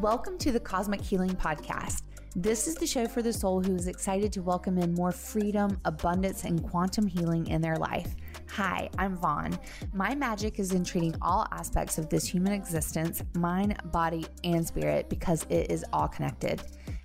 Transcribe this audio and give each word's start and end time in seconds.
Welcome 0.00 0.36
to 0.38 0.52
the 0.52 0.60
Cosmic 0.60 1.00
Healing 1.00 1.30
Podcast. 1.30 2.02
This 2.34 2.68
is 2.68 2.74
the 2.74 2.86
show 2.86 3.08
for 3.08 3.22
the 3.22 3.32
soul 3.32 3.62
who 3.62 3.74
is 3.74 3.86
excited 3.86 4.30
to 4.34 4.42
welcome 4.42 4.76
in 4.76 4.92
more 4.92 5.10
freedom, 5.10 5.80
abundance, 5.86 6.44
and 6.44 6.62
quantum 6.62 7.06
healing 7.06 7.46
in 7.46 7.62
their 7.62 7.76
life. 7.76 8.14
Hi, 8.50 8.90
I'm 8.98 9.16
Vaughn. 9.16 9.58
My 9.94 10.14
magic 10.14 10.58
is 10.58 10.72
in 10.72 10.84
treating 10.84 11.14
all 11.22 11.46
aspects 11.50 11.96
of 11.96 12.10
this 12.10 12.26
human 12.26 12.52
existence 12.52 13.22
mind, 13.36 13.74
body, 13.90 14.26
and 14.44 14.66
spirit 14.66 15.08
because 15.08 15.46
it 15.48 15.70
is 15.70 15.82
all 15.94 16.08
connected. 16.08 16.62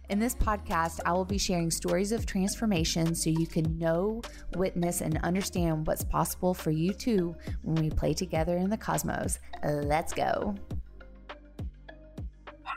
In 0.09 0.19
this 0.19 0.35
podcast, 0.35 0.99
I 1.05 1.13
will 1.13 1.23
be 1.23 1.37
sharing 1.37 1.71
stories 1.71 2.11
of 2.11 2.25
transformation 2.25 3.15
so 3.15 3.29
you 3.29 3.47
can 3.47 3.79
know, 3.79 4.21
witness, 4.57 4.99
and 4.99 5.17
understand 5.19 5.87
what's 5.87 6.03
possible 6.03 6.53
for 6.53 6.71
you 6.71 6.91
too 6.91 7.37
when 7.61 7.81
we 7.81 7.89
play 7.89 8.13
together 8.13 8.57
in 8.57 8.69
the 8.69 8.75
cosmos. 8.75 9.39
Let's 9.63 10.11
go. 10.11 10.55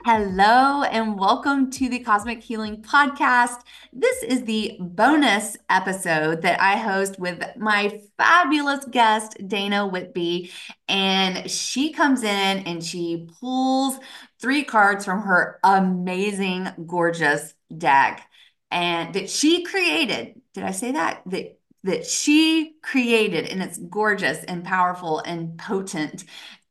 Hello, 0.07 0.83
and 0.83 1.19
welcome 1.19 1.71
to 1.71 1.89
the 1.89 1.99
Cosmic 1.99 2.43
Healing 2.43 2.83
Podcast. 2.83 3.61
This 3.91 4.23
is 4.23 4.45
the 4.45 4.77
bonus 4.79 5.57
episode 5.71 6.43
that 6.43 6.61
I 6.61 6.77
host 6.77 7.19
with 7.19 7.43
my 7.57 8.03
fabulous 8.19 8.85
guest, 8.85 9.35
Dana 9.49 9.87
Whitby. 9.87 10.53
And 10.89 11.51
she 11.51 11.91
comes 11.91 12.23
in 12.23 12.59
and 12.67 12.85
she 12.85 13.27
pulls 13.41 13.99
three 14.39 14.63
cards 14.63 15.07
from 15.07 15.23
her 15.23 15.59
amazing, 15.65 16.69
gorgeous 16.87 17.55
deck 17.77 18.29
and 18.71 19.15
that 19.15 19.31
she 19.31 19.65
created. 19.65 20.39
Did 20.53 20.65
I 20.65 20.73
say 20.73 20.93
that? 20.93 21.23
That 21.27 21.59
that 21.85 22.07
she 22.07 22.77
created 22.83 23.47
and 23.47 23.63
it's 23.63 23.77
gorgeous 23.79 24.43
and 24.45 24.65
powerful 24.65 25.21
and 25.21 25.59
potent 25.59 26.25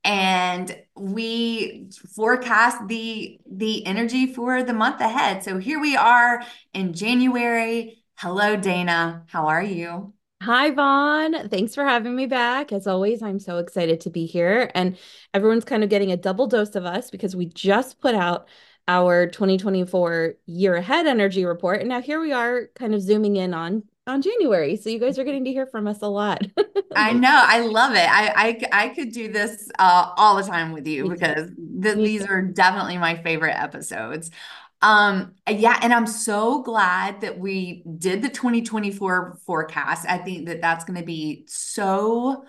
and 0.04 0.76
we 0.96 1.90
forecast 2.16 2.88
the 2.88 3.40
the 3.50 3.86
energy 3.86 4.34
for 4.34 4.64
the 4.64 4.74
month 4.74 5.02
ahead. 5.02 5.44
So 5.44 5.58
here 5.58 5.80
we 5.80 5.96
are 5.96 6.44
in 6.74 6.94
January. 6.94 8.04
Hello 8.16 8.56
Dana, 8.56 9.24
how 9.28 9.48
are 9.48 9.64
you? 9.64 10.14
Hi, 10.42 10.72
Vaughn. 10.72 11.48
Thanks 11.48 11.74
for 11.74 11.86
having 11.86 12.18
me 12.18 12.26
back. 12.26 12.74
As 12.74 12.86
always, 12.86 13.22
I'm 13.24 13.40
so 13.40 13.60
excited 13.60 14.02
to 14.02 14.10
be 14.10 14.26
here. 14.26 14.70
And 14.76 14.98
everyone's 15.34 15.64
kind 15.64 15.86
of 15.86 15.90
getting 15.90 16.12
a 16.12 16.18
double 16.18 16.48
dose 16.48 16.76
of 16.76 16.86
us 16.86 17.10
because 17.10 17.34
we 17.34 17.46
just 17.46 18.02
put 18.02 18.14
out 18.14 18.50
our 18.90 19.28
2024 19.28 20.34
year 20.46 20.76
ahead 20.76 21.08
energy 21.08 21.46
report. 21.46 21.80
And 21.80 21.88
now 21.88 22.02
here 22.02 22.20
we 22.20 22.34
are 22.34 22.68
kind 22.76 22.94
of 22.94 23.02
zooming 23.02 23.38
in 23.38 23.54
on 23.54 23.84
on 24.08 24.22
January. 24.22 24.76
So 24.76 24.90
you 24.90 25.00
guys 25.00 25.18
are 25.18 25.24
getting 25.24 25.46
to 25.46 25.52
hear 25.52 25.66
from 25.66 25.88
us 25.88 26.02
a 26.02 26.08
lot. 26.08 26.44
I 26.96 27.14
know. 27.14 27.44
I 27.48 27.62
love 27.62 27.94
it. 27.94 28.08
I 28.10 28.60
I, 28.72 28.86
I 28.86 28.90
could 28.90 29.12
do 29.12 29.32
this 29.32 29.70
uh, 29.80 30.12
all 30.18 30.36
the 30.36 30.44
time 30.44 30.72
with 30.72 30.88
you 30.88 31.10
because 31.10 31.50
th- 31.82 31.96
these 31.96 32.26
are 32.26 32.42
definitely 32.42 32.98
my 32.98 33.16
favorite 33.16 33.56
episodes. 33.58 34.30
Um 34.82 35.34
yeah, 35.50 35.80
and 35.82 35.94
I'm 35.94 36.08
so 36.08 36.62
glad 36.62 37.22
that 37.22 37.40
we 37.40 37.84
did 37.98 38.22
the 38.22 38.30
2024 38.30 39.40
forecast. 39.46 40.06
I 40.10 40.18
think 40.18 40.48
that 40.48 40.60
that's 40.60 40.84
going 40.84 41.00
to 41.00 41.06
be 41.06 41.46
so 41.48 42.44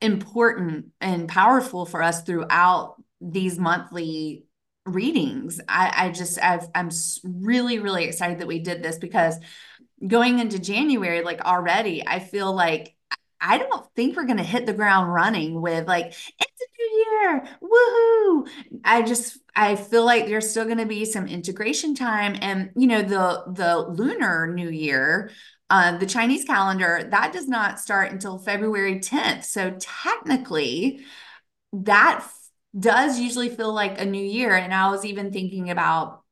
important 0.00 0.86
and 1.00 1.28
powerful 1.28 1.84
for 1.84 2.00
us 2.02 2.22
throughout 2.22 3.02
these 3.20 3.58
monthly 3.58 4.44
readings. 4.86 5.60
I 5.68 5.92
I 6.06 6.10
just 6.10 6.40
I've, 6.40 6.68
I'm 6.76 6.90
really 7.24 7.80
really 7.80 8.04
excited 8.04 8.38
that 8.38 8.46
we 8.46 8.60
did 8.60 8.84
this 8.84 8.98
because 8.98 9.36
going 10.06 10.38
into 10.38 10.58
January, 10.58 11.22
like 11.22 11.40
already, 11.42 12.06
I 12.06 12.18
feel 12.20 12.52
like 12.52 12.94
I 13.40 13.58
don't 13.58 13.86
think 13.94 14.16
we're 14.16 14.26
going 14.26 14.36
to 14.36 14.42
hit 14.42 14.66
the 14.66 14.72
ground 14.72 15.12
running 15.12 15.60
with 15.60 15.88
like, 15.88 16.08
it's 16.08 16.62
a 16.62 16.78
new 16.78 17.04
year. 17.04 17.48
Woohoo. 17.62 18.48
I 18.84 19.02
just, 19.02 19.38
I 19.56 19.76
feel 19.76 20.04
like 20.04 20.26
there's 20.26 20.50
still 20.50 20.66
going 20.66 20.78
to 20.78 20.86
be 20.86 21.04
some 21.04 21.26
integration 21.26 21.94
time. 21.94 22.36
And, 22.40 22.70
you 22.76 22.86
know, 22.86 23.02
the, 23.02 23.44
the 23.52 23.78
lunar 23.78 24.52
new 24.52 24.68
year, 24.68 25.30
uh, 25.70 25.96
the 25.96 26.06
Chinese 26.06 26.44
calendar, 26.44 27.08
that 27.10 27.32
does 27.32 27.48
not 27.48 27.80
start 27.80 28.12
until 28.12 28.38
February 28.38 29.00
10th. 29.00 29.44
So 29.44 29.76
technically, 29.78 31.00
that 31.72 32.26
does 32.78 33.18
usually 33.18 33.48
feel 33.48 33.72
like 33.72 34.00
a 34.00 34.04
new 34.04 34.22
year. 34.22 34.54
And 34.54 34.74
I 34.74 34.90
was 34.90 35.04
even 35.04 35.32
thinking 35.32 35.70
about 35.70 36.22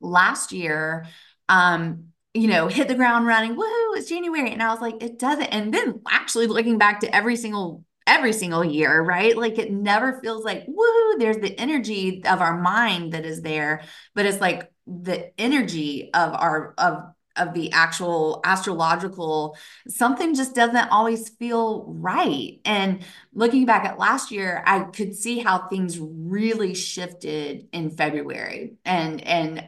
last 0.00 0.52
year. 0.52 1.06
Um, 1.48 2.11
you 2.34 2.48
know, 2.48 2.66
hit 2.68 2.88
the 2.88 2.94
ground 2.94 3.26
running. 3.26 3.56
Woohoo, 3.56 3.96
it's 3.96 4.08
January. 4.08 4.52
And 4.52 4.62
I 4.62 4.70
was 4.70 4.80
like, 4.80 5.02
it 5.02 5.18
doesn't. 5.18 5.44
And 5.44 5.72
then 5.72 6.00
actually 6.10 6.46
looking 6.46 6.78
back 6.78 7.00
to 7.00 7.14
every 7.14 7.36
single 7.36 7.84
every 8.06 8.32
single 8.32 8.64
year, 8.64 9.00
right? 9.00 9.36
Like 9.36 9.58
it 9.58 9.72
never 9.72 10.20
feels 10.20 10.44
like 10.44 10.66
woohoo, 10.66 11.18
there's 11.18 11.38
the 11.38 11.58
energy 11.58 12.24
of 12.24 12.40
our 12.40 12.60
mind 12.60 13.12
that 13.12 13.24
is 13.24 13.42
there, 13.42 13.82
but 14.14 14.26
it's 14.26 14.40
like 14.40 14.70
the 14.86 15.38
energy 15.40 16.10
of 16.12 16.32
our 16.32 16.74
of 16.78 17.04
of 17.36 17.54
the 17.54 17.72
actual 17.72 18.40
astrological 18.44 19.56
something 19.88 20.34
just 20.34 20.54
doesn't 20.54 20.90
always 20.90 21.30
feel 21.30 21.86
right 21.88 22.60
and 22.66 23.02
looking 23.32 23.64
back 23.64 23.86
at 23.86 23.98
last 23.98 24.30
year 24.30 24.62
i 24.66 24.80
could 24.80 25.14
see 25.16 25.38
how 25.38 25.66
things 25.68 25.98
really 25.98 26.74
shifted 26.74 27.66
in 27.72 27.88
february 27.90 28.74
and 28.84 29.22
and 29.22 29.66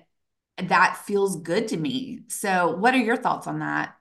that 0.58 1.02
feels 1.04 1.40
good 1.40 1.68
to 1.68 1.76
me. 1.76 2.20
So, 2.28 2.76
what 2.76 2.94
are 2.94 2.98
your 2.98 3.16
thoughts 3.16 3.46
on 3.46 3.60
that? 3.60 3.96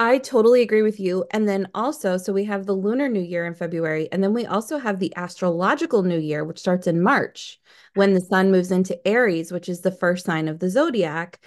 I 0.00 0.18
totally 0.18 0.62
agree 0.62 0.82
with 0.82 1.00
you. 1.00 1.24
And 1.32 1.48
then 1.48 1.68
also, 1.74 2.18
so 2.18 2.32
we 2.32 2.44
have 2.44 2.66
the 2.66 2.72
lunar 2.72 3.08
new 3.08 3.20
year 3.20 3.46
in 3.46 3.54
February, 3.54 4.08
and 4.12 4.22
then 4.22 4.32
we 4.32 4.46
also 4.46 4.78
have 4.78 5.00
the 5.00 5.12
astrological 5.16 6.04
new 6.04 6.18
year, 6.18 6.44
which 6.44 6.60
starts 6.60 6.86
in 6.86 7.02
March 7.02 7.60
when 7.94 8.14
the 8.14 8.20
sun 8.20 8.52
moves 8.52 8.70
into 8.70 8.96
Aries, 9.06 9.50
which 9.50 9.68
is 9.68 9.80
the 9.80 9.90
first 9.90 10.24
sign 10.24 10.46
of 10.46 10.60
the 10.60 10.70
zodiac. 10.70 11.40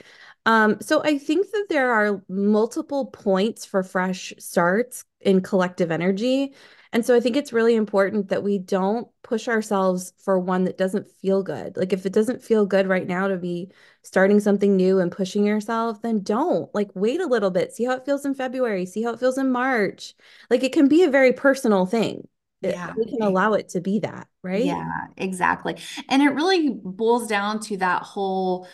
Um, 0.45 0.77
so 0.81 1.01
I 1.03 1.17
think 1.17 1.49
that 1.51 1.67
there 1.69 1.93
are 1.93 2.21
multiple 2.27 3.05
points 3.05 3.63
for 3.65 3.83
fresh 3.83 4.33
starts 4.37 5.05
in 5.21 5.41
collective 5.41 5.91
energy. 5.91 6.53
And 6.93 7.05
so 7.05 7.15
I 7.15 7.19
think 7.21 7.37
it's 7.37 7.53
really 7.53 7.75
important 7.75 8.29
that 8.29 8.43
we 8.43 8.57
don't 8.57 9.07
push 9.23 9.47
ourselves 9.47 10.13
for 10.17 10.37
one 10.37 10.65
that 10.65 10.77
doesn't 10.77 11.09
feel 11.21 11.41
good. 11.41 11.77
Like 11.77 11.93
if 11.93 12.05
it 12.05 12.11
doesn't 12.11 12.43
feel 12.43 12.65
good 12.65 12.87
right 12.87 13.07
now 13.07 13.27
to 13.29 13.37
be 13.37 13.71
starting 14.01 14.39
something 14.39 14.75
new 14.75 14.99
and 14.99 15.11
pushing 15.11 15.45
yourself, 15.45 16.01
then 16.01 16.21
don't. 16.21 16.73
Like 16.75 16.89
wait 16.93 17.21
a 17.21 17.27
little 17.27 17.51
bit, 17.51 17.73
see 17.73 17.85
how 17.85 17.95
it 17.95 18.05
feels 18.05 18.25
in 18.25 18.35
February, 18.35 18.85
see 18.85 19.03
how 19.03 19.11
it 19.11 19.19
feels 19.19 19.37
in 19.37 19.51
March. 19.51 20.15
Like 20.49 20.63
it 20.63 20.73
can 20.73 20.89
be 20.89 21.03
a 21.03 21.09
very 21.09 21.31
personal 21.31 21.85
thing. 21.85 22.27
Yeah. 22.61 22.93
We 22.95 23.05
can 23.05 23.21
allow 23.21 23.53
it 23.53 23.69
to 23.69 23.81
be 23.81 23.99
that, 23.99 24.27
right? 24.43 24.63
Yeah, 24.63 25.07
exactly. 25.17 25.77
And 26.09 26.21
it 26.21 26.29
really 26.29 26.69
boils 26.69 27.27
down 27.27 27.59
to 27.61 27.77
that 27.77 28.03
whole 28.03 28.67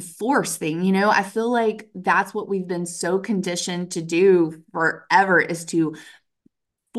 force 0.00 0.56
thing 0.56 0.84
you 0.84 0.92
know 0.92 1.10
i 1.10 1.22
feel 1.22 1.50
like 1.50 1.88
that's 1.94 2.32
what 2.32 2.48
we've 2.48 2.68
been 2.68 2.86
so 2.86 3.18
conditioned 3.18 3.90
to 3.90 4.02
do 4.02 4.62
forever 4.72 5.40
is 5.40 5.64
to 5.64 5.94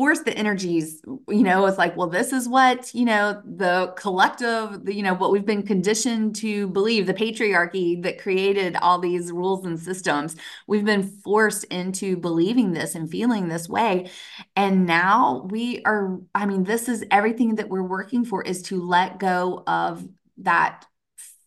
force 0.00 0.20
the 0.20 0.32
energies 0.32 1.02
you 1.28 1.42
know 1.42 1.66
it's 1.66 1.76
like 1.76 1.94
well 1.94 2.06
this 2.08 2.32
is 2.32 2.48
what 2.48 2.90
you 2.94 3.04
know 3.04 3.38
the 3.44 3.92
collective 3.98 4.88
you 4.88 5.02
know 5.02 5.12
what 5.12 5.30
we've 5.30 5.44
been 5.44 5.62
conditioned 5.62 6.34
to 6.34 6.68
believe 6.68 7.06
the 7.06 7.12
patriarchy 7.12 8.02
that 8.02 8.18
created 8.18 8.76
all 8.76 8.98
these 8.98 9.30
rules 9.30 9.66
and 9.66 9.78
systems. 9.78 10.36
We've 10.66 10.86
been 10.86 11.02
forced 11.02 11.64
into 11.64 12.16
believing 12.16 12.72
this 12.72 12.94
and 12.94 13.10
feeling 13.10 13.48
this 13.48 13.68
way. 13.68 14.08
And 14.56 14.86
now 14.86 15.46
we 15.50 15.82
are 15.84 16.18
i 16.34 16.46
mean 16.46 16.64
this 16.64 16.88
is 16.88 17.04
everything 17.10 17.56
that 17.56 17.68
we're 17.68 17.82
working 17.82 18.24
for 18.24 18.42
is 18.42 18.62
to 18.62 18.82
let 18.82 19.18
go 19.18 19.62
of 19.66 20.08
that 20.38 20.86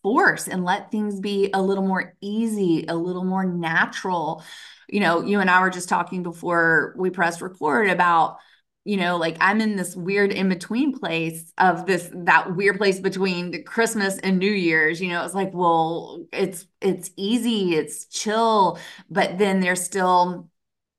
force 0.04 0.46
and 0.46 0.64
let 0.64 0.92
things 0.92 1.18
be 1.18 1.50
a 1.54 1.62
little 1.62 1.84
more 1.84 2.14
easy 2.20 2.84
a 2.88 2.94
little 2.94 3.24
more 3.24 3.44
natural. 3.44 4.44
You 4.88 5.00
know, 5.00 5.22
you 5.22 5.40
and 5.40 5.50
I 5.50 5.60
were 5.62 5.70
just 5.70 5.88
talking 5.88 6.22
before 6.22 6.94
we 6.96 7.10
pressed 7.10 7.40
record 7.40 7.88
about 7.88 8.36
you 8.84 8.98
know 8.98 9.16
like 9.16 9.38
i'm 9.40 9.62
in 9.62 9.76
this 9.76 9.96
weird 9.96 10.30
in 10.30 10.50
between 10.50 10.92
place 10.98 11.50
of 11.56 11.86
this 11.86 12.10
that 12.12 12.54
weird 12.54 12.76
place 12.76 13.00
between 13.00 13.64
christmas 13.64 14.18
and 14.18 14.38
new 14.38 14.52
year's. 14.52 15.00
You 15.00 15.08
know 15.08 15.24
it's 15.24 15.32
like 15.34 15.54
well 15.54 16.26
it's 16.32 16.66
it's 16.82 17.10
easy 17.16 17.74
it's 17.74 18.04
chill 18.06 18.78
but 19.08 19.38
then 19.38 19.60
there's 19.60 19.82
still 19.82 20.50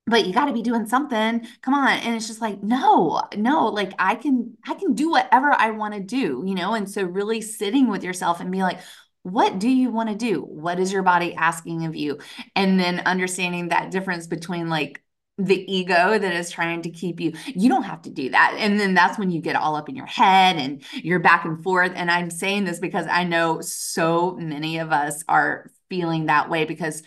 but 0.06 0.26
you 0.26 0.32
got 0.32 0.46
to 0.46 0.52
be 0.52 0.62
doing 0.62 0.86
something. 0.86 1.46
Come 1.62 1.74
on. 1.74 1.98
And 1.98 2.14
it's 2.14 2.28
just 2.28 2.40
like 2.40 2.62
no 2.62 3.22
no 3.36 3.66
like 3.66 3.92
i 3.98 4.14
can 4.14 4.56
i 4.66 4.74
can 4.74 4.94
do 4.94 5.10
whatever 5.10 5.50
i 5.52 5.70
want 5.70 5.94
to 5.94 6.00
do 6.00 6.42
you 6.46 6.54
know? 6.54 6.74
And 6.74 6.90
so 6.90 7.02
really 7.02 7.40
sitting 7.40 7.88
with 7.88 8.04
yourself 8.04 8.40
and 8.40 8.50
be 8.50 8.62
like 8.62 8.80
what 9.22 9.58
do 9.58 9.68
you 9.68 9.90
want 9.90 10.08
to 10.08 10.14
do? 10.14 10.40
What 10.40 10.78
is 10.78 10.92
your 10.92 11.02
body 11.02 11.34
asking 11.34 11.84
of 11.84 11.96
you? 11.96 12.20
And 12.54 12.78
then 12.78 13.00
understanding 13.00 13.70
that 13.70 13.90
difference 13.90 14.28
between 14.28 14.68
like 14.68 15.02
the 15.36 15.70
ego 15.70 16.16
that 16.16 16.32
is 16.32 16.48
trying 16.48 16.80
to 16.82 16.90
keep 16.90 17.20
you 17.20 17.32
you 17.46 17.68
don't 17.68 17.82
have 17.82 18.02
to 18.02 18.10
do 18.10 18.30
that. 18.30 18.54
And 18.58 18.78
then 18.80 18.94
that's 18.94 19.18
when 19.18 19.30
you 19.30 19.40
get 19.40 19.56
all 19.56 19.74
up 19.74 19.88
in 19.88 19.96
your 19.96 20.06
head 20.06 20.56
and 20.56 20.82
you're 20.92 21.18
back 21.18 21.44
and 21.44 21.62
forth. 21.62 21.92
And 21.94 22.10
i'm 22.10 22.30
saying 22.30 22.64
this 22.64 22.78
because 22.78 23.06
i 23.10 23.24
know 23.24 23.60
so 23.60 24.36
many 24.36 24.78
of 24.78 24.92
us 24.92 25.24
are 25.28 25.70
feeling 25.88 26.26
that 26.26 26.48
way 26.48 26.64
because 26.64 27.02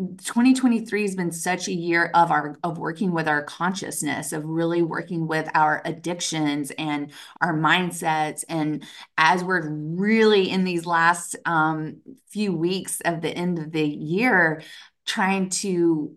2023 0.00 1.02
has 1.02 1.14
been 1.14 1.30
such 1.30 1.68
a 1.68 1.72
year 1.72 2.10
of 2.14 2.30
our 2.30 2.56
of 2.62 2.78
working 2.78 3.12
with 3.12 3.28
our 3.28 3.42
consciousness 3.42 4.32
of 4.32 4.44
really 4.44 4.82
working 4.82 5.26
with 5.26 5.48
our 5.54 5.82
addictions 5.84 6.70
and 6.72 7.12
our 7.40 7.54
mindsets. 7.54 8.44
And 8.48 8.84
as 9.18 9.44
we're 9.44 9.68
really 9.68 10.50
in 10.50 10.64
these 10.64 10.86
last 10.86 11.36
um, 11.44 12.00
few 12.30 12.54
weeks 12.54 13.02
of 13.04 13.20
the 13.20 13.30
end 13.30 13.58
of 13.58 13.72
the 13.72 13.86
year 13.86 14.62
trying 15.06 15.50
to 15.50 16.14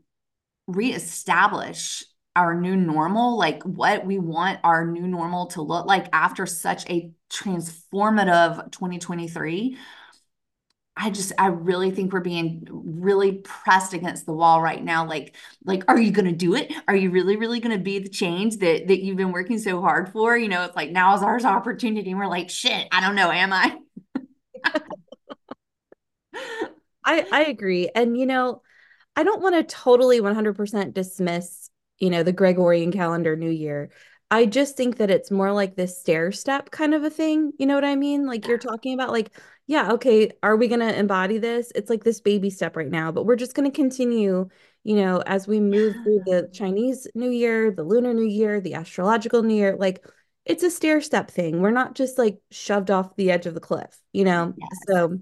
reestablish 0.68 2.04
our 2.36 2.60
new 2.60 2.76
normal 2.76 3.38
like 3.38 3.62
what 3.64 4.06
we 4.06 4.18
want 4.18 4.60
our 4.64 4.88
new 4.88 5.06
normal 5.08 5.48
to 5.48 5.62
look 5.62 5.86
like 5.86 6.08
after 6.14 6.46
such 6.46 6.90
a 6.90 7.12
transformative 7.30 8.72
2023 8.72 9.78
I 10.96 11.10
just 11.10 11.32
I 11.40 11.48
really 11.48 11.90
think 11.90 12.14
we're 12.14 12.20
being 12.20 12.68
really 12.70 13.42
pressed 13.44 13.94
against 13.94 14.28
the 14.28 14.34
wall 14.34 14.62
right 14.62 14.84
now 14.84 15.08
like 15.08 15.36
like 15.66 15.84
are 15.88 16.00
you 16.00 16.12
going 16.12 16.26
to 16.28 16.32
do 16.32 16.54
it? 16.56 16.72
Are 16.88 16.96
you 16.96 17.10
really 17.10 17.36
really 17.36 17.60
going 17.60 17.76
to 17.76 17.84
be 17.84 18.00
the 18.00 18.10
change 18.10 18.58
that 18.58 18.88
that 18.88 19.04
you've 19.04 19.18
been 19.18 19.32
working 19.32 19.58
so 19.58 19.82
hard 19.82 20.10
for? 20.10 20.38
You 20.38 20.50
know 20.50 20.64
it's 20.64 20.76
like 20.76 20.92
now 20.92 21.16
is 21.16 21.24
our 21.24 21.40
opportunity 21.42 22.12
and 22.12 22.20
we're 22.20 22.28
like 22.28 22.50
shit 22.50 22.88
I 22.92 23.02
don't 23.02 23.16
know 23.16 23.32
am 23.32 23.54
I? 23.54 23.78
I 27.06 27.26
I 27.32 27.46
agree 27.46 27.90
and 27.96 28.18
you 28.18 28.26
know 28.26 28.62
I 29.16 29.24
don't 29.24 29.42
want 29.42 29.56
to 29.56 29.64
totally 29.64 30.22
100% 30.22 30.94
dismiss 30.94 31.70
you 32.00 32.10
know 32.10 32.24
the 32.24 32.34
Gregorian 32.34 32.92
calendar 32.92 33.36
new 33.36 33.50
year. 33.50 33.92
I 34.32 34.46
just 34.48 34.76
think 34.78 34.98
that 34.98 35.12
it's 35.12 35.30
more 35.30 35.52
like 35.52 35.76
this 35.76 36.00
stair 36.00 36.32
step 36.32 36.72
kind 36.72 36.94
of 36.94 37.04
a 37.04 37.10
thing 37.10 37.54
you 37.60 37.66
know 37.66 37.76
what 37.76 37.86
I 37.86 37.96
mean? 37.96 38.26
Like 38.26 38.48
you're 38.48 38.58
talking 38.58 38.94
about 38.94 39.12
like 39.12 39.32
yeah, 39.68 39.94
okay, 39.94 40.32
are 40.42 40.56
we 40.56 40.68
going 40.68 40.82
to 40.82 40.98
embody 40.98 41.38
this? 41.38 41.72
It's 41.74 41.90
like 41.90 42.04
this 42.04 42.20
baby 42.20 42.50
step 42.50 42.76
right 42.76 42.90
now, 42.90 43.12
but 43.12 43.26
we're 43.26 43.38
just 43.38 43.56
going 43.56 43.70
to 43.70 43.76
continue, 43.76 44.50
you 44.84 44.96
know, 44.96 45.24
as 45.26 45.48
we 45.48 45.60
move 45.60 45.96
through 46.04 46.22
the 46.26 46.50
Chinese 46.54 47.08
New 47.16 47.30
Year, 47.30 47.72
the 47.72 47.84
Lunar 47.84 48.14
New 48.14 48.28
Year, 48.28 48.60
the 48.60 48.74
astrological 48.74 49.42
New 49.42 49.56
Year, 49.56 49.78
like 49.80 50.06
it's 50.46 50.64
a 50.64 50.72
stair 50.72 51.00
step 51.00 51.32
thing. 51.32 51.62
We're 51.62 51.72
not 51.72 51.96
just 51.96 52.18
like 52.18 52.40
shoved 52.52 52.92
off 52.92 53.16
the 53.16 53.32
edge 53.32 53.46
of 53.46 53.54
the 53.54 53.62
cliff, 53.62 53.98
you 54.12 54.26
know? 54.26 54.54
Yes. 54.58 54.70
So 54.88 55.18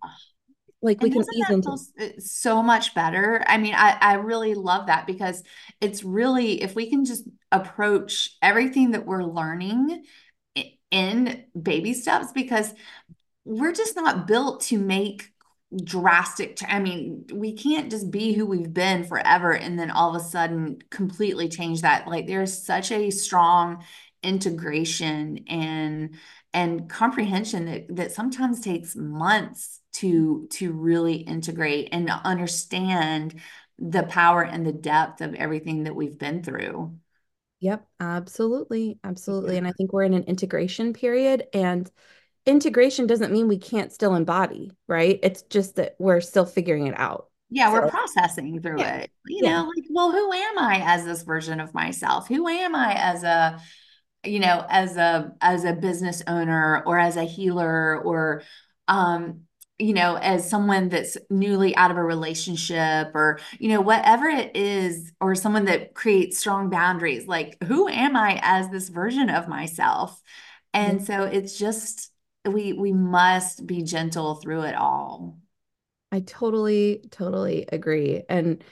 like 0.82 1.00
we 1.02 1.12
can 1.12 1.22
ease 1.22 1.50
into 1.50 1.78
uh, 2.00 2.08
so 2.18 2.64
much 2.64 2.96
better. 2.96 3.44
I 3.46 3.60
mean, 3.60 3.76
I, 3.76 3.98
I 4.02 4.14
really 4.16 4.56
love 4.56 4.88
that 4.88 5.06
because 5.06 5.44
it's 5.80 6.04
really 6.04 6.64
if 6.64 6.74
we 6.74 6.90
can 6.90 7.06
just 7.06 7.28
approach 7.52 8.36
everything 8.42 8.92
that 8.92 9.06
we're 9.06 9.24
learning 9.24 10.04
in 10.90 11.44
baby 11.60 11.94
steps 11.94 12.32
because 12.34 12.74
we're 13.46 13.74
just 13.74 13.96
not 13.96 14.28
built 14.28 14.62
to 14.62 14.78
make 14.78 15.32
drastic 15.86 16.60
I 16.68 16.80
mean, 16.80 17.26
we 17.34 17.54
can't 17.54 17.90
just 17.90 18.12
be 18.12 18.34
who 18.34 18.46
we've 18.46 18.74
been 18.74 19.06
forever 19.06 19.54
and 19.54 19.80
then 19.80 19.90
all 19.90 20.14
of 20.14 20.22
a 20.22 20.26
sudden 20.26 20.80
completely 20.90 21.48
change 21.48 21.82
that. 21.82 22.08
Like 22.08 22.28
there's 22.28 22.66
such 22.66 22.92
a 22.92 23.10
strong 23.10 23.84
integration 24.22 25.46
and 25.48 26.16
and 26.54 26.90
comprehension 26.90 27.66
that, 27.66 27.96
that 27.96 28.12
sometimes 28.12 28.60
takes 28.60 28.96
months 28.96 29.80
to 29.94 30.48
to 30.52 30.74
really 30.74 31.16
integrate 31.16 31.90
and 31.94 32.10
understand 32.10 33.40
the 33.80 34.04
power 34.04 34.44
and 34.44 34.66
the 34.66 34.74
depth 34.74 35.22
of 35.22 35.34
everything 35.36 35.86
that 35.86 35.96
we've 35.96 36.18
been 36.18 36.44
through. 36.44 36.94
Yep, 37.62 37.88
absolutely. 38.00 39.00
Absolutely. 39.04 39.58
And 39.58 39.68
I 39.68 39.72
think 39.72 39.94
we're 39.94 40.04
in 40.04 40.14
an 40.14 40.24
integration 40.24 40.94
period 40.94 41.48
and 41.54 41.90
integration 42.46 43.08
doesn't 43.08 43.32
mean 43.32 43.48
we 43.48 43.58
can't 43.58 43.92
still 43.92 44.16
embody, 44.16 44.72
right? 44.88 45.20
It's 45.24 45.44
just 45.44 45.76
that 45.76 45.96
we're 46.00 46.22
still 46.22 46.46
figuring 46.46 46.88
it 46.88 47.00
out. 47.00 47.28
Yeah, 47.50 47.68
so, 47.68 47.74
we're 47.74 47.90
processing 47.90 48.62
through 48.62 48.80
yeah. 48.80 48.98
it. 48.98 49.12
You 49.28 49.42
yeah. 49.44 49.62
know, 49.62 49.72
like, 49.76 49.86
well, 49.90 50.12
who 50.12 50.32
am 50.32 50.58
I 50.58 50.82
as 50.86 51.06
this 51.06 51.24
version 51.24 51.60
of 51.60 51.74
myself? 51.74 52.28
Who 52.28 52.48
am 52.48 52.76
I 52.76 52.94
as 52.94 53.24
a, 53.24 53.60
you 54.24 54.40
know, 54.40 54.66
as 54.70 54.96
a 54.98 55.34
as 55.42 55.66
a 55.66 55.74
business 55.74 56.24
owner 56.28 56.84
or 56.86 56.98
as 56.98 57.18
a 57.18 57.24
healer 57.24 58.00
or 58.02 58.44
um 58.88 59.42
you 59.82 59.94
know, 59.94 60.16
as 60.16 60.48
someone 60.48 60.90
that's 60.90 61.18
newly 61.32 61.76
out 61.76 61.90
of 61.90 61.98
a 61.98 62.04
relationship 62.04 63.10
or, 63.16 63.40
you 63.58 63.68
know, 63.70 63.82
whatever 63.82 64.28
it 64.28 64.56
is, 64.56 65.12
or 65.20 65.34
someone 65.34 65.66
that 65.66 65.96
creates 65.96 66.38
strong 66.38 66.70
boundaries, 66.70 67.26
like 67.26 67.58
who 67.64 67.88
am 67.88 68.16
I 68.16 68.40
as 68.44 68.70
this 68.70 68.90
version 68.90 69.32
of 69.32 69.48
myself? 69.48 70.22
And 70.72 71.00
mm-hmm. 71.00 71.06
so 71.06 71.24
it's 71.24 71.58
just 71.58 72.11
we 72.46 72.74
we 72.74 72.92
must 72.92 73.66
be 73.66 73.84
gentle 73.84 74.36
through 74.36 74.64
it 74.64 74.76
all. 74.76 75.38
I 76.12 76.22
totally 76.22 77.04
totally 77.12 77.66
agree. 77.72 78.24
And 78.28 78.64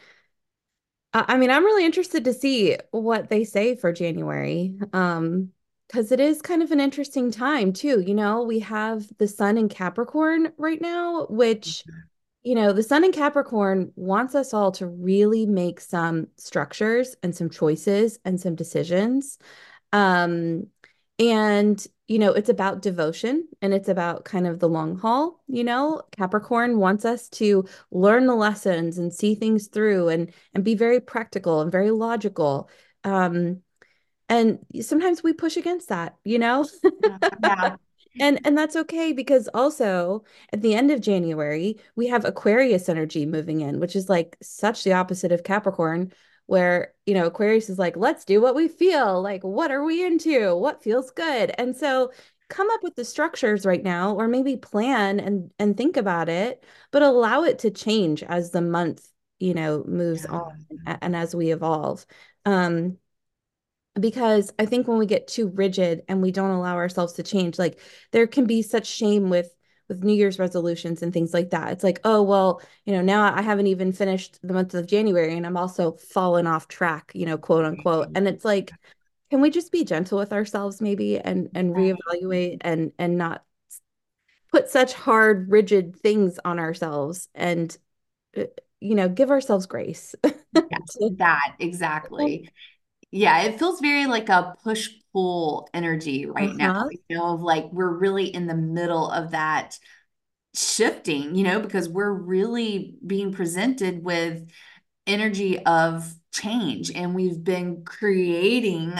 I 1.13 1.37
mean, 1.37 1.49
I'm 1.49 1.65
really 1.65 1.85
interested 1.85 2.25
to 2.25 2.33
see 2.33 2.77
what 2.91 3.29
they 3.29 3.43
say 3.43 3.75
for 3.75 3.91
January. 3.91 4.75
Um 4.93 5.51
because 5.87 6.11
it 6.11 6.19
is 6.19 6.43
kind 6.43 6.61
of 6.61 6.71
an 6.71 6.79
interesting 6.79 7.31
time 7.31 7.73
too. 7.73 7.99
You 7.99 8.13
know, 8.13 8.43
we 8.43 8.59
have 8.59 9.07
the 9.17 9.27
sun 9.27 9.57
in 9.57 9.69
Capricorn 9.69 10.53
right 10.57 10.79
now, 10.79 11.25
which 11.29 11.83
mm-hmm. 11.87 11.99
you 12.43 12.55
know, 12.55 12.73
the 12.73 12.83
sun 12.83 13.03
in 13.03 13.11
Capricorn 13.11 13.91
wants 13.95 14.35
us 14.35 14.53
all 14.53 14.71
to 14.73 14.87
really 14.87 15.45
make 15.45 15.79
some 15.79 16.27
structures 16.37 17.15
and 17.23 17.35
some 17.35 17.49
choices 17.49 18.19
and 18.25 18.39
some 18.39 18.55
decisions. 18.55 19.37
Um 19.93 20.67
and 21.17 21.85
you 22.09 22.17
know, 22.17 22.33
it's 22.33 22.49
about 22.49 22.81
devotion 22.81 23.47
and 23.61 23.71
it's 23.71 23.87
about 23.87 24.25
kind 24.25 24.47
of 24.47 24.57
the 24.57 24.67
long 24.67 24.97
haul. 24.97 25.43
You 25.47 25.63
know, 25.63 26.01
Capricorn 26.11 26.79
wants 26.79 27.05
us 27.05 27.29
to 27.29 27.65
learn 27.91 28.25
the 28.25 28.35
lessons 28.35 28.97
and 28.97 29.13
see 29.13 29.35
things 29.35 29.67
through 29.67 30.09
and 30.09 30.33
and 30.55 30.63
be 30.63 30.73
very 30.73 30.99
practical 30.99 31.61
and 31.61 31.71
very 31.71 31.91
logical. 31.91 32.67
Um, 33.03 33.61
and 34.27 34.57
sometimes 34.81 35.21
we 35.21 35.33
push 35.33 35.55
against 35.55 35.89
that, 35.89 36.15
you 36.23 36.39
know. 36.39 36.67
yeah. 37.43 37.75
and 38.19 38.39
and 38.43 38.57
that's 38.57 38.75
okay 38.75 39.13
because 39.13 39.47
also 39.53 40.23
at 40.51 40.63
the 40.63 40.73
end 40.73 40.89
of 40.89 41.01
January 41.01 41.77
we 41.95 42.07
have 42.07 42.25
Aquarius 42.25 42.89
energy 42.89 43.27
moving 43.27 43.61
in, 43.61 43.79
which 43.79 43.95
is 43.95 44.09
like 44.09 44.35
such 44.41 44.83
the 44.83 44.93
opposite 44.93 45.31
of 45.31 45.43
Capricorn, 45.43 46.11
where 46.49 46.93
you 47.05 47.13
know 47.13 47.27
aquarius 47.27 47.69
is 47.69 47.77
like 47.77 47.95
let's 47.95 48.25
do 48.25 48.41
what 48.41 48.55
we 48.55 48.67
feel 48.67 49.21
like 49.21 49.43
what 49.43 49.71
are 49.71 49.83
we 49.83 50.03
into? 50.03 50.55
What 50.55 50.83
feels 50.83 51.11
good? 51.11 51.53
And 51.57 51.75
so 51.75 52.11
come 52.49 52.69
up 52.71 52.81
with 52.81 52.95
the 52.95 53.05
structures 53.05 53.65
right 53.65 53.83
now 53.83 54.15
or 54.15 54.27
maybe 54.27 54.57
plan 54.57 55.19
and 55.19 55.51
and 55.59 55.77
think 55.77 55.95
about 55.95 56.27
it 56.27 56.63
but 56.91 57.03
allow 57.03 57.43
it 57.43 57.59
to 57.59 57.69
change 57.69 58.23
as 58.23 58.49
the 58.49 58.61
month 58.61 59.07
you 59.37 59.53
know 59.53 59.83
moves 59.87 60.25
yeah. 60.27 60.37
on 60.37 60.65
and 61.01 61.15
as 61.15 61.35
we 61.35 61.51
evolve. 61.51 62.05
Um 62.45 62.97
because 63.99 64.53
i 64.59 64.65
think 64.65 64.87
when 64.87 64.99
we 64.99 65.05
get 65.05 65.27
too 65.27 65.49
rigid 65.49 66.03
and 66.07 66.21
we 66.21 66.31
don't 66.31 66.51
allow 66.51 66.75
ourselves 66.75 67.13
to 67.13 67.23
change 67.23 67.57
like 67.57 67.79
there 68.11 68.27
can 68.27 68.45
be 68.45 68.61
such 68.61 68.85
shame 68.85 69.29
with 69.29 69.51
with 69.89 70.03
New 70.03 70.13
Year's 70.13 70.39
resolutions 70.39 71.01
and 71.01 71.11
things 71.11 71.33
like 71.33 71.49
that. 71.49 71.71
It's 71.73 71.83
like, 71.83 71.99
oh, 72.03 72.21
well, 72.21 72.61
you 72.85 72.93
know, 72.93 73.01
now 73.01 73.33
I 73.33 73.41
haven't 73.41 73.67
even 73.67 73.91
finished 73.91 74.39
the 74.41 74.53
month 74.53 74.73
of 74.75 74.87
January 74.87 75.35
and 75.35 75.45
I'm 75.45 75.57
also 75.57 75.93
fallen 75.93 76.47
off 76.47 76.67
track, 76.67 77.11
you 77.13 77.25
know, 77.25 77.37
quote 77.37 77.65
unquote. 77.65 78.09
And 78.15 78.27
it's 78.27 78.45
like, 78.45 78.71
can 79.29 79.41
we 79.41 79.49
just 79.49 79.71
be 79.71 79.83
gentle 79.83 80.17
with 80.17 80.33
ourselves 80.33 80.81
maybe 80.81 81.19
and 81.19 81.49
and 81.53 81.75
reevaluate 81.75 82.57
and 82.61 82.91
and 82.97 83.17
not 83.17 83.43
put 84.51 84.69
such 84.69 84.93
hard 84.93 85.49
rigid 85.49 85.95
things 85.95 86.39
on 86.43 86.59
ourselves 86.59 87.29
and 87.35 87.77
uh, 88.37 88.43
you 88.79 88.95
know 88.95 89.07
give 89.07 89.29
ourselves 89.29 89.67
grace 89.67 90.15
yes, 90.23 90.97
that 91.17 91.55
exactly 91.59 92.49
yeah 93.11 93.41
it 93.41 93.57
feels 93.57 93.79
very 93.79 94.05
like 94.05 94.29
a 94.29 94.55
push 94.63 94.89
pull 95.11 95.67
energy 95.73 96.25
right 96.25 96.49
uh-huh. 96.49 96.57
now 96.57 96.89
you 96.89 97.17
know 97.17 97.33
of 97.33 97.41
like 97.41 97.65
we're 97.71 97.97
really 97.97 98.25
in 98.25 98.47
the 98.47 98.55
middle 98.55 99.09
of 99.09 99.31
that 99.31 99.77
shifting 100.55 101.35
you 101.35 101.43
know 101.43 101.59
because 101.59 101.87
we're 101.87 102.11
really 102.11 102.95
being 103.05 103.31
presented 103.31 104.03
with 104.03 104.47
energy 105.07 105.63
of 105.65 106.11
change 106.31 106.91
and 106.93 107.15
we've 107.15 107.43
been 107.43 107.83
creating 107.83 108.93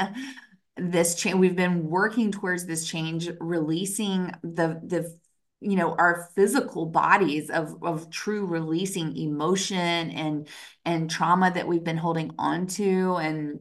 this 0.77 1.15
change 1.15 1.35
we've 1.35 1.55
been 1.55 1.87
working 1.89 2.31
towards 2.31 2.65
this 2.65 2.87
change 2.87 3.29
releasing 3.39 4.31
the 4.43 4.79
the 4.83 5.13
you 5.61 5.75
know 5.75 5.93
our 5.95 6.29
physical 6.35 6.85
bodies 6.85 7.49
of 7.49 7.83
of 7.83 8.09
true 8.09 8.45
releasing 8.45 9.15
emotion 9.17 9.77
and 10.11 10.47
and 10.85 11.09
trauma 11.09 11.51
that 11.53 11.67
we've 11.67 11.83
been 11.83 11.97
holding 11.97 12.31
on 12.39 12.65
to 12.65 13.15
and 13.15 13.59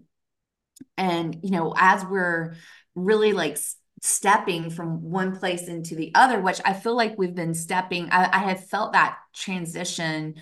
and 0.96 1.38
you 1.42 1.50
know 1.50 1.74
as 1.76 2.04
we're 2.04 2.54
really 2.94 3.32
like 3.32 3.58
stepping 4.02 4.70
from 4.70 5.02
one 5.02 5.36
place 5.36 5.66
into 5.66 5.94
the 5.94 6.12
other 6.14 6.40
which 6.40 6.60
i 6.64 6.72
feel 6.72 6.96
like 6.96 7.18
we've 7.18 7.34
been 7.34 7.54
stepping 7.54 8.08
i, 8.10 8.28
I 8.32 8.38
have 8.48 8.68
felt 8.68 8.92
that 8.92 9.18
transition 9.34 10.36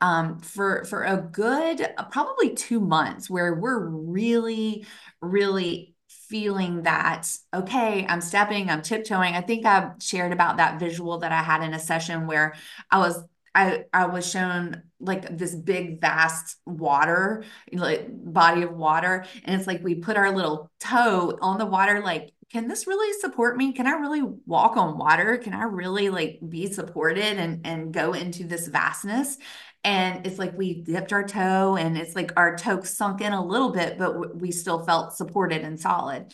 um, 0.00 0.38
for 0.38 0.84
for 0.84 1.04
a 1.04 1.16
good 1.16 1.80
uh, 1.80 2.04
probably 2.04 2.54
two 2.54 2.80
months 2.80 3.30
where 3.30 3.54
we're 3.54 3.86
really 3.86 4.86
really 5.20 5.94
feeling 6.08 6.82
that 6.82 7.28
okay 7.54 8.04
i'm 8.08 8.20
stepping 8.20 8.70
i'm 8.70 8.82
tiptoeing. 8.82 9.34
I 9.34 9.40
think 9.40 9.64
I've 9.64 9.92
shared 10.00 10.32
about 10.32 10.56
that 10.56 10.80
visual 10.80 11.18
that 11.18 11.32
i 11.32 11.42
had 11.42 11.62
in 11.62 11.74
a 11.74 11.78
session 11.78 12.26
where 12.26 12.54
i 12.90 12.98
was 12.98 13.22
I 13.54 13.84
I 13.92 14.06
was 14.06 14.28
shown 14.28 14.82
like 15.00 15.36
this 15.36 15.54
big 15.54 16.00
vast 16.00 16.56
water 16.66 17.44
like 17.72 18.06
body 18.10 18.62
of 18.62 18.72
water 18.72 19.26
and 19.44 19.56
it's 19.56 19.66
like 19.66 19.82
we 19.82 19.96
put 19.96 20.16
our 20.16 20.34
little 20.34 20.70
toe 20.80 21.38
on 21.40 21.58
the 21.58 21.66
water 21.66 22.00
like 22.00 22.32
can 22.50 22.68
this 22.68 22.86
really 22.86 23.18
support 23.18 23.56
me? 23.56 23.72
Can 23.72 23.88
I 23.88 23.92
really 23.92 24.22
walk 24.46 24.76
on 24.76 24.96
water? 24.96 25.38
Can 25.38 25.54
I 25.54 25.64
really 25.64 26.08
like 26.08 26.38
be 26.48 26.72
supported 26.72 27.36
and 27.38 27.66
and 27.66 27.92
go 27.92 28.12
into 28.12 28.44
this 28.44 28.68
vastness? 28.68 29.38
And 29.82 30.26
it's 30.26 30.38
like 30.38 30.56
we 30.56 30.82
dipped 30.82 31.12
our 31.12 31.24
toe 31.24 31.76
and 31.76 31.98
it's 31.98 32.14
like 32.14 32.32
our 32.36 32.56
toe 32.56 32.82
sunk 32.82 33.20
in 33.20 33.32
a 33.32 33.44
little 33.44 33.70
bit 33.70 33.98
but 33.98 34.36
we 34.36 34.50
still 34.50 34.84
felt 34.84 35.14
supported 35.14 35.62
and 35.62 35.78
solid 35.78 36.32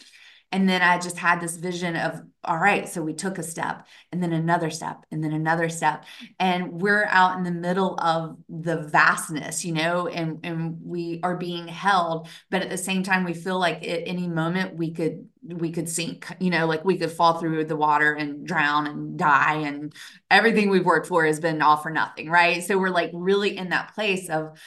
and 0.52 0.68
then 0.68 0.82
I 0.82 0.98
just 0.98 1.16
had 1.16 1.40
this 1.40 1.56
vision 1.56 1.94
of, 1.94 2.22
all 2.42 2.58
right, 2.58 2.88
so 2.88 3.02
we 3.02 3.14
took 3.14 3.38
a 3.38 3.42
step 3.42 3.86
and 4.10 4.20
then 4.20 4.32
another 4.32 4.68
step 4.68 5.04
and 5.12 5.22
then 5.22 5.32
another 5.32 5.68
step. 5.68 6.04
And 6.40 6.80
we're 6.80 7.04
out 7.04 7.36
in 7.36 7.44
the 7.44 7.52
middle 7.52 7.94
of 8.00 8.36
the 8.48 8.78
vastness, 8.78 9.64
you 9.64 9.72
know, 9.72 10.08
and, 10.08 10.40
and 10.42 10.78
we 10.82 11.20
are 11.22 11.36
being 11.36 11.68
held. 11.68 12.28
But 12.50 12.62
at 12.62 12.70
the 12.70 12.78
same 12.78 13.04
time, 13.04 13.22
we 13.22 13.34
feel 13.34 13.60
like 13.60 13.86
at 13.86 14.08
any 14.08 14.26
moment 14.26 14.76
we 14.76 14.90
could 14.92 15.28
we 15.42 15.70
could 15.70 15.88
sink, 15.88 16.26
you 16.38 16.50
know, 16.50 16.66
like 16.66 16.84
we 16.84 16.98
could 16.98 17.12
fall 17.12 17.38
through 17.38 17.64
the 17.64 17.76
water 17.76 18.12
and 18.12 18.46
drown 18.46 18.86
and 18.86 19.18
die. 19.18 19.54
And 19.54 19.92
everything 20.30 20.68
we've 20.68 20.84
worked 20.84 21.06
for 21.06 21.24
has 21.24 21.40
been 21.40 21.62
all 21.62 21.76
for 21.76 21.90
nothing, 21.90 22.28
right? 22.28 22.62
So 22.62 22.76
we're 22.76 22.90
like 22.90 23.10
really 23.14 23.56
in 23.56 23.70
that 23.70 23.94
place 23.94 24.28
of 24.28 24.58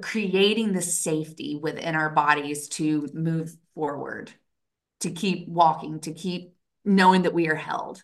creating 0.00 0.72
the 0.72 0.80
safety 0.80 1.58
within 1.60 1.94
our 1.94 2.10
bodies 2.10 2.68
to 2.68 3.08
move 3.12 3.54
forward 3.74 4.32
to 5.02 5.10
keep 5.10 5.48
walking, 5.48 6.00
to 6.00 6.12
keep 6.12 6.54
knowing 6.84 7.22
that 7.22 7.34
we 7.34 7.48
are 7.48 7.54
held. 7.54 8.02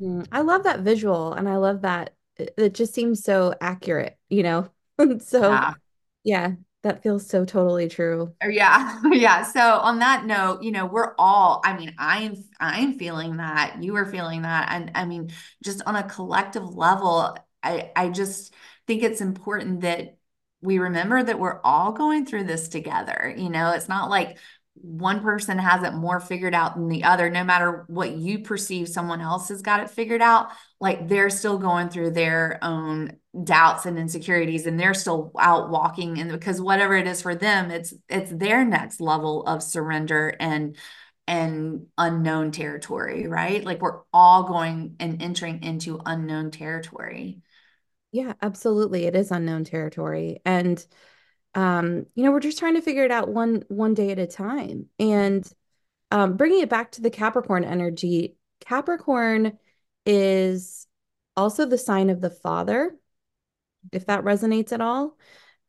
Mm, 0.00 0.26
I 0.32 0.40
love 0.40 0.64
that 0.64 0.80
visual 0.80 1.32
and 1.32 1.48
I 1.48 1.56
love 1.56 1.82
that 1.82 2.14
it 2.38 2.74
just 2.74 2.94
seems 2.94 3.22
so 3.24 3.54
accurate, 3.60 4.16
you 4.28 4.42
know? 4.42 4.70
so 5.20 5.42
yeah. 5.42 5.74
yeah, 6.24 6.50
that 6.82 7.02
feels 7.02 7.26
so 7.26 7.44
totally 7.44 7.88
true. 7.88 8.34
Oh, 8.42 8.48
yeah. 8.48 9.00
Yeah. 9.12 9.42
So 9.42 9.60
on 9.60 9.98
that 9.98 10.24
note, 10.26 10.62
you 10.62 10.70
know, 10.70 10.86
we're 10.86 11.14
all, 11.18 11.60
I 11.64 11.76
mean, 11.76 11.94
I'm 11.98 12.36
I'm 12.60 12.98
feeling 12.98 13.38
that. 13.38 13.82
You 13.82 13.96
are 13.96 14.06
feeling 14.06 14.42
that. 14.42 14.68
And 14.70 14.92
I 14.94 15.04
mean, 15.04 15.30
just 15.62 15.82
on 15.86 15.96
a 15.96 16.08
collective 16.08 16.64
level, 16.64 17.36
I 17.62 17.90
I 17.96 18.10
just 18.10 18.54
think 18.86 19.02
it's 19.02 19.20
important 19.20 19.80
that 19.80 20.16
we 20.60 20.78
remember 20.78 21.22
that 21.22 21.38
we're 21.38 21.60
all 21.62 21.92
going 21.92 22.26
through 22.26 22.44
this 22.44 22.68
together. 22.68 23.34
You 23.36 23.48
know, 23.48 23.72
it's 23.72 23.88
not 23.88 24.10
like 24.10 24.38
one 24.82 25.20
person 25.20 25.58
has 25.58 25.82
it 25.82 25.94
more 25.94 26.20
figured 26.20 26.54
out 26.54 26.74
than 26.74 26.88
the 26.88 27.04
other, 27.04 27.30
no 27.30 27.44
matter 27.44 27.84
what 27.88 28.12
you 28.12 28.40
perceive 28.40 28.88
someone 28.88 29.20
else 29.20 29.48
has 29.48 29.62
got 29.62 29.80
it 29.80 29.90
figured 29.90 30.22
out, 30.22 30.48
like 30.80 31.08
they're 31.08 31.30
still 31.30 31.58
going 31.58 31.88
through 31.88 32.10
their 32.10 32.58
own 32.62 33.16
doubts 33.44 33.86
and 33.86 33.98
insecurities 33.98 34.66
and 34.66 34.78
they're 34.78 34.94
still 34.94 35.32
out 35.38 35.70
walking 35.70 36.18
and 36.18 36.30
because 36.32 36.60
whatever 36.60 36.94
it 36.94 37.06
is 37.06 37.22
for 37.22 37.34
them, 37.34 37.70
it's 37.70 37.94
it's 38.08 38.30
their 38.30 38.64
next 38.64 39.00
level 39.00 39.44
of 39.46 39.62
surrender 39.62 40.34
and 40.40 40.76
and 41.26 41.86
unknown 41.98 42.50
territory, 42.50 43.26
right? 43.26 43.62
Like 43.62 43.80
we're 43.82 44.00
all 44.12 44.44
going 44.44 44.96
and 44.98 45.22
entering 45.22 45.62
into 45.62 46.00
unknown 46.06 46.50
territory. 46.50 47.42
Yeah, 48.10 48.32
absolutely. 48.40 49.04
It 49.04 49.14
is 49.14 49.30
unknown 49.30 49.64
territory. 49.64 50.40
And 50.44 50.84
um, 51.58 52.06
you 52.14 52.22
know, 52.22 52.30
we're 52.30 52.38
just 52.38 52.60
trying 52.60 52.76
to 52.76 52.82
figure 52.82 53.04
it 53.04 53.10
out 53.10 53.30
one 53.30 53.64
one 53.66 53.92
day 53.92 54.12
at 54.12 54.20
a 54.20 54.28
time. 54.28 54.86
And 55.00 55.44
um, 56.12 56.36
bringing 56.36 56.60
it 56.60 56.70
back 56.70 56.92
to 56.92 57.00
the 57.00 57.10
Capricorn 57.10 57.64
energy, 57.64 58.36
Capricorn 58.60 59.58
is 60.06 60.86
also 61.36 61.66
the 61.66 61.76
sign 61.76 62.10
of 62.10 62.20
the 62.20 62.30
father, 62.30 62.96
if 63.90 64.06
that 64.06 64.22
resonates 64.22 64.70
at 64.70 64.80
all. 64.80 65.18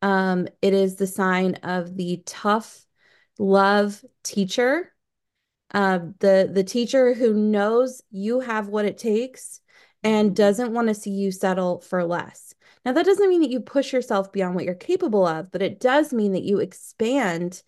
Um, 0.00 0.46
it 0.62 0.74
is 0.74 0.94
the 0.94 1.08
sign 1.08 1.56
of 1.56 1.96
the 1.96 2.22
tough 2.24 2.86
love 3.40 4.00
teacher, 4.22 4.92
uh, 5.74 5.98
the 6.20 6.48
the 6.52 6.64
teacher 6.64 7.14
who 7.14 7.34
knows 7.34 8.00
you 8.12 8.38
have 8.38 8.68
what 8.68 8.84
it 8.84 8.96
takes 8.96 9.60
and 10.04 10.36
doesn't 10.36 10.72
want 10.72 10.86
to 10.86 10.94
see 10.94 11.10
you 11.10 11.32
settle 11.32 11.80
for 11.80 12.04
less. 12.04 12.54
Now, 12.84 12.92
that 12.92 13.04
doesn't 13.04 13.28
mean 13.28 13.42
that 13.42 13.50
you 13.50 13.60
push 13.60 13.92
yourself 13.92 14.32
beyond 14.32 14.54
what 14.54 14.64
you're 14.64 14.74
capable 14.74 15.26
of, 15.26 15.50
but 15.52 15.62
it 15.62 15.80
does 15.80 16.12
mean 16.12 16.32
that 16.32 16.42
you 16.42 16.58
expand 16.58 17.62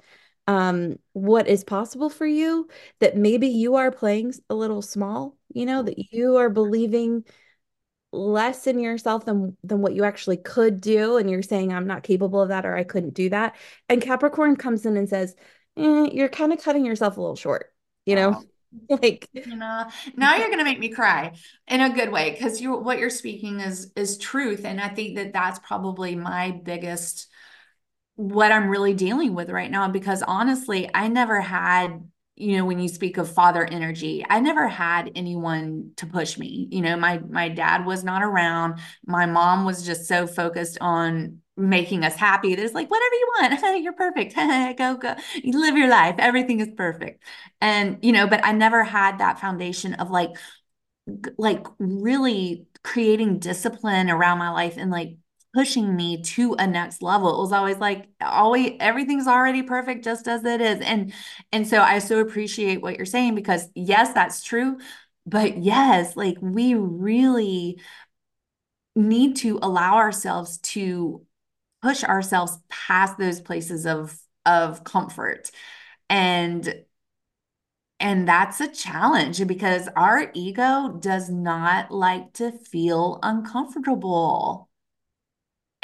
um, 0.46 0.96
what 1.12 1.46
is 1.46 1.64
possible 1.64 2.10
for 2.10 2.26
you, 2.26 2.68
that 3.00 3.16
maybe 3.16 3.48
you 3.48 3.76
are 3.76 3.90
playing 3.90 4.34
a 4.50 4.54
little 4.54 4.82
small, 4.82 5.36
you 5.52 5.66
know, 5.66 5.82
that 5.82 6.12
you 6.12 6.36
are 6.36 6.50
believing 6.50 7.24
less 8.14 8.66
in 8.66 8.78
yourself 8.78 9.24
than 9.24 9.56
than 9.64 9.80
what 9.80 9.94
you 9.94 10.04
actually 10.04 10.36
could 10.36 10.82
do 10.82 11.16
and 11.16 11.30
you're 11.30 11.40
saying 11.40 11.72
I'm 11.72 11.86
not 11.86 12.02
capable 12.02 12.42
of 12.42 12.50
that 12.50 12.66
or 12.66 12.76
I 12.76 12.84
couldn't 12.84 13.14
do 13.14 13.30
that. 13.30 13.56
And 13.88 14.02
Capricorn 14.02 14.56
comes 14.56 14.84
in 14.84 14.98
and 14.98 15.08
says 15.08 15.34
eh, 15.78 16.08
you're 16.12 16.28
kind 16.28 16.52
of 16.52 16.62
cutting 16.62 16.84
yourself 16.84 17.16
a 17.16 17.20
little 17.20 17.36
short 17.36 17.72
you 18.04 18.16
know 18.16 18.42
like 18.88 19.28
you 19.32 19.56
know 19.56 19.86
now 20.16 20.36
you're 20.36 20.48
going 20.48 20.58
to 20.58 20.64
make 20.64 20.78
me 20.78 20.88
cry 20.88 21.32
in 21.68 21.80
a 21.80 21.94
good 21.94 22.10
way 22.10 22.30
because 22.30 22.60
you 22.60 22.74
what 22.76 22.98
you're 22.98 23.10
speaking 23.10 23.60
is 23.60 23.92
is 23.96 24.18
truth 24.18 24.64
and 24.64 24.80
i 24.80 24.88
think 24.88 25.16
that 25.16 25.32
that's 25.32 25.58
probably 25.60 26.14
my 26.14 26.50
biggest 26.50 27.28
what 28.16 28.52
i'm 28.52 28.68
really 28.68 28.94
dealing 28.94 29.34
with 29.34 29.50
right 29.50 29.70
now 29.70 29.88
because 29.88 30.22
honestly 30.22 30.88
i 30.94 31.08
never 31.08 31.40
had 31.40 32.08
you 32.36 32.56
know 32.56 32.64
when 32.64 32.78
you 32.78 32.88
speak 32.88 33.18
of 33.18 33.30
father 33.32 33.64
energy 33.64 34.24
i 34.28 34.40
never 34.40 34.66
had 34.66 35.12
anyone 35.14 35.92
to 35.96 36.06
push 36.06 36.38
me. 36.38 36.66
You 36.70 36.80
know 36.80 36.96
my 36.96 37.18
my 37.18 37.50
dad 37.50 37.84
was 37.84 38.02
not 38.04 38.22
around. 38.22 38.80
My 39.06 39.26
mom 39.26 39.64
was 39.66 39.84
just 39.84 40.06
so 40.06 40.26
focused 40.26 40.78
on 40.80 41.41
making 41.56 42.04
us 42.04 42.14
happy. 42.16 42.54
There's 42.54 42.72
like 42.72 42.90
whatever 42.90 43.14
you 43.14 43.28
want. 43.40 43.82
You're 43.82 43.92
perfect. 43.92 44.34
go 44.78 44.96
go. 44.96 45.14
You 45.42 45.60
live 45.60 45.76
your 45.76 45.88
life. 45.88 46.16
Everything 46.18 46.60
is 46.60 46.68
perfect. 46.76 47.22
And 47.60 47.98
you 48.02 48.12
know, 48.12 48.26
but 48.26 48.44
I 48.44 48.52
never 48.52 48.84
had 48.84 49.18
that 49.18 49.40
foundation 49.40 49.94
of 49.94 50.10
like 50.10 50.30
like 51.36 51.66
really 51.78 52.66
creating 52.84 53.38
discipline 53.38 54.10
around 54.10 54.38
my 54.38 54.50
life 54.50 54.76
and 54.76 54.90
like 54.90 55.16
pushing 55.54 55.94
me 55.94 56.22
to 56.22 56.54
a 56.54 56.66
next 56.66 57.02
level. 57.02 57.34
It 57.34 57.40
was 57.42 57.52
always 57.52 57.76
like 57.78 58.08
always 58.20 58.72
everything's 58.80 59.26
already 59.26 59.62
perfect 59.62 60.04
just 60.04 60.28
as 60.28 60.44
it 60.44 60.60
is. 60.60 60.80
And 60.80 61.12
and 61.52 61.66
so 61.66 61.80
I 61.80 61.98
so 61.98 62.20
appreciate 62.20 62.80
what 62.82 62.96
you're 62.96 63.06
saying 63.06 63.34
because 63.34 63.68
yes, 63.74 64.12
that's 64.12 64.42
true. 64.42 64.78
But 65.26 65.58
yes, 65.58 66.16
like 66.16 66.36
we 66.40 66.74
really 66.74 67.78
need 68.94 69.36
to 69.36 69.58
allow 69.62 69.96
ourselves 69.96 70.58
to 70.58 71.24
push 71.82 72.04
ourselves 72.04 72.58
past 72.68 73.18
those 73.18 73.40
places 73.40 73.86
of 73.86 74.18
of 74.46 74.84
comfort. 74.84 75.50
And 76.10 76.84
and 78.00 78.26
that's 78.26 78.60
a 78.60 78.68
challenge 78.68 79.46
because 79.46 79.88
our 79.96 80.30
ego 80.34 80.98
does 81.00 81.30
not 81.30 81.90
like 81.92 82.32
to 82.34 82.50
feel 82.50 83.18
uncomfortable. 83.22 84.68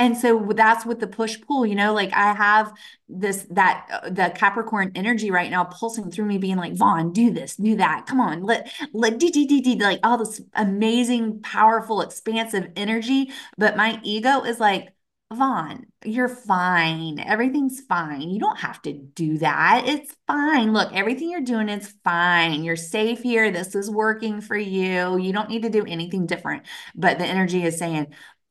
And 0.01 0.17
so 0.17 0.53
that's 0.55 0.87
with 0.87 1.01
the 1.01 1.09
push 1.09 1.41
pull 1.41 1.67
you 1.67 1.75
know 1.75 1.93
like 1.93 2.13
i 2.13 2.33
have 2.33 2.73
this 3.09 3.45
that 3.51 3.85
uh, 3.93 4.09
the 4.09 4.33
capricorn 4.33 4.93
energy 4.95 5.33
right 5.33 5.51
now 5.51 5.65
pulsing 5.65 6.09
through 6.09 6.27
me 6.27 6.39
being 6.39 6.57
like 6.57 6.75
vaughn 6.75 7.13
do 7.13 7.33
this 7.33 7.57
do 7.57 7.75
that 7.77 8.07
come 8.07 8.21
on 8.21 8.45
let 8.45 8.73
let 8.93 9.19
d 9.19 9.29
d 9.31 9.45
d 9.45 9.61
d 9.61 9.75
like 9.83 9.99
all 10.05 10.17
this 10.17 10.41
amazing 10.55 11.41
powerful 11.43 12.01
expansive 12.01 12.71
energy. 12.77 13.33
But 13.57 13.77
my 13.77 14.01
ego 14.05 14.43
is 14.43 14.61
like 14.61 14.93
Vaughn, 15.31 15.85
you're 16.07 16.29
fine. 16.29 17.19
Everything's 17.19 17.83
fine. 17.83 18.23
You 18.31 18.41
don't 18.41 18.59
have 18.59 18.81
to 18.83 18.95
do 18.95 19.37
that. 19.39 19.85
It's 19.87 20.17
fine. 20.27 20.73
Look, 20.73 20.91
everything 20.95 21.31
you're 21.31 21.43
doing 21.43 21.69
is 21.69 21.95
fine. 22.03 22.65
You're 22.65 22.77
safe 22.77 23.23
here. 23.23 23.51
This 23.51 23.75
is 23.75 23.91
working 23.91 24.41
for 24.41 24.57
you. 24.57 25.19
You 25.19 25.33
don't 25.35 25.51
need 25.51 25.65
to 25.65 25.69
do 25.69 25.85
anything 25.85 26.25
different. 26.25 26.65
But 26.95 27.19
the 27.19 27.27
energy 27.27 27.63
is 27.63 27.77
saying, 27.79 28.07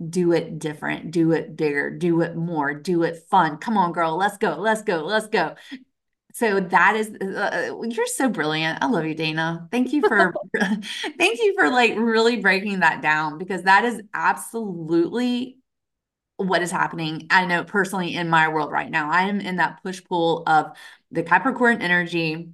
do 0.07 0.34
it 0.34 0.60
different, 0.60 1.10
do 1.10 1.31
it 1.31 1.55
bigger, 1.55 1.89
do 1.89 2.22
it 2.22 2.36
more, 2.36 2.75
do 2.75 3.01
it 3.01 3.24
fun. 3.27 3.57
Come 3.57 3.75
on, 3.75 3.91
girl. 3.91 4.15
Let's 4.15 4.38
go. 4.38 4.57
Let's 4.60 4.84
go. 4.84 4.98
Let's 5.03 5.27
go. 5.27 5.55
So 6.34 6.60
that 6.60 6.96
is, 6.96 7.12
uh, 7.19 7.72
uh 7.72 7.81
you're 7.89 8.05
so 8.05 8.29
brilliant. 8.29 8.77
I 8.84 8.86
love 8.86 9.05
you, 9.05 9.15
Dana. 9.15 9.67
Thank 9.72 9.93
you 9.93 10.07
for, 10.07 10.31
thank 10.60 11.39
you 11.39 11.55
for 11.57 11.72
like 11.72 11.96
really 11.98 12.38
breaking 12.38 12.81
that 12.81 13.01
down 13.01 13.39
because 13.39 13.63
that 13.63 13.84
is 13.84 14.00
absolutely 14.13 15.57
what 16.38 16.62
is 16.62 16.72
happening. 16.72 17.27
I 17.29 17.46
know 17.46 17.63
personally 17.63 18.15
in 18.15 18.29
my 18.29 18.48
world 18.48 18.72
right 18.72 18.89
now, 18.89 19.12
I 19.12 19.24
am 19.24 19.39
in 19.39 19.58
that 19.58 19.82
push 19.84 20.03
pull 20.03 20.44
of 20.48 20.75
the 21.12 21.24
Capricorn 21.24 21.82
energy 21.82 22.50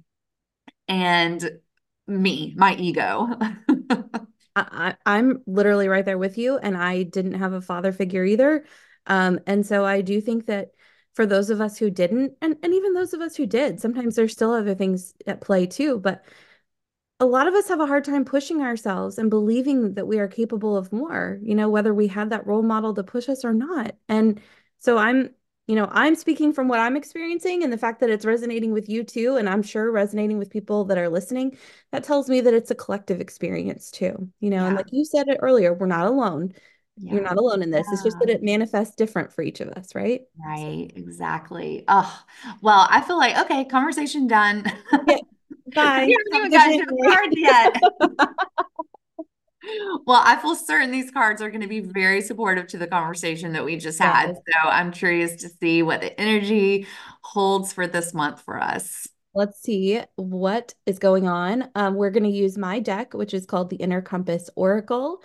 and 0.88 1.60
me, 2.06 2.54
my 2.56 2.74
ego. 2.74 3.28
I, 4.56 4.96
I'm 5.04 5.42
literally 5.46 5.88
right 5.88 6.04
there 6.04 6.18
with 6.18 6.38
you, 6.38 6.58
and 6.58 6.76
I 6.76 7.02
didn't 7.02 7.34
have 7.34 7.52
a 7.52 7.60
father 7.60 7.92
figure 7.92 8.24
either. 8.24 8.64
Um, 9.06 9.40
and 9.46 9.66
so 9.66 9.84
I 9.84 10.00
do 10.00 10.20
think 10.20 10.46
that 10.46 10.70
for 11.14 11.26
those 11.26 11.50
of 11.50 11.60
us 11.60 11.78
who 11.78 11.90
didn't, 11.90 12.34
and, 12.40 12.56
and 12.62 12.74
even 12.74 12.92
those 12.94 13.14
of 13.14 13.20
us 13.20 13.36
who 13.36 13.46
did, 13.46 13.80
sometimes 13.80 14.16
there's 14.16 14.32
still 14.32 14.52
other 14.52 14.74
things 14.74 15.14
at 15.26 15.40
play 15.40 15.66
too. 15.66 15.98
But 15.98 16.24
a 17.24 17.26
lot 17.26 17.48
of 17.48 17.54
us 17.54 17.68
have 17.68 17.80
a 17.80 17.86
hard 17.86 18.04
time 18.04 18.24
pushing 18.24 18.60
ourselves 18.60 19.16
and 19.16 19.30
believing 19.30 19.94
that 19.94 20.06
we 20.06 20.18
are 20.18 20.28
capable 20.28 20.76
of 20.76 20.92
more, 20.92 21.38
you 21.42 21.54
know, 21.54 21.70
whether 21.70 21.94
we 21.94 22.06
have 22.08 22.28
that 22.30 22.46
role 22.46 22.62
model 22.62 22.92
to 22.94 23.02
push 23.02 23.30
us 23.30 23.46
or 23.46 23.54
not. 23.54 23.96
And 24.10 24.40
so 24.78 24.98
I'm, 24.98 25.30
you 25.66 25.74
know, 25.74 25.88
I'm 25.90 26.16
speaking 26.16 26.52
from 26.52 26.68
what 26.68 26.80
I'm 26.80 26.96
experiencing 26.96 27.64
and 27.64 27.72
the 27.72 27.78
fact 27.78 28.00
that 28.00 28.10
it's 28.10 28.26
resonating 28.26 28.72
with 28.72 28.90
you 28.90 29.04
too. 29.04 29.36
And 29.36 29.48
I'm 29.48 29.62
sure 29.62 29.90
resonating 29.90 30.36
with 30.38 30.50
people 30.50 30.84
that 30.84 30.98
are 30.98 31.08
listening. 31.08 31.56
That 31.92 32.04
tells 32.04 32.28
me 32.28 32.42
that 32.42 32.52
it's 32.52 32.70
a 32.70 32.74
collective 32.74 33.22
experience 33.22 33.90
too, 33.90 34.28
you 34.40 34.50
know, 34.50 34.58
yeah. 34.58 34.66
and 34.66 34.76
like 34.76 34.92
you 34.92 35.06
said 35.06 35.28
it 35.28 35.38
earlier, 35.40 35.72
we're 35.72 35.86
not 35.86 36.06
alone. 36.06 36.52
Yeah. 36.98 37.14
You're 37.14 37.22
not 37.22 37.38
alone 37.38 37.62
in 37.62 37.70
this. 37.70 37.86
Yeah. 37.88 37.94
It's 37.94 38.02
just 38.02 38.18
that 38.20 38.28
it 38.28 38.42
manifests 38.42 38.94
different 38.94 39.32
for 39.32 39.40
each 39.40 39.60
of 39.60 39.68
us, 39.70 39.94
right? 39.94 40.20
Right, 40.38 40.92
exactly. 40.94 41.84
Oh, 41.88 42.22
well, 42.60 42.86
I 42.90 43.00
feel 43.00 43.16
like 43.16 43.36
okay, 43.46 43.64
conversation 43.64 44.26
done. 44.26 44.70
Yeah. 45.08 45.16
Bye. 45.74 46.06
we 46.06 46.16
haven't 46.32 46.34
even 46.34 46.50
gotten 46.50 46.78
to 46.78 46.86
the 46.86 47.02
cards 47.10 47.36
yet. 47.36 47.80
well, 50.06 50.22
I 50.24 50.36
feel 50.36 50.54
certain 50.54 50.90
these 50.90 51.10
cards 51.10 51.40
are 51.42 51.50
going 51.50 51.60
to 51.62 51.68
be 51.68 51.80
very 51.80 52.20
supportive 52.20 52.66
to 52.68 52.78
the 52.78 52.86
conversation 52.86 53.52
that 53.52 53.64
we 53.64 53.76
just 53.76 53.98
had. 53.98 54.34
So 54.34 54.68
I'm 54.68 54.92
curious 54.92 55.36
to 55.42 55.48
see 55.48 55.82
what 55.82 56.00
the 56.00 56.18
energy 56.20 56.86
holds 57.22 57.72
for 57.72 57.86
this 57.86 58.14
month 58.14 58.42
for 58.42 58.60
us. 58.60 59.08
Let's 59.34 59.60
see 59.60 60.00
what 60.16 60.74
is 60.86 60.98
going 60.98 61.26
on. 61.26 61.68
Um, 61.74 61.94
we're 61.96 62.10
going 62.10 62.24
to 62.24 62.30
use 62.30 62.56
my 62.56 62.78
deck, 62.78 63.14
which 63.14 63.34
is 63.34 63.46
called 63.46 63.68
the 63.68 63.76
Inner 63.76 64.00
Compass 64.00 64.48
Oracle. 64.54 65.22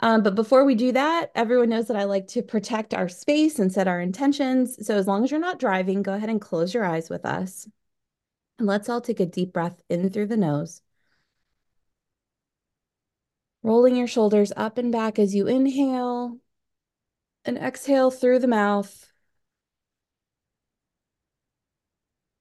Um, 0.00 0.22
but 0.22 0.34
before 0.34 0.64
we 0.64 0.74
do 0.74 0.92
that, 0.92 1.30
everyone 1.34 1.68
knows 1.68 1.86
that 1.88 1.96
I 1.96 2.04
like 2.04 2.26
to 2.28 2.42
protect 2.42 2.94
our 2.94 3.08
space 3.08 3.58
and 3.58 3.70
set 3.70 3.88
our 3.88 4.00
intentions. 4.00 4.84
So 4.84 4.96
as 4.96 5.06
long 5.06 5.22
as 5.22 5.30
you're 5.30 5.38
not 5.38 5.60
driving, 5.60 6.02
go 6.02 6.14
ahead 6.14 6.30
and 6.30 6.40
close 6.40 6.72
your 6.74 6.84
eyes 6.84 7.10
with 7.10 7.24
us. 7.24 7.68
And 8.62 8.68
let's 8.68 8.88
all 8.88 9.00
take 9.00 9.18
a 9.18 9.26
deep 9.26 9.52
breath 9.52 9.82
in 9.88 10.08
through 10.08 10.28
the 10.28 10.36
nose. 10.36 10.82
Rolling 13.64 13.96
your 13.96 14.06
shoulders 14.06 14.52
up 14.56 14.78
and 14.78 14.92
back 14.92 15.18
as 15.18 15.34
you 15.34 15.48
inhale 15.48 16.38
and 17.44 17.58
exhale 17.58 18.12
through 18.12 18.38
the 18.38 18.46
mouth. 18.46 19.10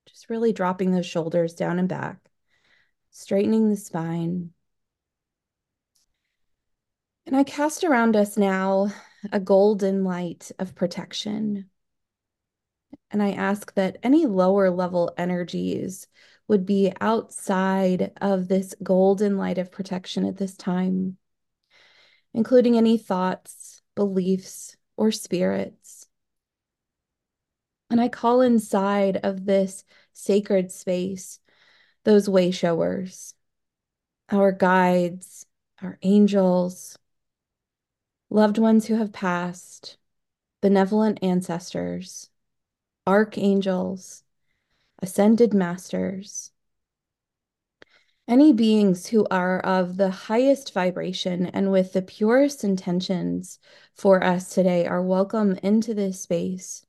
Just 0.05 0.29
really 0.29 0.53
dropping 0.53 0.91
those 0.91 1.07
shoulders 1.07 1.55
down 1.55 1.79
and 1.79 1.89
back, 1.89 2.19
straightening 3.09 3.69
the 3.69 3.75
spine. 3.75 4.51
And 7.25 7.35
I 7.35 7.43
cast 7.43 7.83
around 7.83 8.15
us 8.15 8.37
now 8.37 8.93
a 9.31 9.39
golden 9.39 10.03
light 10.03 10.51
of 10.59 10.75
protection. 10.75 11.71
And 13.11 13.21
I 13.21 13.31
ask 13.31 13.73
that 13.75 13.97
any 14.03 14.25
lower 14.25 14.69
level 14.69 15.13
energies 15.17 16.07
would 16.47 16.65
be 16.65 16.93
outside 16.99 18.11
of 18.19 18.47
this 18.47 18.75
golden 18.81 19.37
light 19.37 19.57
of 19.57 19.71
protection 19.71 20.25
at 20.25 20.37
this 20.37 20.55
time, 20.55 21.17
including 22.33 22.77
any 22.77 22.97
thoughts, 22.97 23.81
beliefs, 23.95 24.75
or 24.97 25.11
spirits. 25.11 26.07
And 27.89 27.99
I 27.99 28.07
call 28.07 28.41
inside 28.41 29.17
of 29.17 29.45
this 29.45 29.83
sacred 30.13 30.71
space 30.71 31.39
those 32.03 32.29
way 32.29 32.51
showers, 32.51 33.33
our 34.29 34.51
guides, 34.51 35.45
our 35.81 35.99
angels, 36.01 36.97
loved 38.29 38.57
ones 38.57 38.87
who 38.87 38.95
have 38.95 39.11
passed, 39.11 39.97
benevolent 40.61 41.19
ancestors, 41.21 42.30
archangels, 43.05 44.23
ascended 45.01 45.53
masters, 45.53 46.51
any 48.27 48.53
beings 48.53 49.07
who 49.07 49.27
are 49.29 49.59
of 49.59 49.97
the 49.97 50.09
highest 50.09 50.73
vibration 50.73 51.47
and 51.47 51.71
with 51.71 51.91
the 51.93 52.01
purest 52.01 52.63
intentions 52.63 53.59
for 53.93 54.23
us 54.23 54.53
today 54.53 54.85
are 54.85 55.01
welcome 55.01 55.57
into 55.63 55.93
this 55.93 56.21
space 56.21 56.85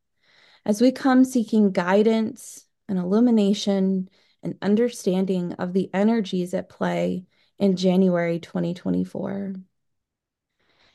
as 0.65 0.81
we 0.81 0.93
come 0.93 1.25
seeking 1.25 1.73
guidance 1.73 2.67
and 2.89 2.99
illumination 2.99 4.09
and 4.43 4.57
understanding 4.63 5.53
of 5.55 5.73
the 5.73 5.91
energies 5.95 6.55
at 6.55 6.69
play 6.69 7.25
in 7.59 7.77
January 7.77 8.39
2024. 8.39 9.55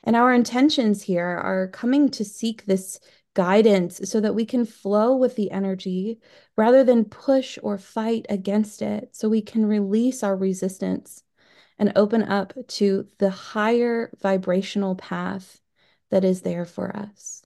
And 0.04 0.16
our 0.16 0.34
intentions 0.34 1.02
here 1.02 1.26
are 1.26 1.68
coming 1.68 2.10
to 2.12 2.24
seek 2.24 2.66
this 2.66 3.00
guidance 3.38 4.02
so 4.10 4.20
that 4.20 4.34
we 4.34 4.46
can 4.46 4.66
flow 4.66 5.16
with 5.16 5.36
the 5.36 5.52
energy 5.52 6.20
rather 6.56 6.84
than 6.84 7.06
push 7.06 7.60
or 7.62 7.78
fight 7.78 8.26
against 8.30 8.82
it, 8.82 9.16
so 9.16 9.30
we 9.30 9.44
can 9.44 9.64
release 9.64 10.24
our 10.24 10.36
resistance 10.36 11.22
and 11.78 11.94
open 11.96 12.24
up 12.24 12.54
to 12.68 13.08
the 13.20 13.30
higher 13.30 14.12
vibrational 14.20 14.96
path 14.96 15.62
that 16.10 16.26
is 16.26 16.42
there 16.42 16.66
for 16.66 16.98
us. 16.98 17.44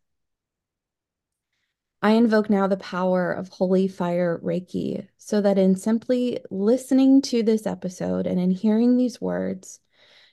I 2.02 2.12
invoke 2.12 2.50
now 2.50 2.68
the 2.68 2.78
power 2.78 3.34
of 3.34 3.50
Holy 3.50 3.90
Fire 3.90 4.40
Reiki 4.42 5.06
so 5.18 5.42
that 5.42 5.58
in 5.58 5.76
simply 5.76 6.40
listening 6.50 7.22
to 7.24 7.44
this 7.44 7.68
episode 7.68 8.28
and 8.28 8.40
in 8.40 8.52
hearing 8.52 8.96
these 8.96 9.20
words, 9.20 9.82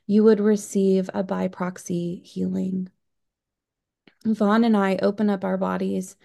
you 0.07 0.23
would 0.23 0.39
receive 0.39 1.11
a 1.13 1.25
by 1.25 1.49
proxy 1.49 2.23
healing. 2.25 2.91
Vaughn 4.25 4.65
and 4.65 4.77
I 4.77 4.97
open 4.97 5.31
up 5.31 5.45
our 5.45 5.57
bodies 5.57 6.17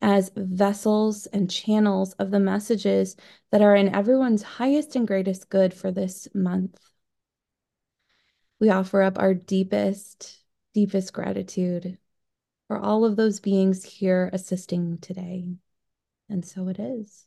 as 0.00 0.30
vessels 0.34 1.26
and 1.26 1.50
channels 1.50 2.14
of 2.14 2.30
the 2.30 2.40
messages 2.40 3.16
that 3.50 3.60
are 3.60 3.76
in 3.76 3.94
everyone's 3.94 4.42
highest 4.42 4.96
and 4.96 5.06
greatest 5.06 5.50
good 5.50 5.74
for 5.74 5.90
this 5.90 6.28
month. 6.34 6.80
We 8.58 8.70
offer 8.70 9.02
up 9.02 9.18
our 9.18 9.34
deepest, 9.34 10.38
deepest 10.74 11.12
gratitude 11.12 11.98
for 12.68 12.78
all 12.78 13.04
of 13.04 13.16
those 13.16 13.40
beings 13.40 13.84
here 13.84 14.30
assisting 14.32 14.98
today. 14.98 15.56
And 16.28 16.44
so 16.44 16.68
it 16.68 16.78
is. 16.78 17.26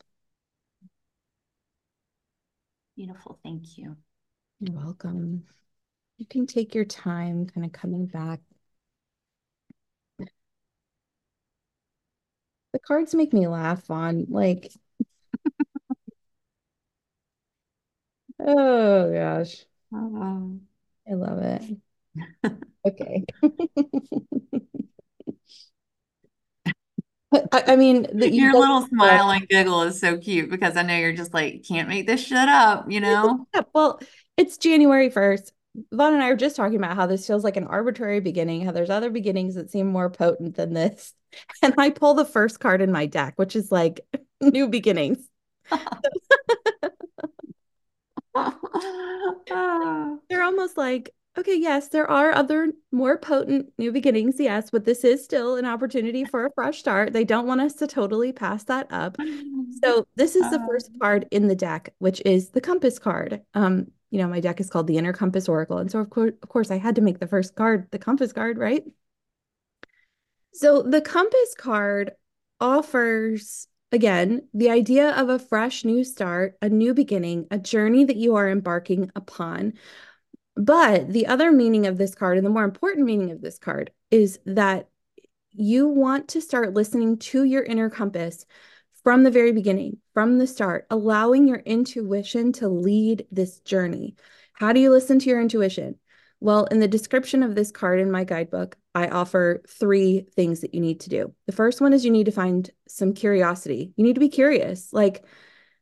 Beautiful. 2.95 3.39
Thank 3.43 3.77
you. 3.77 3.97
You're 4.59 4.77
welcome. 4.77 5.43
You 6.17 6.25
can 6.25 6.47
take 6.47 6.73
your 6.73 6.85
time 6.85 7.47
kind 7.47 7.65
of 7.65 7.71
coming 7.71 8.05
back 8.05 8.39
The 12.73 12.79
cards 12.79 13.15
make 13.15 13.33
me 13.33 13.47
laugh 13.47 13.89
on 13.89 14.25
like 14.29 14.71
Oh 18.39 19.13
gosh. 19.13 19.65
Oh. 19.93 20.59
I 21.09 21.13
love 21.13 21.39
it. 21.39 21.61
Okay. 22.85 23.23
I, 27.53 27.63
I 27.67 27.75
mean, 27.77 28.07
the, 28.13 28.29
you 28.29 28.43
your 28.43 28.59
little 28.59 28.85
smile 28.87 29.31
and 29.31 29.47
giggle 29.47 29.83
is 29.83 29.99
so 29.99 30.17
cute 30.17 30.49
because 30.49 30.75
I 30.75 30.83
know 30.83 30.97
you're 30.97 31.13
just 31.13 31.33
like, 31.33 31.63
can't 31.65 31.87
make 31.87 32.07
this 32.07 32.25
shit 32.25 32.37
up, 32.37 32.91
you 32.91 32.99
know? 32.99 33.47
Well, 33.73 34.01
it's 34.35 34.57
January 34.57 35.09
1st. 35.09 35.53
Vaughn 35.93 36.13
and 36.13 36.21
I 36.21 36.29
were 36.29 36.35
just 36.35 36.57
talking 36.57 36.77
about 36.77 36.97
how 36.97 37.07
this 37.07 37.25
feels 37.25 37.43
like 37.43 37.57
an 37.57 37.67
arbitrary 37.67 38.19
beginning, 38.19 38.65
how 38.65 38.73
there's 38.73 38.89
other 38.89 39.09
beginnings 39.09 39.55
that 39.55 39.71
seem 39.71 39.87
more 39.87 40.09
potent 40.09 40.55
than 40.55 40.73
this. 40.73 41.13
And 41.61 41.73
I 41.77 41.89
pull 41.89 42.13
the 42.13 42.25
first 42.25 42.59
card 42.59 42.81
in 42.81 42.91
my 42.91 43.05
deck, 43.05 43.33
which 43.37 43.55
is 43.55 43.71
like 43.71 44.01
new 44.41 44.67
beginnings. 44.67 45.29
They're 50.29 50.43
almost 50.43 50.77
like, 50.77 51.13
okay, 51.37 51.55
yes, 51.55 51.89
there 51.89 52.09
are 52.09 52.31
other 52.31 52.71
more 52.91 53.17
potent 53.17 53.71
new 53.77 53.91
beginnings, 53.91 54.39
yes, 54.39 54.69
but 54.69 54.85
this 54.85 55.03
is 55.03 55.23
still 55.23 55.55
an 55.55 55.65
opportunity 55.65 56.25
for 56.25 56.45
a 56.45 56.51
fresh 56.53 56.79
start. 56.79 57.13
They 57.13 57.23
don't 57.23 57.47
want 57.47 57.61
us 57.61 57.73
to 57.75 57.87
totally 57.87 58.31
pass 58.31 58.63
that 58.65 58.87
up. 58.91 59.17
So 59.83 60.07
this 60.15 60.35
is 60.35 60.49
the 60.51 60.59
first 60.67 60.91
card 61.01 61.27
in 61.31 61.47
the 61.47 61.55
deck, 61.55 61.93
which 61.99 62.21
is 62.25 62.49
the 62.49 62.61
compass 62.61 62.99
card. 62.99 63.41
Um, 63.53 63.87
you 64.11 64.19
know, 64.19 64.27
my 64.27 64.39
deck 64.39 64.59
is 64.59 64.69
called 64.69 64.87
the 64.87 64.97
Inner 64.97 65.13
Compass 65.13 65.49
Oracle. 65.49 65.79
And 65.79 65.89
so 65.89 65.99
of 65.99 66.09
course, 66.09 66.33
of 66.41 66.49
course, 66.49 66.69
I 66.69 66.77
had 66.77 66.95
to 66.95 67.01
make 67.01 67.19
the 67.19 67.27
first 67.27 67.55
card 67.55 67.87
the 67.91 67.99
compass 67.99 68.31
card, 68.31 68.57
right? 68.59 68.83
So 70.53 70.81
the 70.81 71.01
compass 71.01 71.55
card 71.57 72.11
offers 72.59 73.67
again 73.91 74.47
the 74.53 74.69
idea 74.69 75.11
of 75.11 75.29
a 75.29 75.39
fresh 75.39 75.83
new 75.83 76.03
start, 76.03 76.57
a 76.61 76.69
new 76.69 76.93
beginning, 76.93 77.47
a 77.51 77.59
journey 77.59 78.05
that 78.05 78.17
you 78.17 78.35
are 78.35 78.49
embarking 78.49 79.11
upon. 79.15 79.73
But 80.55 81.11
the 81.11 81.27
other 81.27 81.51
meaning 81.51 81.87
of 81.87 81.97
this 81.97 82.13
card, 82.13 82.37
and 82.37 82.45
the 82.45 82.51
more 82.51 82.63
important 82.63 83.05
meaning 83.05 83.31
of 83.31 83.41
this 83.41 83.57
card, 83.57 83.91
is 84.11 84.39
that 84.45 84.89
you 85.51 85.87
want 85.87 86.29
to 86.29 86.41
start 86.41 86.73
listening 86.73 87.17
to 87.17 87.43
your 87.43 87.63
inner 87.63 87.89
compass 87.89 88.45
from 89.03 89.23
the 89.23 89.31
very 89.31 89.51
beginning, 89.51 89.97
from 90.13 90.37
the 90.37 90.47
start, 90.47 90.85
allowing 90.89 91.47
your 91.47 91.59
intuition 91.59 92.53
to 92.53 92.69
lead 92.69 93.27
this 93.31 93.59
journey. 93.59 94.15
How 94.53 94.73
do 94.73 94.79
you 94.79 94.91
listen 94.91 95.19
to 95.19 95.29
your 95.29 95.41
intuition? 95.41 95.95
Well, 96.43 96.65
in 96.65 96.79
the 96.81 96.89
description 96.89 97.41
of 97.41 97.55
this 97.55 97.71
card 97.71 98.01
in 98.01 98.11
my 98.11 98.25
guidebook, 98.25 98.75
I 98.93 99.07
offer 99.07 99.63
three 99.65 100.27
things 100.35 100.59
that 100.59 100.73
you 100.73 100.81
need 100.81 100.99
to 100.99 101.09
do. 101.09 101.33
The 101.45 101.53
first 101.53 101.79
one 101.79 101.93
is 101.93 102.03
you 102.03 102.11
need 102.11 102.25
to 102.25 102.33
find 102.33 102.69
some 102.85 103.13
curiosity. 103.13 103.93
You 103.95 104.03
need 104.03 104.15
to 104.15 104.19
be 104.19 104.27
curious. 104.27 104.91
Like, 104.91 105.23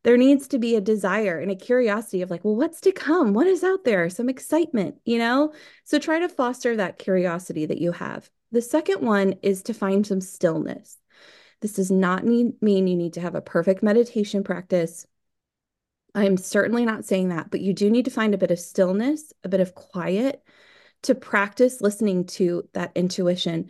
there 0.04 0.18
needs 0.18 0.48
to 0.50 0.60
be 0.60 0.76
a 0.76 0.82
desire 0.82 1.40
and 1.40 1.50
a 1.50 1.56
curiosity 1.56 2.22
of 2.22 2.30
like, 2.30 2.46
well, 2.46 2.56
what's 2.56 2.80
to 2.82 2.92
come? 2.92 3.34
What 3.34 3.48
is 3.48 3.64
out 3.64 3.86
there? 3.86 4.08
Some 4.12 4.30
excitement, 4.30 4.98
you 5.04 5.18
know? 5.18 5.52
So 5.84 5.98
try 5.98 6.20
to 6.20 6.30
foster 6.30 6.76
that 6.76 7.00
curiosity 7.00 7.66
that 7.66 7.82
you 7.82 7.92
have. 7.94 8.30
The 8.52 8.62
second 8.62 9.02
one 9.02 9.34
is 9.42 9.64
to 9.64 9.74
find 9.74 10.06
some 10.06 10.22
stillness. 10.22 10.96
This 11.62 11.74
does 11.74 11.90
not 11.90 12.24
mean 12.24 12.54
you 12.62 12.82
need 12.82 13.14
to 13.14 13.22
have 13.22 13.34
a 13.34 13.42
perfect 13.42 13.82
meditation 13.82 14.44
practice. 14.44 15.08
I'm 16.14 16.38
certainly 16.38 16.86
not 16.86 17.06
saying 17.06 17.30
that, 17.30 17.50
but 17.50 17.62
you 17.62 17.74
do 17.74 17.90
need 17.90 18.06
to 18.06 18.12
find 18.12 18.36
a 18.36 18.38
bit 18.38 18.52
of 18.52 18.60
stillness, 18.60 19.34
a 19.44 19.50
bit 19.50 19.62
of 19.62 19.74
quiet 19.74 20.44
to 21.04 21.16
practice 21.16 21.82
listening 21.82 22.26
to 22.26 22.68
that 22.74 22.92
intuition. 22.96 23.70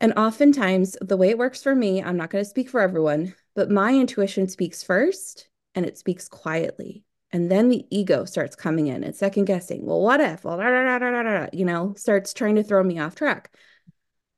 And 0.00 0.14
oftentimes, 0.14 0.96
the 1.00 1.16
way 1.16 1.30
it 1.30 1.38
works 1.38 1.62
for 1.62 1.74
me, 1.74 2.02
I'm 2.02 2.16
not 2.16 2.30
going 2.30 2.42
to 2.44 2.48
speak 2.50 2.70
for 2.70 2.80
everyone, 2.80 3.34
but 3.54 3.70
my 3.70 3.92
intuition 3.94 4.48
speaks 4.48 4.82
first 4.82 5.48
and 5.74 5.84
it 5.84 5.98
speaks 5.98 6.28
quietly. 6.28 7.04
And 7.32 7.50
then 7.50 7.68
the 7.68 7.86
ego 7.90 8.24
starts 8.24 8.56
coming 8.56 8.88
in 8.88 9.04
and 9.04 9.14
second 9.14 9.44
guessing. 9.44 9.86
Well, 9.86 10.00
what 10.00 10.20
if? 10.20 10.44
Well, 10.44 10.56
da, 10.56 10.98
da, 10.98 10.98
da, 10.98 11.46
you 11.52 11.64
know, 11.64 11.94
starts 11.96 12.34
trying 12.34 12.56
to 12.56 12.64
throw 12.64 12.82
me 12.82 12.98
off 12.98 13.14
track. 13.14 13.54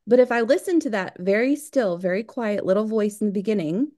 But 0.06 0.18
if 0.18 0.32
I 0.32 0.40
listen 0.40 0.80
to 0.80 0.90
that 0.90 1.16
very 1.18 1.56
still, 1.56 1.96
very 1.96 2.22
quiet 2.22 2.66
little 2.66 2.84
voice 2.84 3.20
in 3.20 3.28
the 3.28 3.32
beginning, 3.32 3.92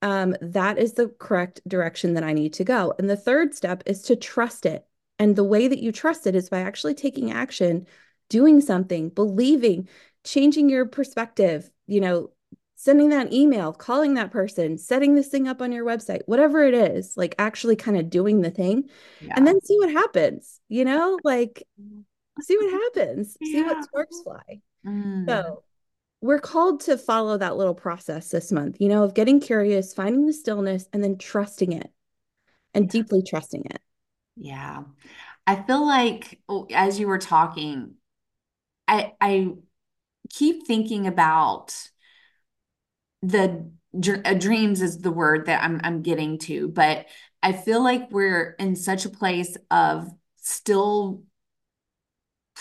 um, 0.00 0.36
that 0.40 0.78
is 0.78 0.94
the 0.94 1.08
correct 1.08 1.60
direction 1.68 2.14
that 2.14 2.24
I 2.24 2.32
need 2.32 2.54
to 2.54 2.64
go. 2.64 2.94
And 2.98 3.10
the 3.10 3.16
third 3.16 3.54
step 3.54 3.82
is 3.86 4.02
to 4.02 4.16
trust 4.16 4.66
it. 4.66 4.86
And 5.22 5.36
the 5.36 5.44
way 5.44 5.68
that 5.68 5.78
you 5.78 5.92
trust 5.92 6.26
it 6.26 6.34
is 6.34 6.48
by 6.48 6.58
actually 6.58 6.94
taking 6.94 7.30
action, 7.30 7.86
doing 8.28 8.60
something, 8.60 9.08
believing, 9.08 9.88
changing 10.24 10.68
your 10.68 10.84
perspective, 10.84 11.70
you 11.86 12.00
know, 12.00 12.30
sending 12.74 13.10
that 13.10 13.32
email, 13.32 13.72
calling 13.72 14.14
that 14.14 14.32
person, 14.32 14.78
setting 14.78 15.14
this 15.14 15.28
thing 15.28 15.46
up 15.46 15.62
on 15.62 15.70
your 15.70 15.84
website, 15.84 16.22
whatever 16.26 16.64
it 16.64 16.74
is, 16.74 17.16
like 17.16 17.36
actually 17.38 17.76
kind 17.76 17.96
of 17.96 18.10
doing 18.10 18.40
the 18.40 18.50
thing 18.50 18.90
yeah. 19.20 19.34
and 19.36 19.46
then 19.46 19.60
see 19.60 19.78
what 19.78 19.92
happens, 19.92 20.58
you 20.68 20.84
know, 20.84 21.16
like 21.22 21.62
see 22.40 22.56
what 22.56 22.72
happens, 22.72 23.36
yeah. 23.40 23.52
see 23.52 23.62
what 23.62 23.84
sparks 23.84 24.20
fly. 24.22 24.60
Mm. 24.84 25.28
So 25.28 25.62
we're 26.20 26.40
called 26.40 26.80
to 26.80 26.98
follow 26.98 27.38
that 27.38 27.56
little 27.56 27.76
process 27.76 28.28
this 28.30 28.50
month, 28.50 28.78
you 28.80 28.88
know, 28.88 29.04
of 29.04 29.14
getting 29.14 29.38
curious, 29.38 29.94
finding 29.94 30.26
the 30.26 30.32
stillness, 30.32 30.88
and 30.92 31.00
then 31.00 31.16
trusting 31.16 31.70
it 31.70 31.92
and 32.74 32.86
yeah. 32.86 32.90
deeply 32.90 33.22
trusting 33.22 33.66
it. 33.66 33.80
Yeah. 34.36 34.84
I 35.46 35.56
feel 35.64 35.86
like 35.86 36.40
oh, 36.48 36.66
as 36.72 36.98
you 37.00 37.08
were 37.08 37.18
talking, 37.18 37.96
I 38.88 39.14
I 39.20 39.52
keep 40.30 40.66
thinking 40.66 41.06
about 41.06 41.74
the 43.22 43.70
uh, 44.24 44.34
dreams 44.34 44.80
is 44.82 44.98
the 44.98 45.10
word 45.10 45.46
that 45.46 45.62
I'm 45.62 45.80
I'm 45.84 46.02
getting 46.02 46.38
to, 46.40 46.68
but 46.68 47.06
I 47.42 47.52
feel 47.52 47.82
like 47.82 48.10
we're 48.10 48.52
in 48.58 48.76
such 48.76 49.04
a 49.04 49.10
place 49.10 49.56
of 49.70 50.08
still 50.38 51.22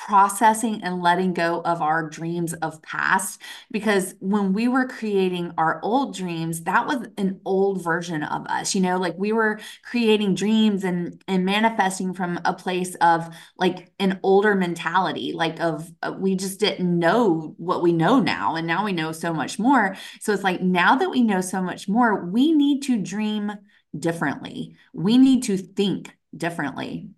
processing 0.06 0.82
and 0.84 1.02
letting 1.02 1.34
go 1.34 1.62
of 1.62 1.82
our 1.82 2.10
dreams 2.10 2.54
of 2.56 2.82
past. 2.82 3.40
Because 3.70 4.16
when 4.20 4.54
we 4.54 4.68
were 4.68 4.88
creating 4.88 5.54
our 5.58 5.80
old 5.84 6.16
dreams 6.16 6.62
that 6.64 6.88
was 6.88 7.08
an 7.18 7.40
old 7.46 7.84
version 7.84 8.24
of 8.24 8.46
us 8.48 8.74
you 8.76 8.82
know 8.82 8.98
like 8.98 9.16
we 9.18 9.32
were 9.32 9.60
creating 9.84 10.36
dreams 10.36 10.84
and 10.84 11.22
and 11.28 11.46
manifesting 11.46 12.14
from 12.14 12.40
a 12.46 12.54
place 12.54 12.96
of 12.96 13.28
like 13.58 13.92
an 14.00 14.20
older 14.24 14.56
mentality 14.56 15.34
like 15.34 15.60
of 15.60 15.92
uh, 16.02 16.14
we 16.18 16.36
just 16.36 16.60
didn't 16.60 17.00
know 17.00 17.54
what 17.58 17.82
we 17.82 17.92
know 17.94 18.20
now 18.20 18.56
and 18.56 18.68
now 18.68 18.84
we 18.86 18.92
know 18.94 19.12
so 19.12 19.34
much 19.34 19.60
more. 19.60 19.96
So 20.20 20.34
it's 20.34 20.44
like 20.44 20.62
now 20.62 20.96
that 20.96 21.10
we 21.10 21.22
know 21.24 21.42
so 21.42 21.62
much 21.62 21.88
more 21.88 22.26
we 22.26 22.52
need 22.54 22.82
to 22.84 22.98
dream 23.02 23.52
differently. 23.98 24.76
We 24.94 25.18
need 25.18 25.44
to 25.44 25.58
think 25.58 26.16
differently 26.36 27.10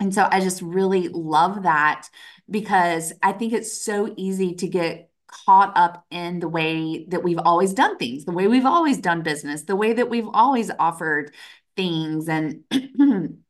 and 0.00 0.14
so 0.14 0.28
I 0.30 0.40
just 0.40 0.62
really 0.62 1.08
love 1.08 1.64
that 1.64 2.08
because 2.48 3.12
I 3.22 3.32
think 3.32 3.52
it's 3.52 3.82
so 3.82 4.12
easy 4.16 4.54
to 4.56 4.68
get 4.68 5.10
caught 5.26 5.76
up 5.76 6.06
in 6.10 6.40
the 6.40 6.48
way 6.48 7.04
that 7.08 7.22
we've 7.22 7.38
always 7.38 7.74
done 7.74 7.98
things, 7.98 8.24
the 8.24 8.32
way 8.32 8.46
we've 8.46 8.64
always 8.64 8.98
done 8.98 9.22
business, 9.22 9.62
the 9.62 9.76
way 9.76 9.92
that 9.92 10.08
we've 10.08 10.28
always 10.32 10.70
offered 10.78 11.34
things. 11.76 12.28
And 12.28 12.64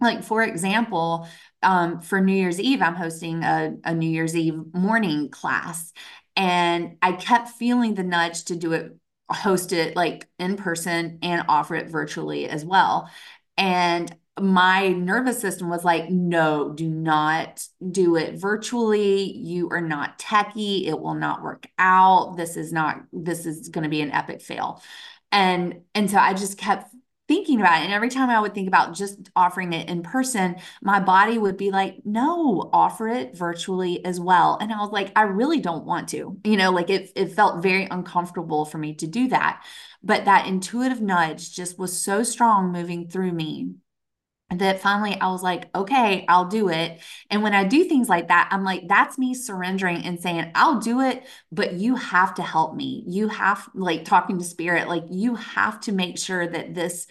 like, 0.00 0.22
for 0.22 0.42
example, 0.42 1.26
um, 1.62 2.00
for 2.00 2.20
New 2.20 2.34
Year's 2.36 2.60
Eve, 2.60 2.82
I'm 2.82 2.94
hosting 2.94 3.42
a, 3.42 3.74
a 3.84 3.94
New 3.94 4.08
Year's 4.08 4.36
Eve 4.36 4.60
morning 4.74 5.30
class. 5.30 5.92
And 6.36 6.96
I 7.00 7.12
kept 7.12 7.48
feeling 7.48 7.94
the 7.94 8.02
nudge 8.02 8.44
to 8.44 8.56
do 8.56 8.72
it, 8.72 8.96
host 9.30 9.72
it 9.72 9.96
like 9.96 10.28
in 10.38 10.56
person 10.56 11.18
and 11.22 11.46
offer 11.48 11.74
it 11.76 11.88
virtually 11.88 12.48
as 12.48 12.64
well. 12.64 13.08
And 13.56 14.14
my 14.40 14.88
nervous 14.88 15.40
system 15.40 15.68
was 15.68 15.84
like, 15.84 16.10
no, 16.10 16.72
do 16.72 16.88
not 16.88 17.64
do 17.88 18.16
it 18.16 18.34
virtually. 18.34 19.32
You 19.32 19.68
are 19.70 19.80
not 19.80 20.18
techie. 20.18 20.86
It 20.86 20.98
will 20.98 21.14
not 21.14 21.42
work 21.42 21.66
out. 21.78 22.36
This 22.36 22.56
is 22.56 22.72
not, 22.72 22.96
this 23.12 23.46
is 23.46 23.68
going 23.68 23.84
to 23.84 23.88
be 23.88 24.00
an 24.00 24.10
epic 24.10 24.42
fail. 24.42 24.82
And, 25.30 25.82
and 25.94 26.10
so 26.10 26.18
I 26.18 26.34
just 26.34 26.58
kept 26.58 26.92
thinking 27.28 27.60
about 27.60 27.80
it. 27.80 27.84
And 27.84 27.92
every 27.92 28.10
time 28.10 28.28
I 28.28 28.40
would 28.40 28.54
think 28.54 28.68
about 28.68 28.94
just 28.94 29.30
offering 29.36 29.72
it 29.72 29.88
in 29.88 30.02
person, 30.02 30.56
my 30.82 31.00
body 31.00 31.38
would 31.38 31.56
be 31.56 31.70
like, 31.70 32.00
no, 32.04 32.68
offer 32.72 33.08
it 33.08 33.36
virtually 33.36 34.04
as 34.04 34.20
well. 34.20 34.58
And 34.60 34.72
I 34.72 34.78
was 34.78 34.90
like, 34.90 35.12
I 35.16 35.22
really 35.22 35.60
don't 35.60 35.86
want 35.86 36.08
to, 36.08 36.38
you 36.44 36.56
know, 36.56 36.70
like 36.70 36.90
it, 36.90 37.12
it 37.14 37.32
felt 37.32 37.62
very 37.62 37.86
uncomfortable 37.90 38.64
for 38.64 38.78
me 38.78 38.94
to 38.96 39.06
do 39.06 39.28
that. 39.28 39.64
But 40.02 40.26
that 40.26 40.48
intuitive 40.48 41.00
nudge 41.00 41.54
just 41.54 41.78
was 41.78 41.98
so 41.98 42.24
strong 42.24 42.72
moving 42.72 43.08
through 43.08 43.32
me 43.32 43.74
that 44.50 44.80
finally 44.80 45.18
I 45.20 45.28
was 45.30 45.42
like, 45.42 45.74
okay, 45.74 46.24
I'll 46.28 46.44
do 46.46 46.68
it. 46.68 47.00
And 47.30 47.42
when 47.42 47.54
I 47.54 47.64
do 47.64 47.84
things 47.84 48.08
like 48.08 48.28
that, 48.28 48.48
I'm 48.52 48.62
like, 48.62 48.86
that's 48.88 49.18
me 49.18 49.34
surrendering 49.34 50.04
and 50.04 50.20
saying, 50.20 50.52
I'll 50.54 50.78
do 50.78 51.00
it, 51.00 51.24
but 51.50 51.74
you 51.74 51.96
have 51.96 52.34
to 52.34 52.42
help 52.42 52.74
me. 52.76 53.04
You 53.08 53.28
have, 53.28 53.68
like, 53.74 54.04
talking 54.04 54.38
to 54.38 54.44
spirit, 54.44 54.86
like, 54.88 55.04
you 55.10 55.34
have 55.34 55.80
to 55.82 55.92
make 55.92 56.18
sure 56.18 56.46
that 56.46 56.74
this 56.74 57.06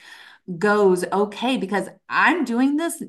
goes 0.57 1.05
okay 1.05 1.57
because 1.57 1.89
I'm 2.09 2.45
doing 2.45 2.77
this 2.77 3.01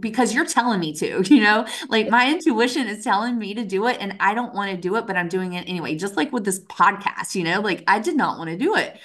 because 0.00 0.34
you're 0.34 0.46
telling 0.46 0.80
me 0.80 0.94
to, 0.94 1.22
you 1.34 1.42
know, 1.42 1.66
like 1.88 2.08
my 2.08 2.30
intuition 2.30 2.86
is 2.88 3.04
telling 3.04 3.38
me 3.38 3.54
to 3.54 3.64
do 3.64 3.86
it 3.86 3.98
and 4.00 4.16
I 4.20 4.34
don't 4.34 4.54
want 4.54 4.70
to 4.70 4.76
do 4.76 4.96
it, 4.96 5.06
but 5.06 5.16
I'm 5.16 5.28
doing 5.28 5.52
it 5.54 5.68
anyway. 5.68 5.96
Just 5.96 6.16
like 6.16 6.32
with 6.32 6.44
this 6.44 6.60
podcast, 6.60 7.34
you 7.34 7.44
know, 7.44 7.60
like 7.60 7.84
I 7.86 7.98
did 8.00 8.16
not 8.16 8.38
want 8.38 8.50
to 8.50 8.56
do 8.56 8.76
it. 8.76 8.98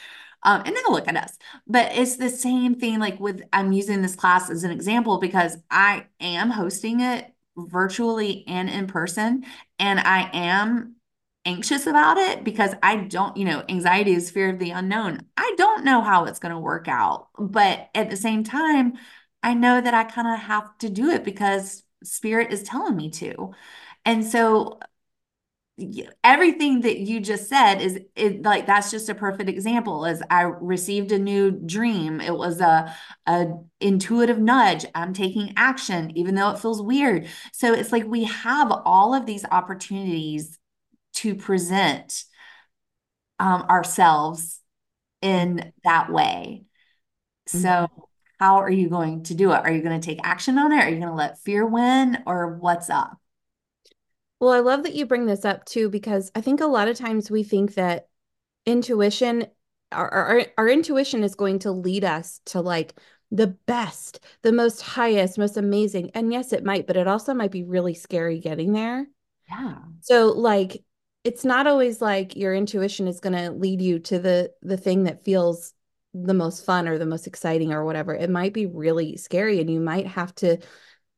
Um, 0.44 0.64
and 0.66 0.76
then 0.76 0.84
look 0.90 1.08
at 1.08 1.16
us. 1.18 1.38
But 1.68 1.96
it's 1.96 2.18
the 2.18 2.30
same 2.30 2.76
thing, 2.76 3.00
like 3.00 3.20
with 3.20 3.42
I'm 3.54 3.72
using 3.72 4.02
this 4.02 4.16
class 4.16 4.50
as 4.50 4.64
an 4.64 4.72
example 4.72 5.20
because 5.20 5.58
I 5.70 6.08
am 6.20 6.50
hosting 6.50 7.02
it 7.02 7.32
virtually 7.58 8.44
and 8.48 8.70
in 8.70 8.88
person. 8.88 9.46
And 9.80 10.00
I 10.00 10.30
am 10.34 10.96
anxious 11.46 11.88
about 11.88 12.18
it 12.18 12.44
because 12.44 12.74
I 12.84 12.98
don't, 12.98 13.36
you 13.38 13.46
know, 13.46 13.64
anxiety 13.68 14.14
is 14.14 14.32
fear 14.32 14.50
of 14.50 14.60
the 14.60 14.72
unknown. 14.72 15.26
I 15.38 15.54
don't 15.58 15.84
know 15.84 16.02
how 16.02 16.26
it's 16.26 16.40
going 16.40 16.54
to 16.54 16.60
work 16.60 16.88
out. 16.88 17.30
But 17.38 17.90
at 17.96 18.10
the 18.10 18.18
same 18.18 18.44
time, 18.44 18.94
I 19.44 19.54
know 19.54 19.82
that 19.82 19.94
I 19.94 20.04
kind 20.04 20.28
of 20.28 20.40
have 20.40 20.78
to 20.80 20.90
do 20.90 21.10
it 21.10 21.24
because 21.24 21.84
spirit 22.04 22.52
is 22.52 22.64
telling 22.64 22.96
me 22.96 23.10
to. 23.12 23.54
And 24.06 24.26
so 24.26 24.80
everything 26.24 26.82
that 26.82 27.00
you 27.00 27.20
just 27.20 27.48
said 27.50 27.82
is 27.82 28.00
it 28.16 28.44
like 28.44 28.68
that's 28.68 28.92
just 28.92 29.10
a 29.10 29.16
perfect 29.16 29.50
example 29.50 30.06
is 30.06 30.22
i 30.30 30.42
received 30.42 31.12
a 31.12 31.18
new 31.18 31.52
dream. 31.52 32.22
It 32.22 32.36
was 32.36 32.62
a, 32.62 32.94
a 33.26 33.48
intuitive 33.80 34.38
nudge. 34.38 34.86
I'm 34.94 35.14
taking 35.14 35.54
action 35.58 36.16
even 36.18 36.36
though 36.36 36.50
it 36.52 36.60
feels 36.60 36.82
weird. 36.82 37.28
So 37.54 37.74
it's 37.74 37.92
like 37.92 38.06
we 38.06 38.26
have 38.26 38.72
all 38.86 39.14
of 39.14 39.26
these 39.26 39.46
opportunities 39.46 40.58
to 41.16 41.36
present 41.36 42.24
um, 43.40 43.64
ourselves 43.64 44.60
in 45.22 45.72
that 45.84 46.12
way. 46.12 46.64
So 47.48 47.58
mm-hmm. 47.58 48.02
how 48.40 48.58
are 48.58 48.70
you 48.70 48.90
going 48.90 49.24
to 49.24 49.36
do 49.36 49.52
it? 49.52 49.62
Are 49.64 49.72
you 49.72 49.82
going 49.82 50.00
to 50.00 50.06
take 50.06 50.20
action 50.24 50.58
on 50.58 50.72
it? 50.72 50.84
Are 50.84 50.90
you 50.90 50.98
going 50.98 51.08
to 51.08 51.14
let 51.14 51.40
fear 51.40 51.66
win 51.66 52.20
or 52.26 52.58
what's 52.58 52.90
up 52.90 53.21
well, 54.42 54.52
I 54.52 54.60
love 54.60 54.84
that 54.84 54.96
you 54.96 55.06
bring 55.06 55.28
this 55.28 55.46
up 55.46 55.66
too, 55.66 55.88
because 55.90 56.32
I 56.34 56.42
think 56.42 56.62
a 56.62 56.66
lot 56.66 56.88
of 56.88 56.98
times 56.98 57.30
we 57.30 57.44
think 57.44 57.76
that 57.76 58.08
intuition, 58.66 59.46
our, 59.92 60.10
our, 60.10 60.46
our 60.58 60.68
intuition 60.68 61.24
is 61.24 61.36
going 61.36 61.60
to 61.60 61.72
lead 61.72 62.04
us 62.04 62.42
to 62.46 62.60
like 62.60 62.96
the 63.30 63.48
best, 63.48 64.20
the 64.42 64.52
most 64.52 64.82
highest, 64.82 65.38
most 65.38 65.58
amazing. 65.58 66.10
And 66.16 66.34
yes, 66.34 66.54
it 66.54 66.66
might, 66.66 66.88
but 66.88 66.98
it 66.98 67.08
also 67.08 67.36
might 67.36 67.52
be 67.52 67.64
really 67.64 67.94
scary 67.94 68.40
getting 68.40 68.74
there. 68.74 69.08
Yeah. 69.48 69.78
So 70.02 70.30
like 70.30 70.84
it's 71.24 71.46
not 71.46 71.68
always 71.68 72.02
like 72.02 72.36
your 72.36 72.56
intuition 72.56 73.08
is 73.08 73.20
going 73.20 73.36
to 73.36 73.52
lead 73.52 73.80
you 73.80 74.00
to 74.00 74.18
the 74.18 74.52
the 74.64 74.78
thing 74.78 75.04
that 75.04 75.24
feels 75.24 75.74
the 76.16 76.34
most 76.34 76.66
fun 76.66 76.88
or 76.88 76.98
the 76.98 77.06
most 77.06 77.28
exciting 77.28 77.72
or 77.72 77.86
whatever. 77.86 78.16
It 78.16 78.30
might 78.32 78.54
be 78.54 78.66
really 78.66 79.18
scary 79.18 79.62
and 79.62 79.70
you 79.70 79.80
might 79.80 80.08
have 80.08 80.34
to 80.36 80.58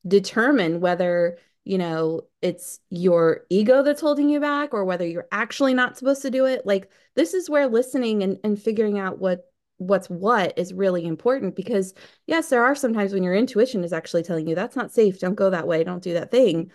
determine 0.05 0.81
whether 0.81 1.38
you 1.65 1.78
know, 1.78 2.21
it's 2.41 2.80
your 2.89 3.45
ego 3.49 3.84
that's 3.84 4.02
holding 4.02 4.30
you 4.30 4.39
back 4.39 4.73
or 4.73 4.86
whether 4.86 5.06
you're 5.08 5.28
actually 5.32 5.73
not 5.73 5.97
supposed 5.97 6.21
to 6.23 6.32
do 6.32 6.45
it. 6.45 6.65
Like 6.65 6.89
this 7.15 7.34
is 7.34 7.49
where 7.49 7.67
listening 7.67 8.23
and, 8.23 8.39
and 8.43 8.62
figuring 8.62 8.99
out 8.99 9.19
what 9.19 9.49
what's 9.78 10.10
what 10.10 10.58
is 10.58 10.73
really 10.73 11.06
important 11.06 11.56
because 11.56 11.93
yes, 12.28 12.49
there 12.49 12.63
are 12.63 12.76
sometimes 12.76 13.13
when 13.13 13.23
your 13.23 13.36
intuition 13.36 13.84
is 13.84 13.93
actually 13.93 14.23
telling 14.23 14.47
you 14.47 14.56
that's 14.56 14.76
not 14.76 14.91
safe, 14.91 15.19
don't 15.19 15.36
go 15.36 15.49
that 15.49 15.67
way, 15.67 15.84
don't 15.84 16.04
do 16.04 16.13
that 16.13 16.32
thing. 16.32 16.71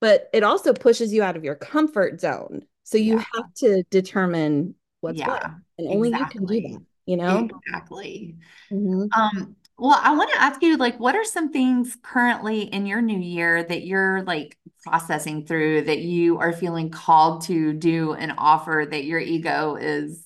But 0.00 0.28
it 0.32 0.42
also 0.42 0.72
pushes 0.74 1.12
you 1.12 1.22
out 1.22 1.36
of 1.36 1.44
your 1.44 1.54
comfort 1.54 2.20
zone. 2.20 2.62
So 2.84 2.98
you 2.98 3.16
Yeah. 3.16 3.24
have 3.34 3.54
to 3.56 3.82
determine 3.90 4.74
what's 5.00 5.20
what. 5.20 5.42
Yeah. 5.42 5.54
And 5.78 5.88
only 5.88 6.10
you 6.10 6.26
can 6.26 6.44
do 6.44 6.60
that, 6.60 6.82
you 7.06 7.16
know? 7.16 7.48
Exactly. 7.64 8.36
Mhm. 8.70 9.08
Um, 9.12 9.56
well, 9.78 9.98
I 10.02 10.14
want 10.16 10.30
to 10.32 10.40
ask 10.42 10.62
you, 10.62 10.76
like, 10.78 10.98
what 10.98 11.14
are 11.14 11.24
some 11.24 11.52
things 11.52 11.96
currently 12.02 12.62
in 12.62 12.86
your 12.86 13.02
new 13.02 13.18
year 13.18 13.62
that 13.62 13.84
you're 13.84 14.22
like 14.22 14.56
processing 14.82 15.44
through 15.46 15.82
that 15.82 15.98
you 16.00 16.38
are 16.38 16.52
feeling 16.52 16.90
called 16.90 17.42
to 17.44 17.72
do 17.74 18.14
and 18.14 18.32
offer 18.38 18.86
that 18.90 19.04
your 19.04 19.20
ego 19.20 19.76
is 19.76 20.24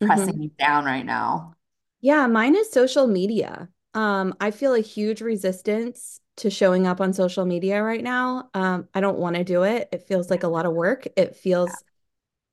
Mhm. 0.00 0.30
pressing 0.30 0.42
you 0.42 0.50
down 0.58 0.84
right 0.86 1.06
now? 1.06 1.54
Yeah, 2.00 2.26
mine 2.26 2.54
is 2.54 2.70
social 2.70 3.06
media. 3.06 3.68
Um, 3.94 4.34
I 4.40 4.50
feel 4.50 4.74
a 4.74 4.80
huge 4.80 5.20
resistance 5.20 6.20
to 6.36 6.50
showing 6.50 6.86
up 6.86 7.00
on 7.00 7.12
social 7.12 7.44
media 7.44 7.82
right 7.82 8.02
now. 8.02 8.50
Um, 8.54 8.88
I 8.94 9.00
don't 9.00 9.18
want 9.18 9.36
to 9.36 9.44
do 9.44 9.64
it. 9.64 9.88
It 9.92 10.04
feels 10.06 10.30
like 10.30 10.44
a 10.44 10.48
lot 10.48 10.66
of 10.66 10.72
work. 10.74 11.06
It 11.16 11.36
feels 11.36 11.82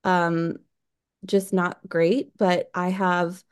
um 0.05 0.57
just 1.25 1.53
not 1.53 1.79
great, 1.89 2.37
but 2.37 2.69
I 2.75 2.89
have 2.89 3.43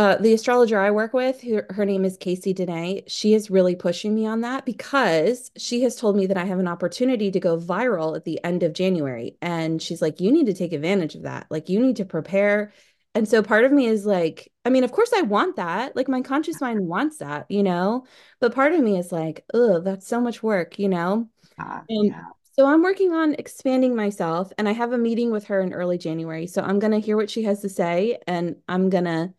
uh, 0.00 0.16
the 0.16 0.32
astrologer 0.32 0.80
I 0.80 0.92
work 0.92 1.12
with, 1.12 1.42
her, 1.42 1.66
her 1.68 1.84
name 1.84 2.06
is 2.06 2.16
Casey 2.16 2.54
Dene. 2.54 3.02
She 3.06 3.34
is 3.34 3.50
really 3.50 3.76
pushing 3.76 4.14
me 4.14 4.26
on 4.26 4.40
that 4.40 4.64
because 4.64 5.50
she 5.58 5.82
has 5.82 5.94
told 5.94 6.16
me 6.16 6.24
that 6.24 6.38
I 6.38 6.46
have 6.46 6.58
an 6.58 6.68
opportunity 6.68 7.30
to 7.30 7.38
go 7.38 7.58
viral 7.58 8.16
at 8.16 8.24
the 8.24 8.42
end 8.42 8.62
of 8.62 8.72
January. 8.72 9.36
And 9.42 9.82
she's 9.82 10.00
like, 10.00 10.18
you 10.18 10.32
need 10.32 10.46
to 10.46 10.54
take 10.54 10.72
advantage 10.72 11.16
of 11.16 11.24
that. 11.24 11.48
Like, 11.50 11.68
you 11.68 11.78
need 11.80 11.96
to 11.96 12.06
prepare. 12.06 12.72
And 13.14 13.28
so 13.28 13.42
part 13.42 13.66
of 13.66 13.72
me 13.72 13.88
is 13.88 14.06
like, 14.06 14.50
I 14.64 14.70
mean, 14.70 14.84
of 14.84 14.92
course 14.92 15.12
I 15.14 15.20
want 15.20 15.56
that. 15.56 15.94
Like, 15.94 16.08
my 16.08 16.22
conscious 16.22 16.62
mind 16.62 16.88
wants 16.88 17.18
that, 17.18 17.44
you 17.50 17.62
know? 17.62 18.06
But 18.40 18.54
part 18.54 18.72
of 18.72 18.80
me 18.80 18.98
is 18.98 19.12
like, 19.12 19.44
oh, 19.52 19.80
that's 19.80 20.08
so 20.08 20.18
much 20.18 20.42
work, 20.42 20.78
you 20.78 20.88
know? 20.88 21.28
Yeah, 21.58 21.80
And 21.90 22.06
yeah, 22.06 22.22
so 22.52 22.64
I'm 22.64 22.82
working 22.82 23.12
on 23.12 23.34
expanding 23.34 23.94
myself, 23.94 24.50
and 24.56 24.66
I 24.66 24.72
have 24.72 24.94
a 24.94 24.98
meeting 24.98 25.30
with 25.30 25.44
her 25.48 25.60
in 25.60 25.74
early 25.74 25.98
January. 25.98 26.46
So 26.46 26.62
I'm 26.62 26.78
going 26.78 26.92
to 26.92 27.00
hear 27.00 27.18
what 27.18 27.28
she 27.28 27.42
has 27.42 27.60
to 27.60 27.68
say, 27.68 28.18
and 28.26 28.56
I'm 28.66 28.88
going 28.88 29.04
to 29.04 29.34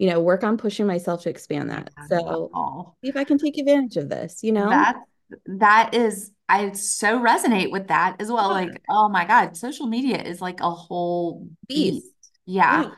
you 0.00 0.08
know, 0.08 0.18
work 0.18 0.42
on 0.42 0.56
pushing 0.56 0.86
myself 0.86 1.22
to 1.22 1.28
expand 1.28 1.68
that. 1.68 1.90
So 2.08 2.50
Oh, 2.54 2.94
see 3.04 3.10
if 3.10 3.16
I 3.16 3.24
can 3.24 3.36
take 3.36 3.58
advantage 3.58 3.98
of 3.98 4.08
this, 4.08 4.42
you 4.42 4.50
know? 4.50 4.70
that 4.70 4.96
that 5.44 5.94
is, 5.94 6.32
I 6.48 6.72
so 6.72 7.20
resonate 7.20 7.70
with 7.70 7.88
that 7.88 8.16
as 8.18 8.32
well. 8.32 8.48
Yeah. 8.48 8.66
Like, 8.66 8.82
oh 8.88 9.10
my 9.10 9.26
God, 9.26 9.58
social 9.58 9.86
media 9.86 10.16
is 10.16 10.40
like 10.40 10.60
a 10.60 10.70
whole 10.70 11.46
beast. 11.68 12.02
Beast. 12.02 12.06
Yeah. 12.46 12.82
Yeah. 12.82 12.90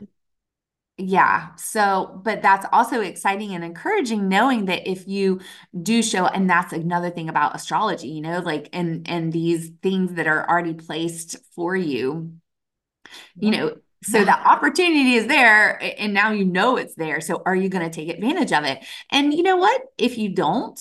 Yeah. 0.99 1.55
So, 1.57 2.21
but 2.23 2.41
that's 2.41 2.67
also 2.71 3.01
exciting 3.01 3.53
and 3.53 3.65
encouraging 3.65 4.29
knowing 4.29 4.67
that 4.67 4.89
if 4.89 5.09
you 5.09 5.41
do 5.83 6.05
show, 6.05 6.27
and 6.27 6.49
that's 6.49 6.73
another 6.73 7.11
thing 7.11 7.29
about 7.29 7.57
astrology, 7.57 8.11
you 8.11 8.21
know, 8.21 8.39
like 8.39 8.69
and 8.73 9.09
and 9.09 9.33
these 9.33 9.71
things 9.83 10.15
that 10.15 10.29
are 10.29 10.49
already 10.49 10.75
placed 10.75 11.37
for 11.57 11.75
you, 11.75 12.35
you 13.35 13.51
know, 13.51 13.77
so 14.03 14.25
the 14.25 14.33
opportunity 14.49 15.15
is 15.15 15.27
there 15.27 15.81
and 15.99 16.13
now 16.15 16.31
you 16.33 16.45
know 16.45 16.77
it's 16.77 16.95
there. 16.95 17.21
So 17.21 17.43
are 17.47 17.55
you 17.57 17.69
going 17.69 17.89
to 17.89 17.95
take 17.95 18.09
advantage 18.09 18.53
of 18.53 18.65
it? 18.65 18.85
And 19.11 19.33
you 19.33 19.43
know 19.43 19.57
what? 19.57 19.83
If 19.99 20.19
you 20.19 20.31
don't, 20.31 20.79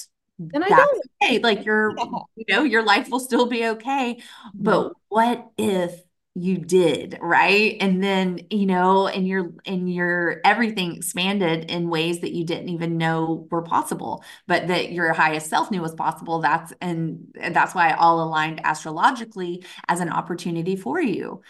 And 0.53 0.63
I 0.63 0.71
don't. 0.71 1.05
okay. 1.23 1.39
Like 1.39 1.65
your, 1.65 1.95
Yeah. 1.97 2.05
you 2.35 2.45
know, 2.49 2.63
your 2.63 2.83
life 2.83 3.09
will 3.09 3.19
still 3.19 3.45
be 3.47 3.67
okay. 3.69 4.21
But 4.53 4.79
mm-hmm. 4.81 4.93
what 5.09 5.51
if 5.57 6.01
you 6.33 6.57
did, 6.57 7.17
right? 7.21 7.75
And 7.81 8.01
then, 8.01 8.39
you 8.49 8.65
know, 8.65 9.07
and 9.07 9.27
your 9.27 9.51
and 9.65 9.93
your 9.93 10.39
everything 10.45 10.95
expanded 10.95 11.69
in 11.69 11.89
ways 11.89 12.21
that 12.21 12.31
you 12.31 12.45
didn't 12.45 12.69
even 12.69 12.97
know 12.97 13.47
were 13.51 13.61
possible, 13.63 14.23
but 14.47 14.67
that 14.69 14.93
your 14.93 15.11
highest 15.13 15.49
self 15.49 15.69
knew 15.71 15.81
was 15.81 15.93
possible. 15.93 16.39
That's 16.39 16.71
and 16.79 17.27
that's 17.51 17.75
why 17.75 17.91
all 17.93 18.23
aligned 18.23 18.61
astrologically 18.63 19.65
as 19.89 19.99
an 19.99 20.09
opportunity 20.09 20.77
for 20.77 21.01
you. 21.01 21.41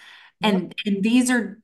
Yep. 0.42 0.54
And 0.54 0.76
and 0.86 1.04
these 1.04 1.30
are 1.30 1.60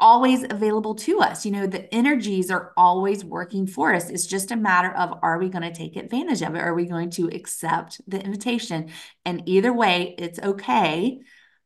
always 0.00 0.44
available 0.44 0.94
to 0.94 1.20
us. 1.20 1.44
You 1.44 1.52
know, 1.52 1.66
the 1.66 1.92
energies 1.92 2.50
are 2.50 2.72
always 2.76 3.24
working 3.24 3.66
for 3.66 3.92
us. 3.94 4.10
It's 4.10 4.26
just 4.26 4.50
a 4.50 4.56
matter 4.56 4.92
of 4.92 5.18
are 5.22 5.38
we 5.38 5.48
going 5.48 5.62
to 5.62 5.76
take 5.76 5.96
advantage 5.96 6.42
of 6.42 6.54
it? 6.54 6.60
Are 6.60 6.74
we 6.74 6.86
going 6.86 7.10
to 7.10 7.28
accept 7.28 8.00
the 8.06 8.22
invitation? 8.22 8.90
And 9.24 9.42
either 9.46 9.72
way, 9.72 10.14
it's 10.18 10.38
okay 10.38 11.20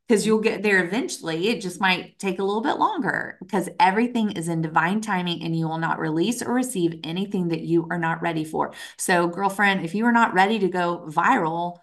because 0.09 0.27
you'll 0.27 0.40
get 0.40 0.62
there 0.62 0.85
eventually. 0.85 1.48
It 1.48 1.61
just 1.61 1.81
might 1.81 2.18
take 2.18 2.38
a 2.38 2.44
little 2.44 2.62
bit 2.62 2.79
longer 2.79 3.38
because 3.40 3.68
everything 3.79 4.33
is 4.33 4.48
in 4.48 4.62
divine 4.62 5.01
timing 5.01 5.42
and 5.42 5.57
you 5.57 5.68
will 5.68 5.79
not 5.79 5.98
release 5.98 6.42
or 6.42 6.53
receive 6.53 7.01
anything 7.05 7.48
that 7.48 7.61
you 7.61 7.87
are 7.90 7.98
not 7.98 8.22
ready 8.22 8.44
for. 8.44 8.75
So, 8.98 9.29
girlfriend, 9.29 9.85
if 9.85 9.94
you 9.94 10.07
are 10.07 10.12
not 10.12 10.35
ready 10.35 10.59
to 10.61 10.68
go 10.68 11.07
viral 11.09 11.79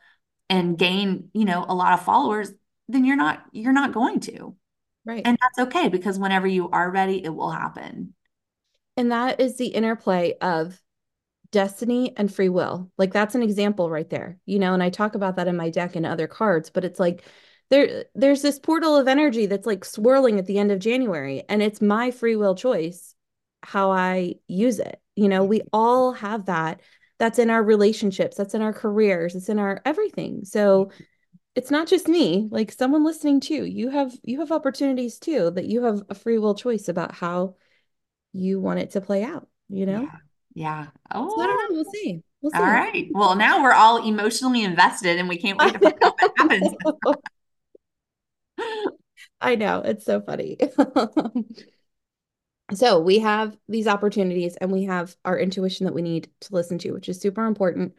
and 0.49 0.77
gain, 0.77 1.29
you 1.33 1.45
know, 1.45 1.65
a 1.67 1.75
lot 1.75 1.93
of 1.93 2.03
followers, 2.03 2.51
then 2.87 3.05
you're 3.05 3.15
not 3.15 3.43
you're 3.51 3.73
not 3.73 3.93
going 3.93 4.19
to. 4.21 4.55
Right. 5.09 5.23
And 5.25 5.39
that's 5.41 5.67
okay 5.67 5.89
because 5.89 6.19
whenever 6.19 6.45
you 6.45 6.69
are 6.69 6.91
ready, 6.91 7.25
it 7.25 7.29
will 7.29 7.49
happen. 7.49 8.13
And 8.95 9.11
that 9.11 9.41
is 9.41 9.57
the 9.57 9.65
interplay 9.65 10.35
of 10.39 10.79
destiny 11.51 12.13
and 12.15 12.31
free 12.31 12.49
will. 12.49 12.91
Like 12.95 13.11
that's 13.11 13.33
an 13.33 13.41
example 13.41 13.89
right 13.89 14.07
there. 14.07 14.37
You 14.45 14.59
know, 14.59 14.75
and 14.75 14.83
I 14.83 14.91
talk 14.91 15.15
about 15.15 15.37
that 15.37 15.47
in 15.47 15.57
my 15.57 15.71
deck 15.71 15.95
and 15.95 16.05
other 16.05 16.27
cards, 16.27 16.69
but 16.69 16.85
it's 16.85 16.99
like 16.99 17.23
there 17.71 18.05
there's 18.13 18.43
this 18.43 18.59
portal 18.59 18.95
of 18.95 19.07
energy 19.07 19.47
that's 19.47 19.65
like 19.65 19.83
swirling 19.83 20.37
at 20.37 20.45
the 20.45 20.59
end 20.59 20.71
of 20.71 20.77
January 20.77 21.43
and 21.49 21.63
it's 21.63 21.81
my 21.81 22.11
free 22.11 22.35
will 22.35 22.53
choice 22.53 23.15
how 23.63 23.89
I 23.89 24.35
use 24.47 24.77
it. 24.77 25.01
You 25.15 25.27
know, 25.27 25.43
we 25.43 25.63
all 25.73 26.13
have 26.13 26.45
that. 26.45 26.81
That's 27.17 27.39
in 27.39 27.49
our 27.49 27.63
relationships, 27.63 28.37
that's 28.37 28.53
in 28.53 28.61
our 28.61 28.73
careers, 28.73 29.33
it's 29.33 29.49
in 29.49 29.57
our 29.57 29.81
everything. 29.85 30.45
So 30.45 30.91
it's 31.55 31.71
not 31.71 31.87
just 31.87 32.07
me, 32.07 32.47
like 32.51 32.71
someone 32.71 33.03
listening 33.03 33.39
too. 33.39 33.65
You 33.65 33.89
have 33.89 34.13
you 34.23 34.39
have 34.39 34.51
opportunities 34.51 35.19
too 35.19 35.51
that 35.51 35.65
you 35.65 35.83
have 35.83 36.03
a 36.09 36.15
free 36.15 36.37
will 36.37 36.55
choice 36.55 36.87
about 36.87 37.15
how 37.15 37.55
you 38.33 38.59
want 38.59 38.79
it 38.79 38.91
to 38.91 39.01
play 39.01 39.23
out, 39.23 39.47
you 39.69 39.85
know? 39.85 40.01
Yeah. 40.03 40.17
Yeah. 40.55 40.83
So 41.13 41.41
I 41.41 41.47
don't 41.47 41.57
Oh, 41.57 41.67
know. 41.69 41.75
We'll 41.75 41.85
oh. 41.87 41.91
see. 41.93 42.23
We'll 42.41 42.51
all 42.55 42.61
right. 42.63 43.07
Well, 43.11 43.35
now 43.35 43.61
we're 43.61 43.73
all 43.73 44.05
emotionally 44.07 44.63
invested 44.63 45.19
and 45.19 45.27
we 45.27 45.37
can't 45.37 45.57
wait 45.59 45.73
to 45.73 45.79
find 45.79 45.95
out 46.03 46.15
what 46.19 46.31
happens. 46.37 46.73
I 49.41 49.55
know. 49.55 49.81
It's 49.81 50.05
so 50.05 50.21
funny. 50.21 50.57
So 52.73 52.99
we 52.99 53.19
have 53.19 53.57
these 53.67 53.87
opportunities 53.87 54.55
and 54.55 54.71
we 54.71 54.83
have 54.83 55.15
our 55.25 55.39
intuition 55.39 55.85
that 55.85 55.93
we 55.93 56.03
need 56.03 56.29
to 56.41 56.53
listen 56.53 56.77
to, 56.79 56.91
which 56.91 57.09
is 57.09 57.19
super 57.19 57.45
important. 57.45 57.95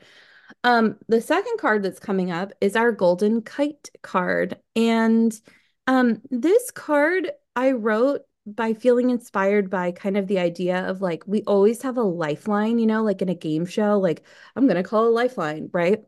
Um, 0.65 0.97
the 1.09 1.21
second 1.21 1.59
card 1.59 1.83
that's 1.83 2.01
coming 2.01 2.31
up 2.31 2.53
is 2.61 2.77
our 2.77 2.93
Golden 2.93 3.43
Kite 3.43 3.91
card. 4.03 4.59
And 4.77 5.39
um, 5.87 6.23
this 6.31 6.71
card 6.71 7.31
I 7.57 7.73
wrote 7.73 8.23
by 8.47 8.75
feeling 8.75 9.11
inspired 9.11 9.71
by 9.71 9.93
kind 9.93 10.17
of 10.17 10.27
the 10.27 10.39
idea 10.39 10.89
of 10.89 11.01
like, 11.01 11.25
we 11.27 11.43
always 11.43 11.83
have 11.83 11.97
a 11.97 12.03
lifeline, 12.03 12.79
you 12.79 12.87
know, 12.87 13.03
like 13.03 13.23
in 13.23 13.29
a 13.29 13.35
game 13.35 13.67
show, 13.67 13.99
like, 13.99 14.25
I'm 14.57 14.67
going 14.67 14.83
to 14.83 14.89
call 14.89 15.09
a 15.09 15.11
lifeline, 15.11 15.71
right? 15.73 16.05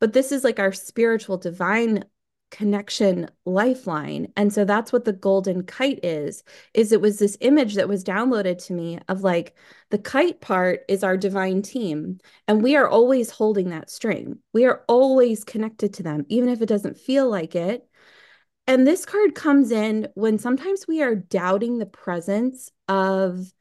But 0.00 0.12
this 0.12 0.32
is 0.32 0.44
like 0.44 0.58
our 0.58 0.72
spiritual 0.72 1.38
divine 1.38 2.04
connection 2.52 3.28
lifeline. 3.44 4.30
And 4.36 4.52
so 4.52 4.64
that's 4.64 4.92
what 4.92 5.04
the 5.04 5.12
golden 5.12 5.64
kite 5.64 6.04
is, 6.04 6.44
is 6.74 6.92
it 6.92 7.00
was 7.00 7.18
this 7.18 7.36
image 7.40 7.74
that 7.74 7.88
was 7.88 8.04
downloaded 8.04 8.64
to 8.66 8.74
me 8.74 9.00
of 9.08 9.22
like 9.22 9.56
the 9.90 9.98
kite 9.98 10.40
part 10.40 10.82
is 10.88 11.02
our 11.02 11.16
divine 11.16 11.62
team 11.62 12.18
and 12.46 12.62
we 12.62 12.76
are 12.76 12.86
always 12.86 13.30
holding 13.30 13.70
that 13.70 13.90
string. 13.90 14.38
We 14.52 14.66
are 14.66 14.84
always 14.86 15.42
connected 15.42 15.94
to 15.94 16.02
them, 16.04 16.26
even 16.28 16.48
if 16.48 16.62
it 16.62 16.66
doesn't 16.66 16.98
feel 16.98 17.28
like 17.28 17.56
it. 17.56 17.88
And 18.66 18.86
this 18.86 19.04
card 19.06 19.34
comes 19.34 19.72
in 19.72 20.08
when 20.14 20.38
sometimes 20.38 20.86
we 20.86 21.02
are 21.02 21.16
doubting 21.16 21.78
the 21.78 21.86
presence 21.86 22.70
of 22.86 23.52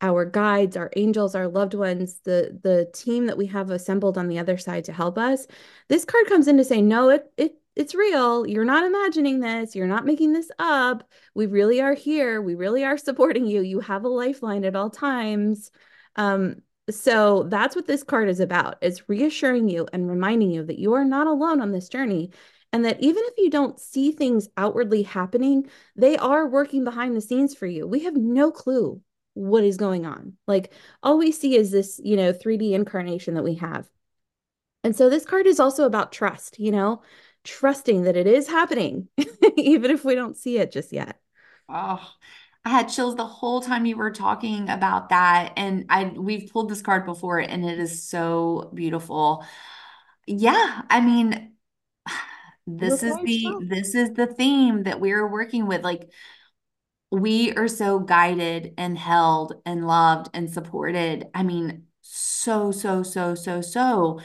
our 0.00 0.26
guides, 0.26 0.76
our 0.76 0.90
angels, 0.96 1.34
our 1.34 1.48
loved 1.48 1.74
ones, 1.74 2.20
the 2.24 2.58
the 2.62 2.90
team 2.94 3.26
that 3.26 3.38
we 3.38 3.46
have 3.46 3.70
assembled 3.70 4.18
on 4.18 4.28
the 4.28 4.38
other 4.38 4.58
side 4.58 4.84
to 4.84 4.92
help 4.92 5.16
us. 5.16 5.46
This 5.88 6.04
card 6.04 6.26
comes 6.26 6.46
in 6.46 6.58
to 6.58 6.64
say, 6.64 6.82
no, 6.82 7.08
it 7.08 7.32
it 7.36 7.54
it's 7.76 7.94
real. 7.94 8.46
You're 8.46 8.64
not 8.64 8.84
imagining 8.84 9.40
this. 9.40 9.74
You're 9.74 9.86
not 9.86 10.06
making 10.06 10.32
this 10.32 10.50
up. 10.58 11.08
We 11.34 11.46
really 11.46 11.80
are 11.80 11.94
here. 11.94 12.40
We 12.40 12.54
really 12.54 12.84
are 12.84 12.96
supporting 12.96 13.46
you. 13.46 13.62
You 13.62 13.80
have 13.80 14.04
a 14.04 14.08
lifeline 14.08 14.64
at 14.64 14.76
all 14.76 14.90
times. 14.90 15.70
Um, 16.16 16.56
so 16.90 17.44
that's 17.44 17.74
what 17.74 17.86
this 17.86 18.04
card 18.04 18.28
is 18.28 18.40
about. 18.40 18.76
It's 18.80 19.08
reassuring 19.08 19.68
you 19.68 19.88
and 19.92 20.08
reminding 20.08 20.50
you 20.50 20.64
that 20.64 20.78
you 20.78 20.92
are 20.94 21.04
not 21.04 21.26
alone 21.26 21.60
on 21.60 21.72
this 21.72 21.88
journey. 21.88 22.30
And 22.72 22.84
that 22.84 23.00
even 23.00 23.22
if 23.26 23.34
you 23.38 23.50
don't 23.50 23.78
see 23.78 24.12
things 24.12 24.48
outwardly 24.56 25.02
happening, 25.02 25.68
they 25.96 26.16
are 26.16 26.48
working 26.48 26.84
behind 26.84 27.16
the 27.16 27.20
scenes 27.20 27.54
for 27.54 27.66
you. 27.66 27.86
We 27.86 28.00
have 28.00 28.16
no 28.16 28.50
clue 28.50 29.00
what 29.34 29.64
is 29.64 29.76
going 29.76 30.06
on. 30.06 30.34
Like 30.46 30.72
all 31.02 31.18
we 31.18 31.32
see 31.32 31.56
is 31.56 31.70
this, 31.70 32.00
you 32.02 32.16
know, 32.16 32.32
3D 32.32 32.72
incarnation 32.72 33.34
that 33.34 33.44
we 33.44 33.54
have. 33.56 33.88
And 34.82 34.94
so 34.94 35.08
this 35.08 35.24
card 35.24 35.46
is 35.46 35.60
also 35.60 35.86
about 35.86 36.12
trust, 36.12 36.58
you 36.58 36.70
know, 36.70 37.02
trusting 37.44 38.02
that 38.02 38.16
it 38.16 38.26
is 38.26 38.48
happening, 38.48 39.08
even 39.56 39.90
if 39.90 40.04
we 40.04 40.14
don't 40.14 40.36
see 40.36 40.58
it 40.58 40.72
just 40.72 40.92
yet. 40.92 41.20
Oh, 41.68 42.00
I 42.64 42.70
had 42.70 42.88
chills 42.88 43.14
the 43.14 43.26
whole 43.26 43.60
time 43.60 43.84
you 43.86 43.96
were 43.96 44.10
talking 44.10 44.68
about 44.68 45.10
that. 45.10 45.52
And 45.56 45.86
I 45.90 46.04
we've 46.04 46.50
pulled 46.50 46.70
this 46.70 46.82
card 46.82 47.04
before 47.04 47.38
and 47.38 47.64
it 47.64 47.78
is 47.78 48.02
so 48.02 48.70
beautiful. 48.74 49.44
Yeah, 50.26 50.82
I 50.88 51.00
mean, 51.00 51.52
this 52.66 53.02
is 53.02 53.14
the 53.16 53.66
this 53.68 53.94
is 53.94 54.14
the 54.14 54.26
theme 54.26 54.84
that 54.84 55.00
we're 55.00 55.26
working 55.26 55.66
with. 55.66 55.84
Like 55.84 56.10
we 57.10 57.52
are 57.54 57.68
so 57.68 58.00
guided 58.00 58.74
and 58.76 58.98
held 58.98 59.60
and 59.64 59.86
loved 59.86 60.30
and 60.34 60.50
supported. 60.50 61.28
I 61.34 61.42
mean, 61.42 61.86
so, 62.00 62.72
so, 62.72 63.02
so, 63.02 63.34
so, 63.34 63.60
so. 63.60 64.20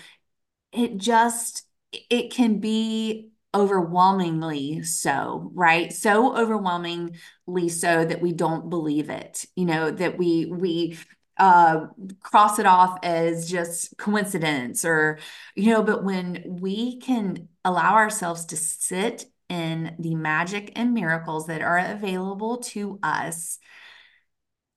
It 0.72 0.98
just 0.98 1.66
it 1.92 2.32
can 2.32 2.60
be 2.60 3.32
overwhelmingly 3.56 4.84
so, 4.84 5.52
right? 5.54 5.92
So 5.92 6.38
overwhelmingly 6.38 7.70
so 7.70 8.06
that 8.06 8.22
we 8.22 8.32
don't 8.34 8.70
believe 8.70 9.10
it, 9.10 9.46
you 9.56 9.66
know, 9.66 9.92
that 9.92 10.18
we 10.18 10.46
we 10.46 10.98
uh 11.38 11.88
cross 12.22 12.60
it 12.60 12.66
off 12.66 13.00
as 13.02 13.50
just 13.50 13.98
coincidence 13.98 14.84
or 14.84 15.20
you 15.56 15.72
know 15.72 15.82
but 15.82 16.04
when 16.04 16.44
we 16.46 17.00
can 17.00 17.48
allow 17.64 17.94
ourselves 17.96 18.44
to 18.46 18.58
sit 18.58 19.24
in 19.48 19.96
the 20.00 20.16
magic 20.16 20.74
and 20.76 20.94
miracles 20.94 21.48
that 21.48 21.62
are 21.62 21.78
available 21.78 22.58
to 22.58 23.00
us 23.02 23.58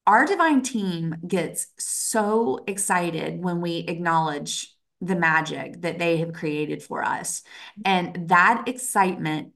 our 0.06 0.26
divine 0.26 0.62
team 0.62 1.14
gets 1.26 1.68
so 1.78 2.64
excited 2.66 3.42
when 3.42 3.60
we 3.60 3.78
acknowledge 3.78 4.71
the 5.02 5.16
magic 5.16 5.82
that 5.82 5.98
they 5.98 6.18
have 6.18 6.32
created 6.32 6.82
for 6.82 7.04
us. 7.04 7.42
And 7.84 8.28
that 8.28 8.64
excitement, 8.68 9.52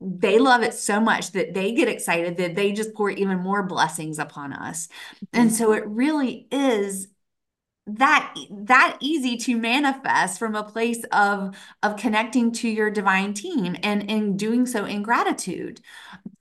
they 0.00 0.38
love 0.38 0.62
it 0.62 0.74
so 0.74 1.00
much 1.00 1.30
that 1.32 1.54
they 1.54 1.72
get 1.72 1.88
excited 1.88 2.36
that 2.36 2.56
they 2.56 2.72
just 2.72 2.92
pour 2.92 3.08
even 3.08 3.38
more 3.38 3.62
blessings 3.62 4.18
upon 4.18 4.52
us. 4.52 4.88
Mm-hmm. 4.88 5.40
And 5.40 5.52
so 5.54 5.72
it 5.72 5.86
really 5.86 6.48
is 6.50 7.06
that 7.86 8.34
that 8.50 8.98
easy 9.00 9.36
to 9.36 9.56
manifest 9.56 10.40
from 10.40 10.56
a 10.56 10.64
place 10.64 11.04
of 11.12 11.56
of 11.84 11.96
connecting 11.96 12.50
to 12.50 12.68
your 12.68 12.90
divine 12.90 13.32
team 13.32 13.76
and 13.84 14.10
in 14.10 14.36
doing 14.36 14.66
so 14.66 14.84
in 14.84 15.04
gratitude 15.04 15.80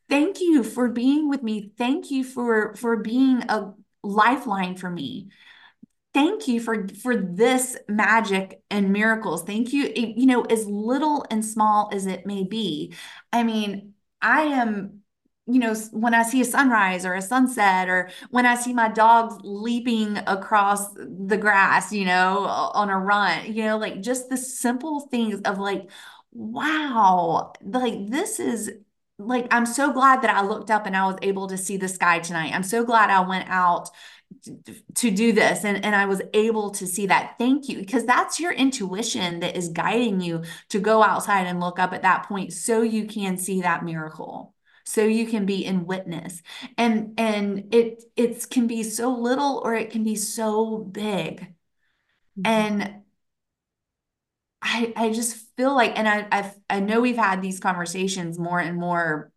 thank 0.10 0.42
you 0.42 0.64
for 0.64 0.90
being 0.90 1.30
with 1.30 1.44
me 1.44 1.72
thank 1.78 2.10
you 2.10 2.24
for 2.24 2.74
for 2.74 2.98
being 2.98 3.44
a 3.44 3.72
lifeline 4.02 4.76
for 4.76 4.90
me 4.90 5.30
thank 6.16 6.48
you 6.48 6.62
for 6.62 6.88
for 7.04 7.18
this 7.18 7.78
magic 7.90 8.64
and 8.72 8.92
miracles. 8.94 9.44
Thank 9.44 9.74
you 9.74 9.92
eh, 9.96 10.14
you 10.16 10.26
know 10.26 10.44
as 10.44 10.66
little 10.66 11.26
and 11.30 11.44
small 11.46 11.90
as 11.94 12.06
it 12.08 12.26
may 12.26 12.44
be. 12.44 12.94
I 13.32 13.44
mean 13.44 13.94
i 14.22 14.44
am 14.44 15.02
you 15.46 15.60
know 15.60 15.76
when 15.92 16.14
i 16.14 16.24
see 16.24 16.40
a 16.42 16.46
sunrise 16.46 17.06
or 17.06 17.14
a 17.14 17.22
sunset 17.22 17.90
or 17.90 18.10
when 18.32 18.46
i 18.46 18.56
see 18.56 18.74
my 18.74 18.88
dogs 18.88 19.36
leaping 19.44 20.18
across 20.26 20.94
the 20.94 21.38
grass 21.38 21.92
you 21.92 22.06
know 22.06 22.40
on 22.74 22.90
a 22.90 22.98
run 22.98 23.54
you 23.54 23.64
know 23.66 23.78
like 23.78 24.02
just 24.02 24.30
the 24.30 24.38
simple 24.38 25.02
things 25.12 25.42
of 25.42 25.60
like 25.60 25.92
wow 26.32 27.52
like 27.62 28.08
this 28.08 28.40
is 28.40 28.72
like 29.20 29.48
i'm 29.52 29.66
so 29.66 29.92
glad 29.92 30.22
that 30.22 30.36
i 30.36 30.42
looked 30.42 30.72
up 30.72 30.86
and 30.86 30.96
i 30.96 31.06
was 31.06 31.18
able 31.22 31.48
to 31.48 31.58
see 31.58 31.78
the 31.78 31.88
sky 31.90 32.20
tonight. 32.20 32.54
I'm 32.54 32.64
so 32.64 32.84
glad 32.86 33.10
i 33.10 33.20
went 33.20 33.50
out 33.50 33.90
to 34.96 35.12
do 35.12 35.32
this. 35.32 35.64
And, 35.64 35.84
and 35.84 35.96
i 35.96 36.06
was 36.06 36.22
able 36.34 36.72
to 36.72 36.88
see 36.88 37.08
that. 37.08 37.36
Thank 37.38 37.70
you 37.70 37.80
because 37.80 38.06
that's 38.06 38.40
your 38.40 38.52
intuition 38.52 39.40
that 39.40 39.56
is 39.56 39.70
guiding 39.70 40.22
you 40.22 40.44
to 40.70 40.80
go 40.80 41.04
outside 41.04 41.48
and 41.48 41.60
look 41.60 41.80
up 41.80 41.94
at 41.94 42.04
that 42.04 42.28
point 42.28 42.54
so 42.54 42.82
you 42.82 43.06
can 43.06 43.38
see 43.38 43.62
that 43.62 43.84
miracle 43.84 44.54
so 44.88 45.04
you 45.04 45.26
can 45.26 45.46
be 45.46 45.66
in 45.66 45.86
witness. 45.86 46.42
And 46.78 47.14
and 47.18 47.74
it 47.74 48.04
it 48.16 48.50
can 48.50 48.68
be 48.68 48.84
so 48.84 49.14
little 49.14 49.62
or 49.64 49.74
it 49.74 49.90
can 49.90 50.04
be 50.04 50.16
so 50.16 50.78
big. 50.78 51.54
Mm-hmm. 52.38 52.48
and 52.48 53.02
I, 54.62 54.94
I 54.96 55.12
just 55.12 55.36
feel 55.56 55.76
like, 55.76 55.98
and 55.98 56.08
I, 56.08 56.28
I've, 56.32 56.56
I 56.70 56.80
know 56.80 57.00
we've 57.00 57.16
had 57.16 57.42
these 57.42 57.60
conversations 57.60 58.40
more 58.40 58.60
and 58.60 58.78
more 58.78 59.32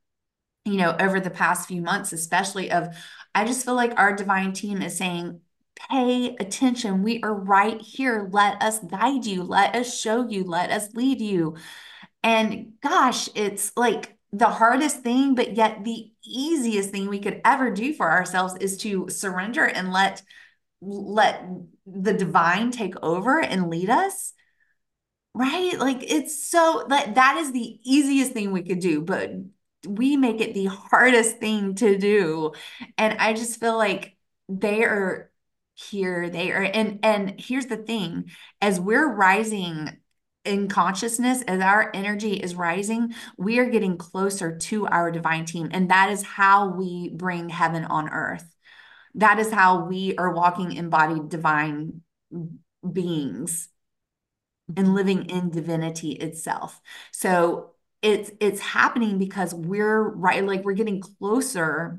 you 0.68 0.76
know, 0.76 0.94
over 1.00 1.18
the 1.18 1.30
past 1.30 1.66
few 1.66 1.80
months, 1.80 2.12
especially 2.12 2.70
of, 2.70 2.94
I 3.38 3.44
just 3.44 3.64
feel 3.64 3.76
like 3.76 3.92
our 3.96 4.16
divine 4.16 4.52
team 4.52 4.82
is 4.82 4.98
saying, 4.98 5.40
pay 5.88 6.34
attention. 6.40 7.04
We 7.04 7.22
are 7.22 7.32
right 7.32 7.80
here. 7.80 8.28
Let 8.32 8.60
us 8.60 8.80
guide 8.80 9.26
you. 9.26 9.44
Let 9.44 9.76
us 9.76 9.96
show 9.96 10.28
you. 10.28 10.42
Let 10.42 10.72
us 10.72 10.92
lead 10.94 11.20
you. 11.20 11.54
And 12.24 12.72
gosh, 12.82 13.28
it's 13.36 13.70
like 13.76 14.18
the 14.32 14.48
hardest 14.48 15.02
thing, 15.02 15.36
but 15.36 15.56
yet 15.56 15.84
the 15.84 16.10
easiest 16.26 16.90
thing 16.90 17.08
we 17.08 17.20
could 17.20 17.40
ever 17.44 17.70
do 17.70 17.94
for 17.94 18.10
ourselves 18.10 18.56
is 18.60 18.76
to 18.78 19.08
surrender 19.08 19.64
and 19.64 19.92
let 19.92 20.20
let 20.80 21.44
the 21.86 22.14
divine 22.14 22.72
take 22.72 22.94
over 23.04 23.40
and 23.40 23.70
lead 23.70 23.90
us 23.90 24.32
right 25.34 25.76
like 25.78 25.98
it's 26.02 26.48
so 26.48 26.86
that 26.88 27.16
that 27.16 27.36
is 27.36 27.50
the 27.50 27.80
easiest 27.84 28.30
thing 28.30 28.52
we 28.52 28.62
could 28.62 28.78
do 28.78 29.00
but 29.00 29.32
we 29.86 30.16
make 30.16 30.40
it 30.40 30.54
the 30.54 30.66
hardest 30.66 31.38
thing 31.38 31.74
to 31.76 31.98
do. 31.98 32.52
And 32.96 33.18
I 33.18 33.32
just 33.32 33.60
feel 33.60 33.76
like 33.76 34.16
they 34.48 34.82
are 34.84 35.30
here, 35.74 36.28
they 36.28 36.50
are, 36.50 36.62
and 36.62 37.00
and 37.04 37.34
here's 37.38 37.66
the 37.66 37.76
thing, 37.76 38.30
as 38.60 38.80
we're 38.80 39.14
rising 39.14 39.98
in 40.44 40.68
consciousness, 40.68 41.42
as 41.42 41.60
our 41.60 41.90
energy 41.94 42.32
is 42.32 42.54
rising, 42.54 43.14
we 43.36 43.58
are 43.58 43.68
getting 43.68 43.96
closer 43.98 44.56
to 44.56 44.86
our 44.86 45.10
divine 45.10 45.44
team. 45.44 45.68
And 45.70 45.90
that 45.90 46.10
is 46.10 46.22
how 46.22 46.68
we 46.70 47.10
bring 47.10 47.48
heaven 47.48 47.84
on 47.84 48.08
earth. 48.08 48.46
That 49.14 49.38
is 49.38 49.52
how 49.52 49.84
we 49.84 50.16
are 50.16 50.32
walking 50.32 50.72
embodied 50.72 51.28
divine 51.28 52.00
beings 52.90 53.68
and 54.76 54.94
living 54.94 55.26
in 55.26 55.50
divinity 55.50 56.12
itself. 56.12 56.80
So 57.12 57.72
it's 58.02 58.30
it's 58.40 58.60
happening 58.60 59.18
because 59.18 59.54
we're 59.54 60.02
right 60.02 60.44
like 60.44 60.64
we're 60.64 60.72
getting 60.72 61.00
closer 61.00 61.98